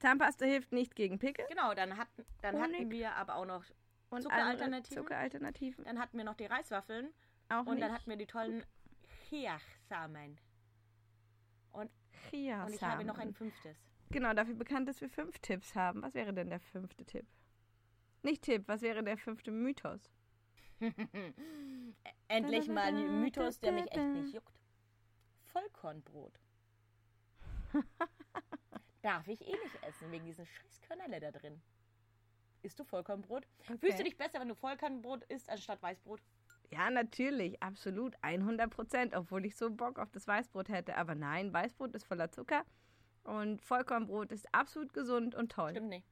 Zahnpasta 0.00 0.44
hilft 0.44 0.72
nicht 0.72 0.94
gegen 0.94 1.18
Pickel. 1.18 1.46
genau, 1.48 1.72
dann 1.72 1.96
hatten, 1.96 2.26
dann 2.42 2.56
Honig. 2.56 2.80
hatten 2.80 2.90
wir 2.90 3.16
aber 3.16 3.36
auch 3.36 3.46
noch, 3.46 3.64
Zuckeralternativen? 4.10 5.02
Zuckeralternativen. 5.02 5.84
dann 5.84 5.98
hatten 5.98 6.18
wir 6.18 6.24
noch 6.24 6.34
die 6.34 6.44
Reiswaffeln 6.44 7.14
Auch 7.52 7.66
und 7.66 7.74
nicht. 7.74 7.82
dann 7.82 7.92
hatten 7.92 8.08
wir 8.08 8.16
die 8.16 8.26
tollen 8.26 8.64
Chiasamen. 9.28 10.38
Und, 11.72 11.90
und 12.32 12.74
ich 12.74 12.82
habe 12.82 13.04
noch 13.04 13.18
ein 13.18 13.34
fünftes. 13.34 13.76
Genau, 14.10 14.32
dafür 14.32 14.54
bekannt, 14.54 14.88
dass 14.88 15.00
wir 15.00 15.08
fünf 15.08 15.38
Tipps 15.38 15.74
haben. 15.74 16.02
Was 16.02 16.14
wäre 16.14 16.32
denn 16.32 16.48
der 16.48 16.60
fünfte 16.60 17.04
Tipp? 17.04 17.26
Nicht 18.22 18.42
Tipp, 18.42 18.64
was 18.66 18.82
wäre 18.82 19.02
der 19.02 19.18
fünfte 19.18 19.50
Mythos? 19.50 20.10
Endlich 22.28 22.68
mal 22.68 22.88
ein 22.88 23.20
Mythos, 23.20 23.60
der 23.60 23.72
mich 23.72 23.90
echt 23.90 24.08
nicht 24.08 24.34
juckt. 24.34 24.60
Vollkornbrot. 25.46 26.40
Darf 29.02 29.26
ich 29.28 29.40
eh 29.42 29.52
nicht 29.52 29.82
essen, 29.82 30.10
wegen 30.10 30.24
diesen 30.24 30.46
scheiß 30.46 30.80
Körnerle 30.82 31.20
da 31.20 31.30
drin. 31.30 31.60
Isst 32.62 32.78
du 32.78 32.84
Vollkornbrot? 32.84 33.46
Fühlst 33.80 33.98
du 33.98 34.04
dich 34.04 34.16
besser, 34.16 34.40
wenn 34.40 34.48
du 34.48 34.54
Vollkornbrot 34.54 35.24
isst, 35.24 35.50
anstatt 35.50 35.82
Weißbrot? 35.82 36.22
Ja, 36.72 36.90
natürlich, 36.90 37.62
absolut, 37.62 38.14
100 38.22 38.70
Prozent, 38.70 39.14
obwohl 39.14 39.44
ich 39.44 39.56
so 39.56 39.70
Bock 39.70 39.98
auf 39.98 40.10
das 40.10 40.26
Weißbrot 40.26 40.70
hätte. 40.70 40.96
Aber 40.96 41.14
nein, 41.14 41.52
Weißbrot 41.52 41.94
ist 41.94 42.04
voller 42.04 42.30
Zucker 42.30 42.64
und 43.24 43.60
Vollkornbrot 43.60 44.32
ist 44.32 44.46
absolut 44.52 44.94
gesund 44.94 45.34
und 45.34 45.52
toll. 45.52 45.72
Stimmt 45.72 45.88
nicht. 45.90 46.06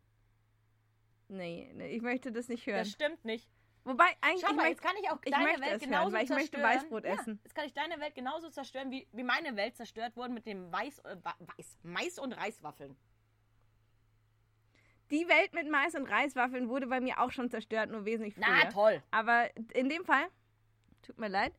Nee, 1.28 1.70
nee, 1.74 1.88
ich 1.88 2.02
möchte 2.02 2.30
das 2.30 2.48
nicht 2.48 2.66
hören. 2.66 2.78
Das 2.78 2.90
stimmt 2.90 3.24
nicht. 3.24 3.48
Wobei, 3.84 4.04
eigentlich, 4.20 4.42
Schau 4.42 4.50
ich 4.50 4.56
mal, 4.56 4.62
möchte, 4.64 4.68
jetzt 4.68 4.82
kann 4.82 4.96
ich 5.02 5.10
auch 5.10 5.18
ich 5.24 5.32
deine 5.32 5.44
möchte 5.44 5.60
Welt 5.62 5.72
es 5.76 5.80
hören, 5.80 5.90
genauso 5.90 6.12
weil 6.12 6.24
ich 6.24 6.30
möchte. 6.30 6.62
Weißbrot 6.62 7.04
ja, 7.04 7.14
essen. 7.14 7.40
Jetzt 7.42 7.54
kann 7.54 7.64
ich 7.64 7.72
deine 7.72 7.98
Welt 7.98 8.14
genauso 8.14 8.50
zerstören, 8.50 8.90
wie, 8.90 9.08
wie 9.12 9.22
meine 9.22 9.56
Welt 9.56 9.76
zerstört 9.76 10.16
wurde 10.16 10.34
mit 10.34 10.44
dem 10.44 10.70
Weiß, 10.70 10.98
äh, 10.98 11.16
Weiß, 11.22 11.78
Mais- 11.82 12.18
und 12.18 12.32
Reiswaffeln. 12.34 12.96
die 15.10 15.26
Welt 15.28 15.54
mit 15.54 15.68
Mais 15.68 15.94
und 15.94 16.04
Reiswaffeln 16.06 16.68
wurde 16.68 16.86
bei 16.86 17.00
mir 17.00 17.20
auch 17.20 17.32
schon 17.32 17.50
zerstört, 17.50 17.90
nur 17.90 18.04
wesentlich 18.04 18.34
früher. 18.34 18.44
Na 18.48 18.70
toll. 18.70 19.02
Aber 19.10 19.48
in 19.74 19.88
dem 19.88 20.04
Fall, 20.04 20.26
tut 21.02 21.18
mir 21.18 21.28
leid, 21.28 21.52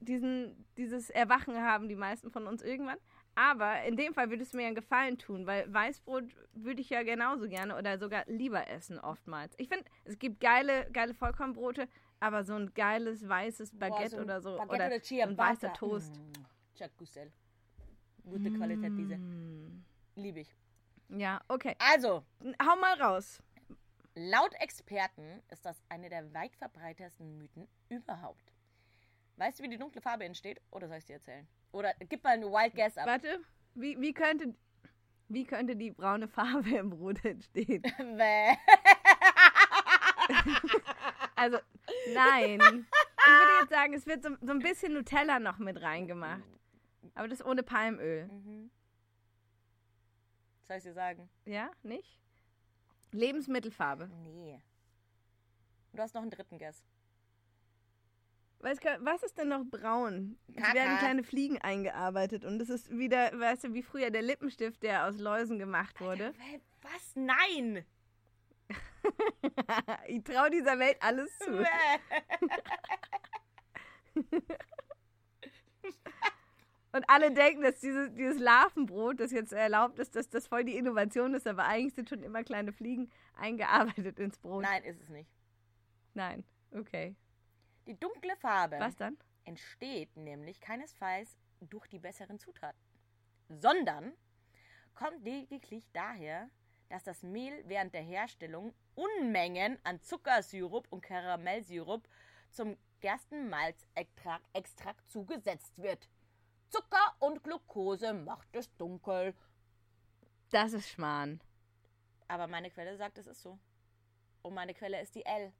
diesen, 0.00 0.66
dieses 0.76 1.10
Erwachen 1.10 1.56
haben 1.56 1.88
die 1.88 1.96
meisten 1.96 2.30
von 2.30 2.46
uns 2.46 2.62
irgendwann. 2.62 2.98
Aber 3.34 3.82
in 3.84 3.96
dem 3.96 4.12
Fall 4.12 4.30
würdest 4.30 4.52
du 4.52 4.56
mir 4.56 4.66
einen 4.66 4.74
Gefallen 4.74 5.16
tun, 5.18 5.46
weil 5.46 5.72
Weißbrot 5.72 6.24
würde 6.52 6.80
ich 6.80 6.90
ja 6.90 7.02
genauso 7.02 7.48
gerne 7.48 7.76
oder 7.76 7.98
sogar 7.98 8.24
lieber 8.26 8.68
essen 8.68 8.98
oftmals. 8.98 9.54
Ich 9.58 9.68
finde, 9.68 9.84
es 10.04 10.18
gibt 10.18 10.40
geile, 10.40 10.90
geile 10.90 11.14
Vollkornbrote, 11.14 11.88
aber 12.18 12.44
so 12.44 12.54
ein 12.54 12.74
geiles 12.74 13.28
weißes 13.28 13.78
Baguette 13.78 14.16
Boah, 14.16 14.18
ein 14.18 14.24
oder 14.24 14.40
so 14.40 14.56
Baguette 14.56 14.74
oder, 14.74 14.86
oder 14.86 14.94
ein 14.94 15.02
Ciabatta. 15.02 15.50
weißer 15.50 15.72
Toast. 15.74 16.18
Mm, 16.18 16.88
Cousteau. 16.98 17.26
Gute 18.24 18.50
Qualität 18.52 18.92
diese. 18.96 19.16
Mm. 19.16 19.84
Liebe 20.16 20.40
ich. 20.40 20.54
Ja, 21.08 21.40
okay. 21.48 21.76
Also, 21.78 22.24
Hau 22.62 22.76
mal 22.76 23.00
raus. 23.00 23.42
laut 24.14 24.54
Experten 24.60 25.42
ist 25.48 25.64
das 25.64 25.82
eine 25.88 26.08
der 26.08 26.32
weit 26.34 26.54
verbreitesten 26.56 27.38
Mythen 27.38 27.68
überhaupt. 27.88 28.49
Weißt 29.40 29.58
du, 29.58 29.62
wie 29.62 29.68
die 29.68 29.78
dunkle 29.78 30.02
Farbe 30.02 30.24
entsteht? 30.24 30.60
Oder 30.70 30.86
soll 30.86 30.98
ich 30.98 31.06
dir 31.06 31.14
erzählen? 31.14 31.48
Oder 31.72 31.94
gib 31.98 32.22
mal 32.22 32.34
eine 32.34 32.44
Wild 32.44 32.74
Guess 32.74 32.98
ab. 32.98 33.06
Warte, 33.06 33.40
wie, 33.74 33.98
wie, 33.98 34.12
könnte, 34.12 34.54
wie 35.28 35.44
könnte 35.44 35.76
die 35.76 35.92
braune 35.92 36.28
Farbe 36.28 36.76
im 36.76 36.90
Brot 36.90 37.24
entstehen? 37.24 37.82
Also, 41.34 41.58
nein. 42.12 42.60
Ich 42.60 42.60
würde 42.60 43.60
jetzt 43.62 43.70
sagen, 43.70 43.94
es 43.94 44.06
wird 44.06 44.22
so, 44.22 44.36
so 44.42 44.52
ein 44.52 44.58
bisschen 44.58 44.92
Nutella 44.92 45.40
noch 45.40 45.58
mit 45.58 45.80
reingemacht. 45.80 46.44
Aber 47.14 47.26
das 47.26 47.42
ohne 47.42 47.62
Palmöl. 47.62 48.26
Mhm. 48.26 48.70
Soll 50.68 50.76
ich 50.76 50.82
dir 50.82 50.92
sagen? 50.92 51.30
Ja, 51.46 51.70
nicht? 51.82 52.20
Lebensmittelfarbe. 53.12 54.08
Nee. 54.22 54.60
Du 55.94 56.02
hast 56.02 56.14
noch 56.14 56.20
einen 56.20 56.30
dritten 56.30 56.58
Guess. 56.58 56.84
Was, 58.62 59.22
ist 59.22 59.38
denn 59.38 59.48
noch 59.48 59.64
braun? 59.64 60.38
Es 60.48 60.56
Kaka. 60.56 60.74
werden 60.74 60.98
kleine 60.98 61.22
Fliegen 61.22 61.58
eingearbeitet 61.58 62.44
und 62.44 62.58
das 62.58 62.68
ist 62.68 62.90
wieder, 62.90 63.30
weißt 63.38 63.64
du, 63.64 63.74
wie 63.74 63.82
früher 63.82 64.10
der 64.10 64.22
Lippenstift, 64.22 64.82
der 64.82 65.06
aus 65.06 65.18
Läusen 65.18 65.58
gemacht 65.58 66.00
wurde. 66.00 66.34
Hä, 66.38 66.60
Was? 66.82 67.14
Nein! 67.14 67.84
ich 70.06 70.22
traue 70.24 70.50
dieser 70.50 70.78
Welt 70.78 70.98
alles 71.00 71.30
zu. 71.38 71.64
Und 76.92 77.04
alle 77.08 77.32
denken, 77.32 77.62
dass 77.62 77.78
dieses, 77.78 78.12
dieses 78.14 78.40
Larvenbrot, 78.40 79.20
das 79.20 79.30
jetzt 79.30 79.52
erlaubt 79.52 80.00
ist, 80.00 80.16
dass 80.16 80.28
das 80.28 80.48
voll 80.48 80.64
die 80.64 80.76
Innovation 80.76 81.34
ist, 81.34 81.46
aber 81.46 81.64
eigentlich 81.64 81.94
sind 81.94 82.08
schon 82.08 82.22
immer 82.22 82.42
kleine 82.42 82.72
Fliegen 82.72 83.10
eingearbeitet 83.36 84.18
ins 84.18 84.36
Brot. 84.38 84.62
Nein, 84.62 84.82
ist 84.82 85.00
es 85.00 85.08
nicht. 85.08 85.30
Nein. 86.14 86.44
Okay. 86.72 87.14
Die 87.86 87.98
dunkle 87.98 88.36
Farbe 88.36 88.78
Was 88.78 88.96
dann? 88.96 89.16
entsteht 89.44 90.16
nämlich 90.16 90.60
keinesfalls 90.60 91.36
durch 91.60 91.86
die 91.88 91.98
besseren 91.98 92.38
Zutaten, 92.38 92.78
sondern 93.48 94.12
kommt 94.94 95.24
lediglich 95.24 95.88
daher, 95.92 96.48
dass 96.88 97.04
das 97.04 97.22
Mehl 97.22 97.62
während 97.66 97.94
der 97.94 98.02
Herstellung 98.02 98.74
Unmengen 98.94 99.78
an 99.84 100.00
Zuckersirup 100.02 100.86
und 100.90 101.00
Karamellsirup 101.02 102.06
zum 102.50 102.76
Gerstenmalzextrakt 103.00 104.44
Extrakt 104.52 105.10
zugesetzt 105.10 105.78
wird. 105.78 106.08
Zucker 106.68 107.14
und 107.18 107.42
Glucose 107.42 108.12
macht 108.12 108.54
es 108.54 108.74
dunkel. 108.76 109.34
Das 110.50 110.72
ist 110.72 110.88
Schmarrn. 110.88 111.40
Aber 112.28 112.46
meine 112.46 112.70
Quelle 112.70 112.96
sagt, 112.96 113.18
es 113.18 113.26
ist 113.26 113.40
so. 113.42 113.58
Und 114.42 114.54
meine 114.54 114.74
Quelle 114.74 115.00
ist 115.00 115.14
die 115.14 115.24
L. 115.24 115.52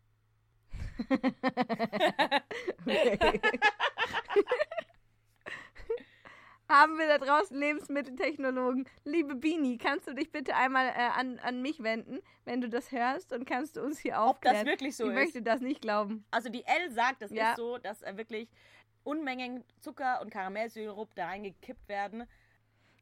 Haben 6.68 6.98
wir 6.98 7.08
da 7.08 7.18
draußen 7.18 7.56
Lebensmitteltechnologen? 7.58 8.86
Liebe 9.04 9.34
Bini, 9.34 9.76
kannst 9.76 10.06
du 10.06 10.14
dich 10.14 10.30
bitte 10.30 10.54
einmal 10.54 10.86
äh, 10.86 10.92
an, 11.18 11.40
an 11.40 11.62
mich 11.62 11.82
wenden, 11.82 12.20
wenn 12.44 12.60
du 12.60 12.68
das 12.68 12.92
hörst 12.92 13.32
und 13.32 13.44
kannst 13.44 13.76
du 13.76 13.82
uns 13.82 13.98
hier 13.98 14.12
Ob 14.20 14.40
das 14.42 14.52
aufklären? 14.52 14.66
wirklich 14.66 14.94
so 14.96 15.04
ich 15.04 15.10
ist? 15.10 15.14
möchte 15.16 15.42
das 15.42 15.60
nicht 15.60 15.82
glauben. 15.82 16.24
Also 16.30 16.48
die 16.48 16.64
L 16.64 16.90
sagt, 16.92 17.22
es 17.22 17.32
Ja. 17.32 17.50
ist 17.50 17.56
so, 17.56 17.78
dass 17.78 18.02
äh, 18.02 18.16
wirklich 18.16 18.48
Unmengen 19.02 19.64
Zucker 19.80 20.20
und 20.20 20.30
Karamellsirup 20.30 21.12
da 21.16 21.26
reingekippt 21.26 21.88
werden. 21.88 22.24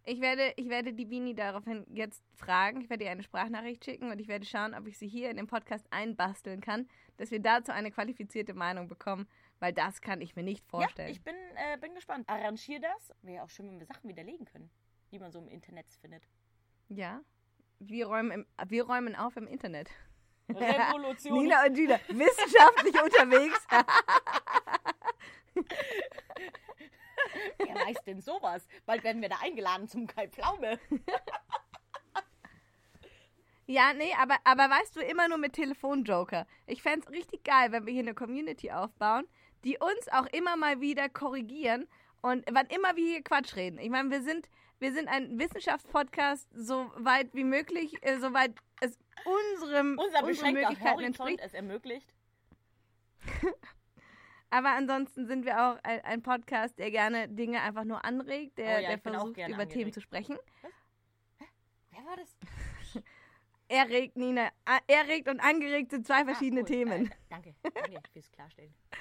Ich 0.05 0.23
werde, 0.23 0.55
ich 0.57 0.71
werde 0.71 0.95
die 0.95 1.05
Bini 1.05 1.35
daraufhin 1.35 1.85
jetzt 1.93 2.23
fragen. 2.37 2.81
Ich 2.81 2.89
werde 2.89 3.05
ihr 3.05 3.11
eine 3.11 3.23
Sprachnachricht 3.23 3.85
schicken 3.85 4.11
und 4.11 4.19
ich 4.19 4.29
werde 4.29 4.47
schauen, 4.47 4.75
ob 4.75 4.87
ich 4.87 4.97
sie 4.97 5.09
hier 5.09 5.29
in 5.29 5.37
den 5.37 5.47
Podcast 5.49 5.85
einbasteln 5.91 6.63
kann, 6.63 6.89
dass 7.19 7.31
wir 7.31 7.41
dazu 7.41 7.71
eine 7.73 7.91
qualifizierte 7.91 8.55
Meinung 8.55 8.89
bekommen, 8.89 9.29
weil 9.61 9.73
das 9.73 10.01
kann 10.01 10.21
ich 10.23 10.35
mir 10.35 10.43
nicht 10.43 10.65
vorstellen. 10.67 11.09
Ja, 11.09 11.13
ich 11.13 11.23
bin, 11.23 11.35
äh, 11.55 11.77
bin 11.79 11.95
gespannt. 11.95 12.29
Arrangier 12.29 12.81
das. 12.81 13.13
Wäre 13.23 13.45
auch 13.45 13.51
schön, 13.51 13.69
wenn 13.69 13.79
wir 13.79 13.87
Sachen 13.87 14.09
widerlegen 14.09 14.47
können, 14.47 14.71
die 15.13 15.19
man 15.19 15.31
so 15.31 15.39
im 15.39 15.49
Internet 15.49 15.87
findet. 16.01 16.27
ja. 16.89 17.21
Wir 17.81 18.09
räumen, 18.09 18.33
im, 18.33 18.47
wir 18.67 18.83
räumen 18.87 19.15
auf 19.15 19.37
im 19.37 19.47
Internet. 19.47 19.89
Revolution. 20.49 21.39
Nina 21.43 21.65
und 21.65 21.75
Gina, 21.75 22.01
wissenschaftlich 22.09 23.01
unterwegs. 23.05 23.67
Wer 27.59 27.75
weiß 27.75 27.97
denn 28.05 28.21
sowas? 28.21 28.67
Bald 28.85 29.05
werden 29.05 29.23
wir 29.23 29.29
da 29.29 29.37
eingeladen 29.41 29.87
zum 29.87 30.09
Kai 30.09 30.27
Pflaume. 30.27 30.79
Ja, 33.71 33.93
nee, 33.93 34.15
aber, 34.19 34.37
aber 34.45 34.71
weißt 34.71 34.97
du, 34.97 35.01
immer 35.01 35.29
nur 35.29 35.37
mit 35.37 35.53
Telefonjoker. 35.53 36.47
Ich 36.67 36.81
fände 36.83 37.01
es 37.05 37.13
richtig 37.13 37.45
geil, 37.45 37.71
wenn 37.71 37.85
wir 37.85 37.93
hier 37.93 38.03
eine 38.03 38.15
Community 38.15 38.71
aufbauen, 38.71 39.27
die 39.63 39.77
uns 39.77 40.09
auch 40.11 40.25
immer 40.33 40.57
mal 40.57 40.81
wieder 40.81 41.11
korrigieren 41.11 41.87
und 42.23 42.47
wann 42.51 42.67
immer 42.69 42.97
wir 42.97 43.05
hier 43.07 43.23
Quatsch 43.23 43.57
reden. 43.57 43.79
Ich 43.79 43.91
meine, 43.91 44.11
wir 44.11 44.23
sind, 44.23 44.49
wir 44.79 44.91
sind 44.95 45.07
ein 45.09 45.39
Wissenschaftspodcast, 45.39 46.49
so 46.55 46.91
weit 46.97 47.35
wie 47.35 47.45
möglich, 47.45 47.95
äh, 48.01 48.19
soweit 48.19 48.55
es 48.81 48.99
unserem 49.27 49.99
Unser 49.99 50.25
unseren 50.25 50.55
Möglichkeiten 50.55 51.01
entspricht. 51.03 51.41
es 51.43 51.53
ermöglicht. 51.53 52.09
Aber 54.51 54.71
ansonsten 54.71 55.27
sind 55.27 55.45
wir 55.45 55.63
auch 55.63 55.79
ein, 55.83 56.01
ein 56.05 56.23
Podcast, 56.23 56.79
der 56.79 56.91
gerne 56.91 57.29
Dinge 57.29 57.61
einfach 57.61 57.85
nur 57.85 58.03
anregt, 58.03 58.57
der, 58.57 58.79
Oh 58.79 58.81
ja, 58.81 58.89
der 58.89 58.99
versucht, 58.99 59.37
über 59.37 59.37
Themen 59.45 59.61
angeregt. 59.61 59.95
zu 59.95 60.01
sprechen. 60.01 60.39
Wer 61.91 62.05
war 62.07 62.17
das? 62.17 62.35
Er 63.69 63.89
regt, 63.89 64.17
Nina, 64.17 64.49
a- 64.65 64.81
er 64.87 65.07
regt 65.09 65.29
und 65.29 65.41
angeregt 65.41 65.91
sind 65.91 66.07
zwei 66.07 66.25
verschiedene 66.25 66.61
Ah, 66.63 66.65
cool. 66.65 66.69
Themen. 66.69 67.07
Äh, 67.07 67.11
danke, 67.29 67.55
danke 67.63 68.01
fürs 68.13 68.31
Klarstellen. 68.33 68.75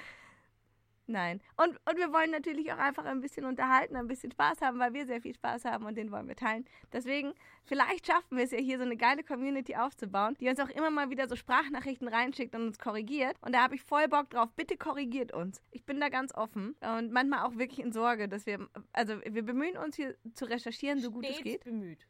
Nein. 1.10 1.40
Und, 1.56 1.70
und 1.88 1.96
wir 1.96 2.12
wollen 2.12 2.30
natürlich 2.30 2.70
auch 2.70 2.76
einfach 2.76 3.06
ein 3.06 3.22
bisschen 3.22 3.46
unterhalten, 3.46 3.96
ein 3.96 4.08
bisschen 4.08 4.30
Spaß 4.30 4.60
haben, 4.60 4.78
weil 4.78 4.92
wir 4.92 5.06
sehr 5.06 5.22
viel 5.22 5.34
Spaß 5.34 5.64
haben 5.64 5.86
und 5.86 5.94
den 5.96 6.10
wollen 6.12 6.28
wir 6.28 6.36
teilen. 6.36 6.66
Deswegen, 6.92 7.32
vielleicht 7.64 8.06
schaffen 8.06 8.36
wir 8.36 8.44
es 8.44 8.50
ja 8.50 8.58
hier 8.58 8.76
so 8.76 8.84
eine 8.84 8.98
geile 8.98 9.24
Community 9.24 9.74
aufzubauen, 9.74 10.36
die 10.38 10.50
uns 10.50 10.60
auch 10.60 10.68
immer 10.68 10.90
mal 10.90 11.08
wieder 11.08 11.26
so 11.26 11.34
Sprachnachrichten 11.34 12.08
reinschickt 12.08 12.54
und 12.54 12.66
uns 12.66 12.78
korrigiert. 12.78 13.38
Und 13.40 13.54
da 13.54 13.62
habe 13.62 13.74
ich 13.74 13.82
voll 13.82 14.06
Bock 14.08 14.28
drauf. 14.28 14.50
Bitte 14.54 14.76
korrigiert 14.76 15.32
uns. 15.32 15.62
Ich 15.70 15.86
bin 15.86 15.98
da 15.98 16.10
ganz 16.10 16.34
offen 16.34 16.76
und 16.96 17.10
manchmal 17.10 17.46
auch 17.46 17.56
wirklich 17.56 17.78
in 17.78 17.90
Sorge, 17.90 18.28
dass 18.28 18.44
wir, 18.44 18.68
also 18.92 19.18
wir 19.24 19.42
bemühen 19.46 19.78
uns 19.78 19.96
hier 19.96 20.14
zu 20.34 20.44
recherchieren, 20.44 21.00
so 21.00 21.10
gut 21.10 21.24
es 21.24 21.36
Stets 21.36 21.42
geht. 21.44 21.64
bemüht. 21.64 22.06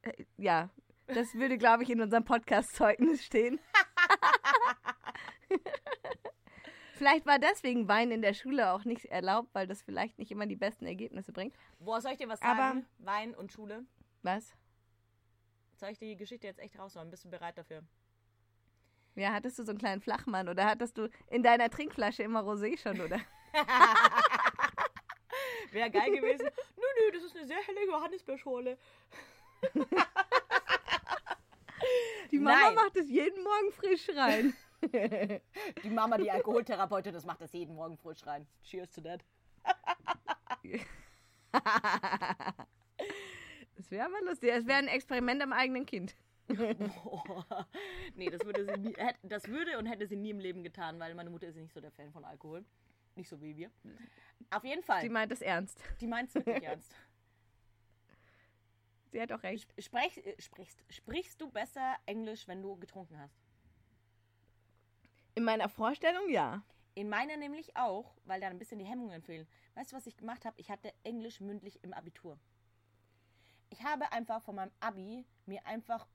Äh, 0.00 0.24
ja, 0.38 0.70
das 1.08 1.34
würde, 1.34 1.58
glaube 1.58 1.82
ich, 1.82 1.90
in 1.90 2.00
unserem 2.00 2.24
Podcast-Zeugnis 2.24 3.24
stehen. 3.24 3.58
Vielleicht 6.94 7.26
war 7.26 7.38
deswegen 7.38 7.88
Wein 7.88 8.10
in 8.10 8.22
der 8.22 8.32
Schule 8.32 8.72
auch 8.72 8.84
nicht 8.84 9.04
erlaubt, 9.06 9.50
weil 9.52 9.66
das 9.66 9.82
vielleicht 9.82 10.18
nicht 10.18 10.30
immer 10.30 10.46
die 10.46 10.56
besten 10.56 10.86
Ergebnisse 10.86 11.30
bringt. 11.30 11.54
Boah, 11.78 12.00
soll 12.00 12.12
ich 12.12 12.18
dir 12.18 12.28
was 12.28 12.40
Aber- 12.40 12.56
sagen? 12.56 12.86
Wein 12.98 13.34
und 13.34 13.52
Schule. 13.52 13.84
Was? 14.22 14.54
Soll 15.76 15.90
ich 15.90 15.98
die 15.98 16.16
Geschichte 16.16 16.46
jetzt 16.46 16.58
echt 16.58 16.78
raushauen? 16.78 17.10
Bist 17.10 17.24
du 17.26 17.30
bereit 17.30 17.58
dafür? 17.58 17.82
Ja, 19.14 19.32
hattest 19.34 19.58
du 19.58 19.64
so 19.64 19.72
einen 19.72 19.78
kleinen 19.78 20.00
Flachmann 20.00 20.48
oder 20.48 20.64
hattest 20.64 20.96
du 20.96 21.10
in 21.28 21.42
deiner 21.42 21.68
Trinkflasche 21.68 22.22
immer 22.22 22.40
Rosé 22.40 22.78
schon, 22.78 22.98
oder? 23.00 23.20
Wäre 25.72 25.90
geil 25.90 26.10
gewesen. 26.12 26.46
nö, 26.76 26.82
nö, 27.00 27.10
das 27.12 27.24
ist 27.24 27.36
eine 27.36 27.46
sehr 27.46 27.58
helle 27.58 27.84
Johannisbeerschorle. 27.86 28.78
Die 32.30 32.38
Mama 32.38 32.60
Nein. 32.62 32.74
macht 32.74 32.96
es 32.96 33.08
jeden 33.08 33.42
Morgen 33.42 33.72
frisch 33.72 34.08
rein. 34.14 34.54
Die 35.82 35.90
Mama, 35.90 36.18
die 36.18 36.30
Alkoholtherapeutin, 36.30 37.12
das 37.14 37.24
macht 37.24 37.40
das 37.40 37.52
jeden 37.52 37.74
Morgen 37.74 37.96
frisch 37.96 38.26
rein. 38.26 38.46
Cheers 38.62 38.90
to 38.92 39.00
that. 39.02 39.24
Das 43.76 43.90
wäre 43.90 44.06
aber 44.06 44.22
lustig. 44.24 44.50
Es 44.52 44.66
wäre 44.66 44.78
ein 44.78 44.88
Experiment 44.88 45.42
am 45.42 45.52
eigenen 45.52 45.84
Kind. 45.84 46.16
Boah. 46.48 47.66
Nee, 48.14 48.30
das 48.30 48.44
würde, 48.44 48.64
sie 48.64 48.80
nie, 48.80 48.94
das 49.22 49.48
würde 49.48 49.78
und 49.78 49.86
hätte 49.86 50.06
sie 50.06 50.16
nie 50.16 50.30
im 50.30 50.40
Leben 50.40 50.64
getan, 50.64 50.98
weil 50.98 51.14
meine 51.14 51.28
Mutter 51.28 51.46
ist 51.46 51.56
nicht 51.56 51.74
so 51.74 51.80
der 51.80 51.90
Fan 51.90 52.10
von 52.10 52.24
Alkohol. 52.24 52.64
Nicht 53.16 53.28
so 53.28 53.40
wie 53.40 53.56
wir. 53.56 53.70
Auf 54.50 54.64
jeden 54.64 54.82
Fall. 54.82 55.02
Sie 55.02 55.08
meint 55.08 55.30
es 55.30 55.42
ernst. 55.42 55.82
Die 56.00 56.06
meint 56.06 56.28
es 56.28 56.34
wirklich 56.34 56.62
ernst. 56.62 56.94
Sie 59.10 59.20
hat 59.20 59.32
auch 59.32 59.42
recht. 59.42 59.72
Sprech, 59.78 60.18
äh, 60.18 60.40
sprichst, 60.40 60.82
sprichst 60.90 61.40
du 61.40 61.50
besser 61.50 61.96
Englisch, 62.06 62.46
wenn 62.48 62.62
du 62.62 62.76
getrunken 62.76 63.18
hast? 63.18 63.36
In 65.34 65.44
meiner 65.44 65.68
Vorstellung 65.68 66.28
ja. 66.30 66.62
In 66.94 67.08
meiner 67.10 67.36
nämlich 67.36 67.76
auch, 67.76 68.14
weil 68.24 68.40
da 68.40 68.48
ein 68.48 68.58
bisschen 68.58 68.78
die 68.78 68.86
Hemmungen 68.86 69.22
fehlen. 69.22 69.46
Weißt 69.74 69.92
du, 69.92 69.96
was 69.96 70.06
ich 70.06 70.16
gemacht 70.16 70.44
habe? 70.46 70.58
Ich 70.58 70.70
hatte 70.70 70.94
Englisch 71.04 71.40
mündlich 71.40 71.82
im 71.84 71.92
Abitur. 71.92 72.38
Ich 73.68 73.82
habe 73.84 74.10
einfach 74.12 74.42
von 74.42 74.54
meinem 74.54 74.72
Abi 74.80 75.26
mir 75.44 75.64
einfach 75.66 76.06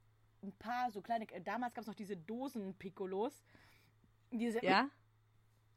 ein 0.41 0.51
paar 0.53 0.89
so 0.91 1.01
kleine. 1.01 1.29
äh, 1.31 1.41
Damals 1.41 1.73
gab 1.75 1.83
es 1.83 1.87
noch 1.87 1.95
diese 1.95 2.17
Dosen-Piccolos. 2.17 3.43
Diese. 4.31 4.63
Ja? 4.65 4.89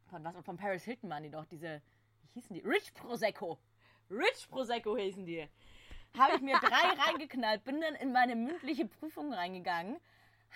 Von 0.07 0.25
was? 0.25 0.37
Von 0.45 0.57
Paris 0.57 0.85
Hilton 0.85 1.11
waren 1.11 1.23
die 1.23 1.31
doch. 1.31 1.45
Diese. 1.45 1.83
Wie 2.23 2.41
hießen 2.41 2.55
die? 2.55 2.63
Rich 2.63 2.95
Prosecco. 2.95 3.59
Rich 4.11 4.49
Prosecco 4.49 4.97
hießen 4.97 5.27
die. 5.27 5.49
Habe 6.17 6.37
ich 6.37 6.43
mir 6.43 6.59
drei 6.59 7.03
reingeknallt, 7.07 7.65
bin 7.65 7.81
dann 7.81 7.95
in 7.97 8.13
meine 8.13 8.37
mündliche 8.37 8.87
Prüfung 8.87 9.33
reingegangen, 9.33 9.99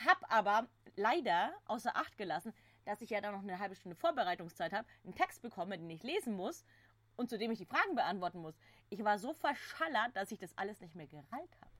hab 0.06 0.32
aber 0.32 0.68
leider 0.96 1.52
außer 1.66 1.96
Acht 1.96 2.16
gelassen, 2.16 2.54
dass 2.84 3.00
ich 3.00 3.10
ja 3.10 3.20
dann 3.20 3.34
noch 3.34 3.42
eine 3.42 3.58
halbe 3.58 3.74
Stunde 3.74 3.96
Vorbereitungszeit 3.96 4.72
habe, 4.72 4.86
einen 5.04 5.14
Text 5.14 5.42
bekomme, 5.42 5.76
den 5.76 5.90
ich 5.90 6.02
lesen 6.02 6.34
muss 6.34 6.64
und 7.16 7.28
zu 7.28 7.38
dem 7.38 7.50
ich 7.50 7.58
die 7.58 7.66
Fragen 7.66 7.94
beantworten 7.96 8.38
muss. 8.38 8.56
Ich 8.88 9.02
war 9.04 9.18
so 9.18 9.34
verschallert, 9.34 10.14
dass 10.14 10.30
ich 10.30 10.38
das 10.38 10.56
alles 10.56 10.80
nicht 10.80 10.94
mehr 10.94 11.08
gerallt 11.08 11.56
habe. 11.60 11.72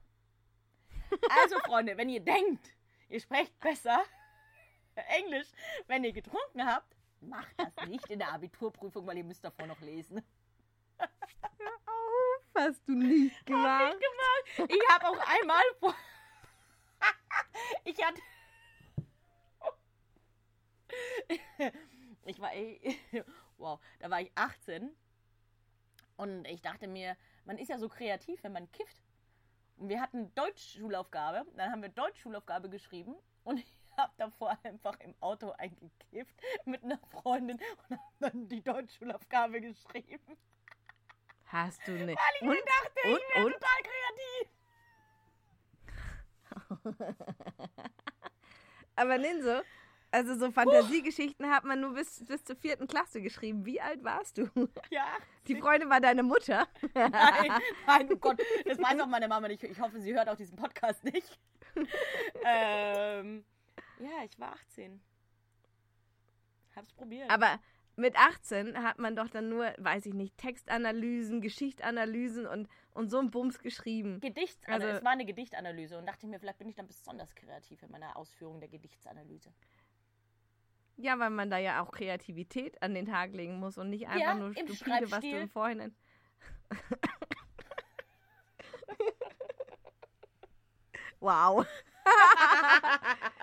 Also, 1.41 1.57
Freunde, 1.59 1.97
wenn 1.97 2.09
ihr 2.09 2.19
denkt, 2.19 2.75
ihr 3.07 3.19
sprecht 3.19 3.57
besser 3.59 4.03
Englisch, 4.95 5.47
wenn 5.87 6.03
ihr 6.03 6.11
getrunken 6.11 6.65
habt, 6.65 6.95
macht 7.21 7.53
das 7.57 7.87
nicht 7.87 8.07
in 8.07 8.19
der 8.19 8.33
Abiturprüfung, 8.33 9.07
weil 9.07 9.17
ihr 9.17 9.23
müsst 9.23 9.43
davor 9.43 9.65
noch 9.65 9.79
lesen. 9.81 10.21
Hast 12.59 12.85
du 12.89 12.91
nicht 12.91 13.45
gemacht. 13.45 13.95
gemacht. 14.57 14.69
Ich 14.69 14.89
habe 14.89 15.07
auch 15.07 15.39
einmal 15.39 15.63
vor. 15.79 15.95
ich 17.85 18.03
hatte. 18.03 18.21
Ich 22.25 22.39
war. 22.41 22.51
Wow, 23.57 23.79
da 23.99 24.09
war 24.09 24.19
ich 24.19 24.31
18. 24.35 24.93
Und 26.17 26.45
ich 26.49 26.61
dachte 26.61 26.87
mir, 26.87 27.15
man 27.45 27.57
ist 27.57 27.69
ja 27.69 27.77
so 27.77 27.87
kreativ, 27.87 28.43
wenn 28.43 28.51
man 28.51 28.69
kifft. 28.73 28.97
Und 29.77 29.87
wir 29.87 30.01
hatten 30.01 30.35
Deutschschulaufgabe. 30.35 31.45
Dann 31.55 31.71
haben 31.71 31.81
wir 31.81 31.89
Deutschschulaufgabe 31.89 32.69
geschrieben. 32.69 33.15
Und 33.45 33.59
ich 33.59 33.73
habe 33.95 34.11
davor 34.17 34.57
einfach 34.63 34.99
im 34.99 35.15
Auto 35.21 35.51
eingekifft 35.51 36.35
mit 36.65 36.83
einer 36.83 36.99
Freundin 37.09 37.57
und 37.87 37.97
habe 37.97 38.13
dann 38.19 38.49
die 38.49 38.61
Deutschschulaufgabe 38.61 39.61
geschrieben. 39.61 40.37
Hast 41.51 41.79
du 41.87 41.91
nicht. 41.91 42.17
Weil 42.17 42.35
ich 42.35 42.41
mir 42.41 42.49
Und? 42.51 42.57
dachte, 42.67 43.09
Und? 43.09 43.19
ich 43.29 43.35
wäre 43.35 43.45
Und? 43.45 43.53
total 43.53 43.81
kreativ. 46.91 47.15
Aber 48.95 49.17
Ninso, 49.17 49.61
Also 50.11 50.35
so 50.35 50.51
Fantasiegeschichten 50.51 51.49
hat 51.49 51.63
man 51.63 51.81
nur 51.81 51.93
bis, 51.93 52.23
bis 52.25 52.43
zur 52.43 52.55
vierten 52.55 52.87
Klasse 52.87 53.21
geschrieben. 53.21 53.65
Wie 53.65 53.79
alt 53.81 54.03
warst 54.03 54.37
du? 54.37 54.49
Ja. 54.89 55.05
Die 55.47 55.55
Freundin 55.55 55.89
war 55.89 55.99
deine 56.01 56.21
Mutter. 56.23 56.67
Nein, 56.93 57.11
nein, 57.87 58.09
oh 58.11 58.17
Gott, 58.17 58.39
das 58.65 58.77
weiß 58.77 58.99
auch 58.99 59.07
meine 59.07 59.27
Mama 59.27 59.47
nicht. 59.47 59.63
Ich 59.63 59.79
hoffe, 59.79 59.99
sie 59.99 60.13
hört 60.13 60.29
auch 60.29 60.35
diesen 60.35 60.55
Podcast 60.55 61.03
nicht. 61.03 61.39
ähm, 62.45 63.43
ja, 63.99 64.23
ich 64.25 64.39
war 64.39 64.53
18. 64.53 65.01
Hab's 66.75 66.91
probiert. 66.93 67.31
Aber 67.31 67.59
mit 67.99 68.17
18 68.17 68.81
hat 68.81 68.97
man 68.97 69.15
doch 69.15 69.29
dann 69.29 69.49
nur, 69.49 69.73
weiß 69.77 70.05
ich 70.05 70.13
nicht, 70.13 70.37
Textanalysen, 70.37 71.41
Geschichtanalysen 71.41 72.47
und, 72.47 72.67
und 72.91 73.09
so 73.09 73.19
ein 73.19 73.29
Bums 73.29 73.59
geschrieben. 73.59 74.19
Gedichts 74.21 74.65
also, 74.67 74.87
also- 74.87 74.97
es 74.97 75.03
war 75.03 75.11
eine 75.11 75.25
Gedichtanalyse 75.25 75.97
und 75.97 76.05
dachte 76.05 76.25
ich 76.25 76.29
mir, 76.29 76.39
vielleicht 76.39 76.57
bin 76.57 76.69
ich 76.69 76.75
dann 76.75 76.87
besonders 76.87 77.35
kreativ 77.35 77.83
in 77.83 77.91
meiner 77.91 78.15
Ausführung 78.15 78.59
der 78.59 78.69
Gedichtsanalyse. 78.69 79.53
Ja, 80.95 81.17
weil 81.17 81.29
man 81.29 81.49
da 81.49 81.57
ja 81.57 81.81
auch 81.81 81.91
Kreativität 81.91 82.81
an 82.81 82.93
den 82.93 83.05
Tag 83.05 83.33
legen 83.33 83.59
muss 83.59 83.77
und 83.77 83.89
nicht 83.89 84.07
einfach 84.07 84.19
Ja, 84.19 84.35
nur 84.35 84.53
stupide, 84.53 85.09
was 85.09 85.21
du 85.21 85.39
im 85.39 85.49
Vorhinein. 85.49 85.95
wow. 91.21 91.65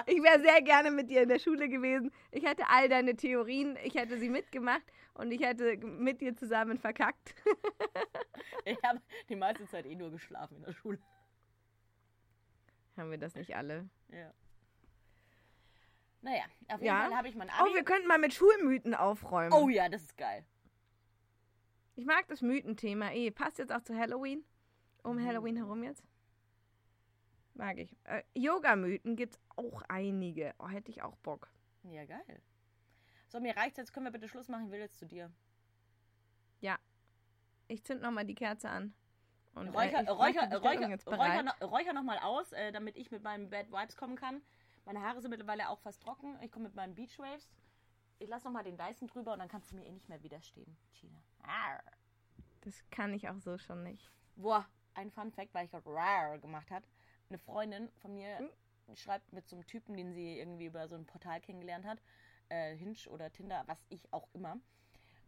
Ich 0.06 0.22
wäre 0.22 0.40
sehr 0.40 0.62
gerne 0.62 0.90
mit 0.90 1.10
dir 1.10 1.22
in 1.22 1.28
der 1.28 1.38
Schule 1.38 1.68
gewesen. 1.68 2.10
Ich 2.30 2.44
hätte 2.44 2.68
all 2.68 2.88
deine 2.88 3.14
Theorien, 3.16 3.76
ich 3.84 3.94
hätte 3.94 4.18
sie 4.18 4.28
mitgemacht 4.28 4.84
und 5.14 5.30
ich 5.32 5.40
hätte 5.42 5.76
mit 5.78 6.20
dir 6.20 6.34
zusammen 6.34 6.78
verkackt. 6.78 7.34
Ich 8.64 8.78
habe 8.82 9.00
die 9.28 9.36
meiste 9.36 9.66
Zeit 9.66 9.86
eh 9.86 9.94
nur 9.94 10.10
geschlafen 10.10 10.56
in 10.56 10.62
der 10.64 10.72
Schule. 10.72 10.98
Haben 12.96 13.10
wir 13.10 13.18
das 13.18 13.34
nicht 13.34 13.54
alle? 13.56 13.88
Ja. 14.08 14.32
Naja, 16.22 16.42
auf 16.68 16.80
jeden 16.80 16.84
Ja. 16.86 17.02
Fall 17.02 17.16
habe 17.16 17.28
ich 17.28 17.34
mein 17.36 17.48
Abi. 17.50 17.70
Oh, 17.70 17.74
wir 17.74 17.84
könnten 17.84 18.08
mal 18.08 18.18
mit 18.18 18.34
Schulmythen 18.34 18.94
aufräumen. 18.94 19.52
oh 19.52 19.68
ja, 19.68 19.88
das 19.88 20.02
ist 20.02 20.16
geil. 20.16 20.44
Ich 21.94 22.04
mag 22.06 22.26
das 22.28 22.42
Mythenthema 22.42 23.12
eh. 23.12 23.30
Passt 23.30 23.58
jetzt 23.58 23.72
auch 23.72 23.82
zu 23.82 23.96
Halloween. 23.96 24.44
Um 25.02 25.24
Halloween 25.24 25.56
herum 25.56 25.82
jetzt. 25.84 26.02
Mag 27.54 27.78
ich. 27.78 27.96
Äh, 28.04 28.22
Yoga-Mythen 28.34 29.16
gibt's 29.16 29.38
auch 29.56 29.82
einige. 29.88 30.54
Oh, 30.58 30.68
hätte 30.68 30.90
ich 30.90 31.02
auch 31.02 31.16
Bock. 31.18 31.50
Ja, 31.84 32.04
geil. 32.04 32.42
So, 33.28 33.40
mir 33.40 33.56
reicht's 33.56 33.78
jetzt. 33.78 33.92
Können 33.92 34.06
wir 34.06 34.12
bitte 34.12 34.28
Schluss 34.28 34.48
machen? 34.48 34.66
Ich 34.66 34.70
will 34.70 34.80
jetzt 34.80 34.98
zu 34.98 35.06
dir. 35.06 35.30
Ja. 36.60 36.78
Ich 37.68 37.84
zünd 37.84 38.02
noch 38.02 38.10
mal 38.12 38.24
die 38.24 38.34
Kerze 38.34 38.68
an. 38.68 38.94
Und, 39.54 39.68
Räucher, 39.68 39.98
äh, 40.04 40.10
Räucher, 40.10 40.42
Räucher, 40.58 41.06
Räucher, 41.06 41.42
noch- 41.42 41.60
Räucher 41.62 41.92
noch 41.94 42.02
mal 42.02 42.18
aus, 42.18 42.52
äh, 42.52 42.72
damit 42.72 42.96
ich 42.96 43.10
mit 43.10 43.22
meinen 43.22 43.48
Bad 43.50 43.70
Vibes 43.72 43.96
kommen 43.96 44.16
kann. 44.16 44.42
Meine 44.84 45.00
Haare 45.02 45.20
sind 45.20 45.30
mittlerweile 45.30 45.68
auch 45.70 45.80
fast 45.80 46.02
trocken. 46.02 46.38
Ich 46.42 46.52
komme 46.52 46.66
mit 46.66 46.74
meinen 46.74 46.94
Beach 46.94 47.18
Waves. 47.18 47.50
Ich 48.18 48.28
lasse 48.28 48.44
noch 48.46 48.52
mal 48.52 48.62
den 48.62 48.76
Dyson 48.76 49.08
drüber 49.08 49.32
und 49.32 49.38
dann 49.40 49.48
kannst 49.48 49.70
du 49.72 49.76
mir 49.76 49.84
eh 49.84 49.92
nicht 49.92 50.08
mehr 50.08 50.22
widerstehen, 50.22 50.76
Gina. 51.00 51.18
Arr. 51.42 51.82
Das 52.62 52.82
kann 52.90 53.12
ich 53.14 53.28
auch 53.28 53.38
so 53.40 53.58
schon 53.58 53.82
nicht. 53.82 54.10
Boah, 54.36 54.66
ein 54.94 55.10
Fun 55.10 55.32
Fact, 55.32 55.52
weil 55.54 55.64
ich 55.66 55.70
gerade 55.70 55.88
rar 55.88 56.38
gemacht 56.38 56.70
hat. 56.70 56.84
Eine 57.28 57.38
Freundin 57.38 57.90
von 58.00 58.14
mir 58.14 58.38
Hm? 58.38 58.50
Schreibt 58.94 59.32
mit 59.32 59.48
so 59.48 59.56
einem 59.56 59.66
Typen, 59.66 59.96
den 59.96 60.12
sie 60.12 60.38
irgendwie 60.38 60.66
über 60.66 60.86
so 60.88 60.94
ein 60.94 61.06
Portal 61.06 61.40
kennengelernt 61.40 61.84
hat, 61.86 61.98
äh, 62.48 62.76
Hinge 62.76 62.96
oder 63.08 63.32
Tinder, 63.32 63.64
was 63.66 63.78
ich 63.88 64.12
auch 64.12 64.28
immer. 64.32 64.58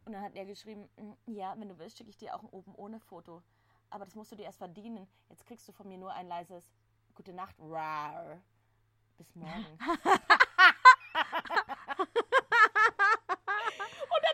Und 0.04 0.12
dann 0.12 0.22
hat 0.22 0.36
er 0.36 0.46
geschrieben, 0.46 0.88
"Mm, 0.96 1.32
ja, 1.32 1.54
wenn 1.58 1.68
du 1.68 1.78
willst, 1.78 1.98
schicke 1.98 2.10
ich 2.10 2.16
dir 2.16 2.34
auch 2.34 2.42
ein 2.42 2.48
oben 2.50 2.74
ohne 2.76 3.00
Foto. 3.00 3.42
Aber 3.90 4.04
das 4.04 4.14
musst 4.14 4.30
du 4.32 4.36
dir 4.36 4.44
erst 4.44 4.58
verdienen. 4.58 5.06
Jetzt 5.28 5.44
kriegst 5.46 5.66
du 5.68 5.72
von 5.72 5.88
mir 5.88 5.98
nur 5.98 6.12
ein 6.12 6.28
leises 6.28 6.70
Gute 7.14 7.32
Nacht, 7.32 7.56
rar. 7.58 8.40
Bis 9.16 9.34
morgen. 9.34 9.66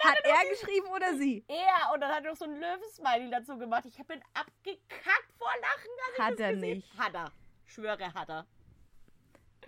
Hat 0.03 0.18
er 0.22 0.49
geschrieben 0.51 0.87
oder 0.89 1.16
sie? 1.16 1.45
er, 1.49 1.93
und 1.95 2.01
dann 2.01 2.11
hat 2.12 2.25
er 2.25 2.31
noch 2.33 2.37
so 2.37 2.45
ein 2.45 2.57
Löwensmiley 2.61 3.31
dazu 3.31 3.57
gemacht. 3.57 3.85
Ich 3.87 3.97
bin 4.07 4.20
abgekackt 4.35 5.33
vor 5.39 5.49
Lachen. 5.61 6.25
Hat 6.27 6.41
er 6.41 6.53
gesehen- 6.53 6.61
nicht. 6.79 6.99
Hat 6.99 7.14
er. 7.14 7.33
Schwöre, 7.64 8.12
hat 8.12 8.29
er. 8.29 8.47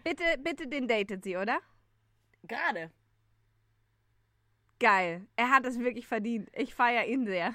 Bitte, 0.05 0.24
bitte 0.38 0.66
den 0.66 0.88
datet 0.88 1.24
sie, 1.24 1.36
oder? 1.36 1.61
Gerade. 2.42 2.90
Geil. 4.78 5.26
Er 5.36 5.51
hat 5.51 5.64
es 5.66 5.78
wirklich 5.78 6.07
verdient. 6.07 6.51
Ich 6.53 6.74
feiere 6.74 7.07
ihn 7.07 7.26
sehr. 7.26 7.55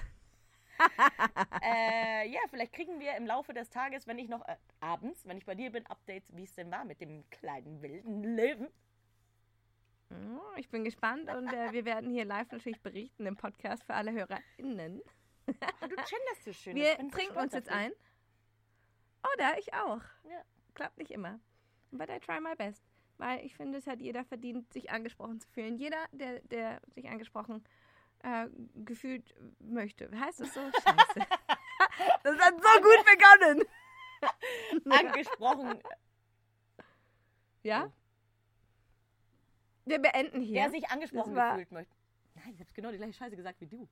äh, 1.61 2.27
ja, 2.27 2.39
vielleicht 2.49 2.73
kriegen 2.73 2.99
wir 2.99 3.15
im 3.15 3.27
Laufe 3.27 3.53
des 3.53 3.69
Tages, 3.69 4.07
wenn 4.07 4.17
ich 4.17 4.27
noch 4.27 4.47
äh, 4.47 4.55
abends, 4.79 5.25
wenn 5.27 5.37
ich 5.37 5.45
bei 5.45 5.53
dir 5.53 5.71
bin, 5.71 5.85
Updates, 5.85 6.35
wie 6.35 6.43
es 6.43 6.55
denn 6.55 6.71
war 6.71 6.85
mit 6.85 7.01
dem 7.01 7.29
kleinen 7.29 7.81
wilden 7.81 8.23
Löwen. 8.23 8.67
Oh, 10.09 10.57
Ich 10.57 10.69
bin 10.69 10.83
gespannt 10.83 11.29
und 11.33 11.53
äh, 11.53 11.71
wir 11.71 11.85
werden 11.85 12.09
hier 12.09 12.25
live 12.25 12.51
natürlich 12.51 12.81
berichten 12.81 13.25
im 13.25 13.37
Podcast 13.37 13.83
für 13.83 13.93
alle 13.93 14.11
HörerInnen. 14.11 15.01
Oh, 15.47 15.53
du 15.81 15.87
genderst 15.87 16.43
so 16.43 16.53
schön. 16.53 16.75
Wir 16.75 16.97
trinken 17.09 17.37
uns 17.37 17.53
jetzt 17.53 17.69
ein. 17.69 17.91
Oder 19.35 19.57
ich 19.57 19.73
auch. 19.73 20.01
Ja. 20.23 20.43
Klappt 20.73 20.97
nicht 20.97 21.11
immer. 21.11 21.39
But 21.91 22.09
I 22.09 22.19
try 22.19 22.39
my 22.39 22.55
best. 22.55 22.83
Weil 23.17 23.45
ich 23.45 23.55
finde, 23.55 23.77
es 23.77 23.87
hat 23.87 23.99
jeder 23.99 24.25
verdient, 24.25 24.71
sich 24.73 24.89
angesprochen 24.89 25.39
zu 25.39 25.47
fühlen. 25.49 25.77
Jeder, 25.77 26.05
der, 26.11 26.39
der 26.41 26.81
sich 26.95 27.07
angesprochen 27.07 27.63
äh, 28.23 28.47
gefühlt 28.75 29.33
möchte. 29.59 30.09
Heißt 30.19 30.39
das 30.39 30.53
so? 30.53 30.59
Scheiße. 30.71 31.19
das 32.23 32.39
hat 32.39 32.53
so 32.55 32.81
gut 32.81 33.05
begonnen. 33.05 33.65
Angesprochen. 34.89 35.79
Ja? 37.63 37.91
Wir 39.85 39.99
beenden 39.99 40.41
hier. 40.41 40.61
Wer 40.61 40.71
sich 40.71 40.89
angesprochen 40.89 41.33
gefühlt 41.33 41.71
möchte. 41.71 41.95
Nein, 42.35 42.53
ich 42.53 42.59
habe 42.59 42.71
genau 42.73 42.91
die 42.91 42.97
gleiche 42.97 43.13
Scheiße 43.13 43.35
gesagt 43.35 43.59
wie 43.61 43.67
du. 43.67 43.87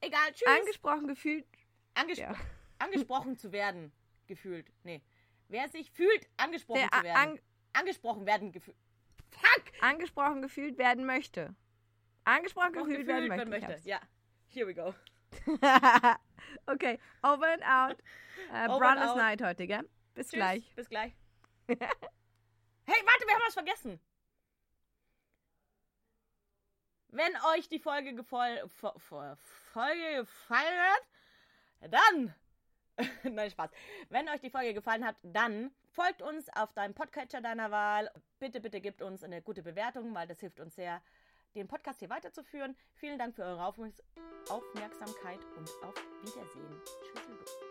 Egal, 0.00 0.32
tschüss. 0.32 0.48
angesprochen 0.48 1.08
gefühlt. 1.08 1.46
Angespro 1.94 2.32
Ja. 2.32 2.34
Angesprochen 2.78 3.36
zu 3.36 3.52
werden, 3.52 3.92
gefühlt. 4.26 4.72
Nee. 4.84 5.02
Wer 5.50 5.68
sich 5.68 5.90
fühlt, 5.90 6.28
angesprochen 6.36 6.80
Der 6.80 6.90
zu 6.98 7.04
werden. 7.04 7.16
an, 7.32 7.40
angesprochen 7.72 8.24
werden, 8.24 8.52
gefühlt. 8.52 8.76
Fuck! 9.30 9.64
angesprochen 9.82 10.42
gefühlt 10.42 10.78
werden 10.78 11.04
möchte. 11.06 11.54
Angesprochen 12.24 12.72
Noch 12.74 12.84
gefühlt, 12.86 13.06
werden 13.06 13.28
möchte. 13.28 13.50
werden 13.50 13.66
möchte. 13.68 13.88
Ja. 13.88 14.00
Here 14.48 14.66
we 14.66 14.74
go. 14.74 14.94
Okay, 16.66 16.98
over 17.22 17.46
and 17.52 17.62
out. 17.64 18.02
Äh, 18.50 18.54
and 18.56 18.78
Brothers. 18.78 19.14
Night 19.16 19.42
heute, 19.42 19.66
gell? 19.66 19.88
Bis 20.14 20.28
Tschüss. 20.28 20.38
gleich. 20.38 20.74
Bis 20.74 20.88
gleich. 20.88 21.12
hey, 21.68 21.76
warte, 21.78 23.26
wir 23.26 23.34
haben 23.34 23.42
was 23.46 23.54
vergessen. 23.54 24.00
Wenn 27.08 27.32
euch 27.56 27.68
die 27.68 27.78
Folge 27.78 28.14
gefol 28.14 28.62
fo- 28.80 28.98
fo- 28.98 29.36
Folge 29.72 30.16
gefallen 30.16 30.78
hat, 30.80 31.90
dann. 31.92 32.34
Nein, 33.24 33.50
Spaß. 33.50 33.70
Wenn 34.08 34.28
euch 34.28 34.40
die 34.40 34.50
Folge 34.50 34.74
gefallen 34.74 35.04
hat, 35.04 35.16
dann 35.22 35.70
folgt 35.90 36.22
uns 36.22 36.48
auf 36.50 36.72
deinem 36.72 36.94
Podcatcher 36.94 37.40
deiner 37.40 37.70
Wahl. 37.70 38.10
Bitte, 38.38 38.60
bitte 38.60 38.80
gebt 38.80 39.02
uns 39.02 39.22
eine 39.22 39.42
gute 39.42 39.62
Bewertung, 39.62 40.14
weil 40.14 40.26
das 40.26 40.40
hilft 40.40 40.60
uns 40.60 40.74
sehr, 40.76 41.02
den 41.54 41.66
Podcast 41.66 41.98
hier 41.98 42.10
weiterzuführen. 42.10 42.76
Vielen 42.94 43.18
Dank 43.18 43.34
für 43.34 43.42
eure 43.42 43.64
Aufmerks- 43.64 44.02
Aufmerksamkeit 44.48 45.40
und 45.56 45.68
auf 45.82 45.94
Wiedersehen. 46.22 46.80
Tschüss. 47.02 47.69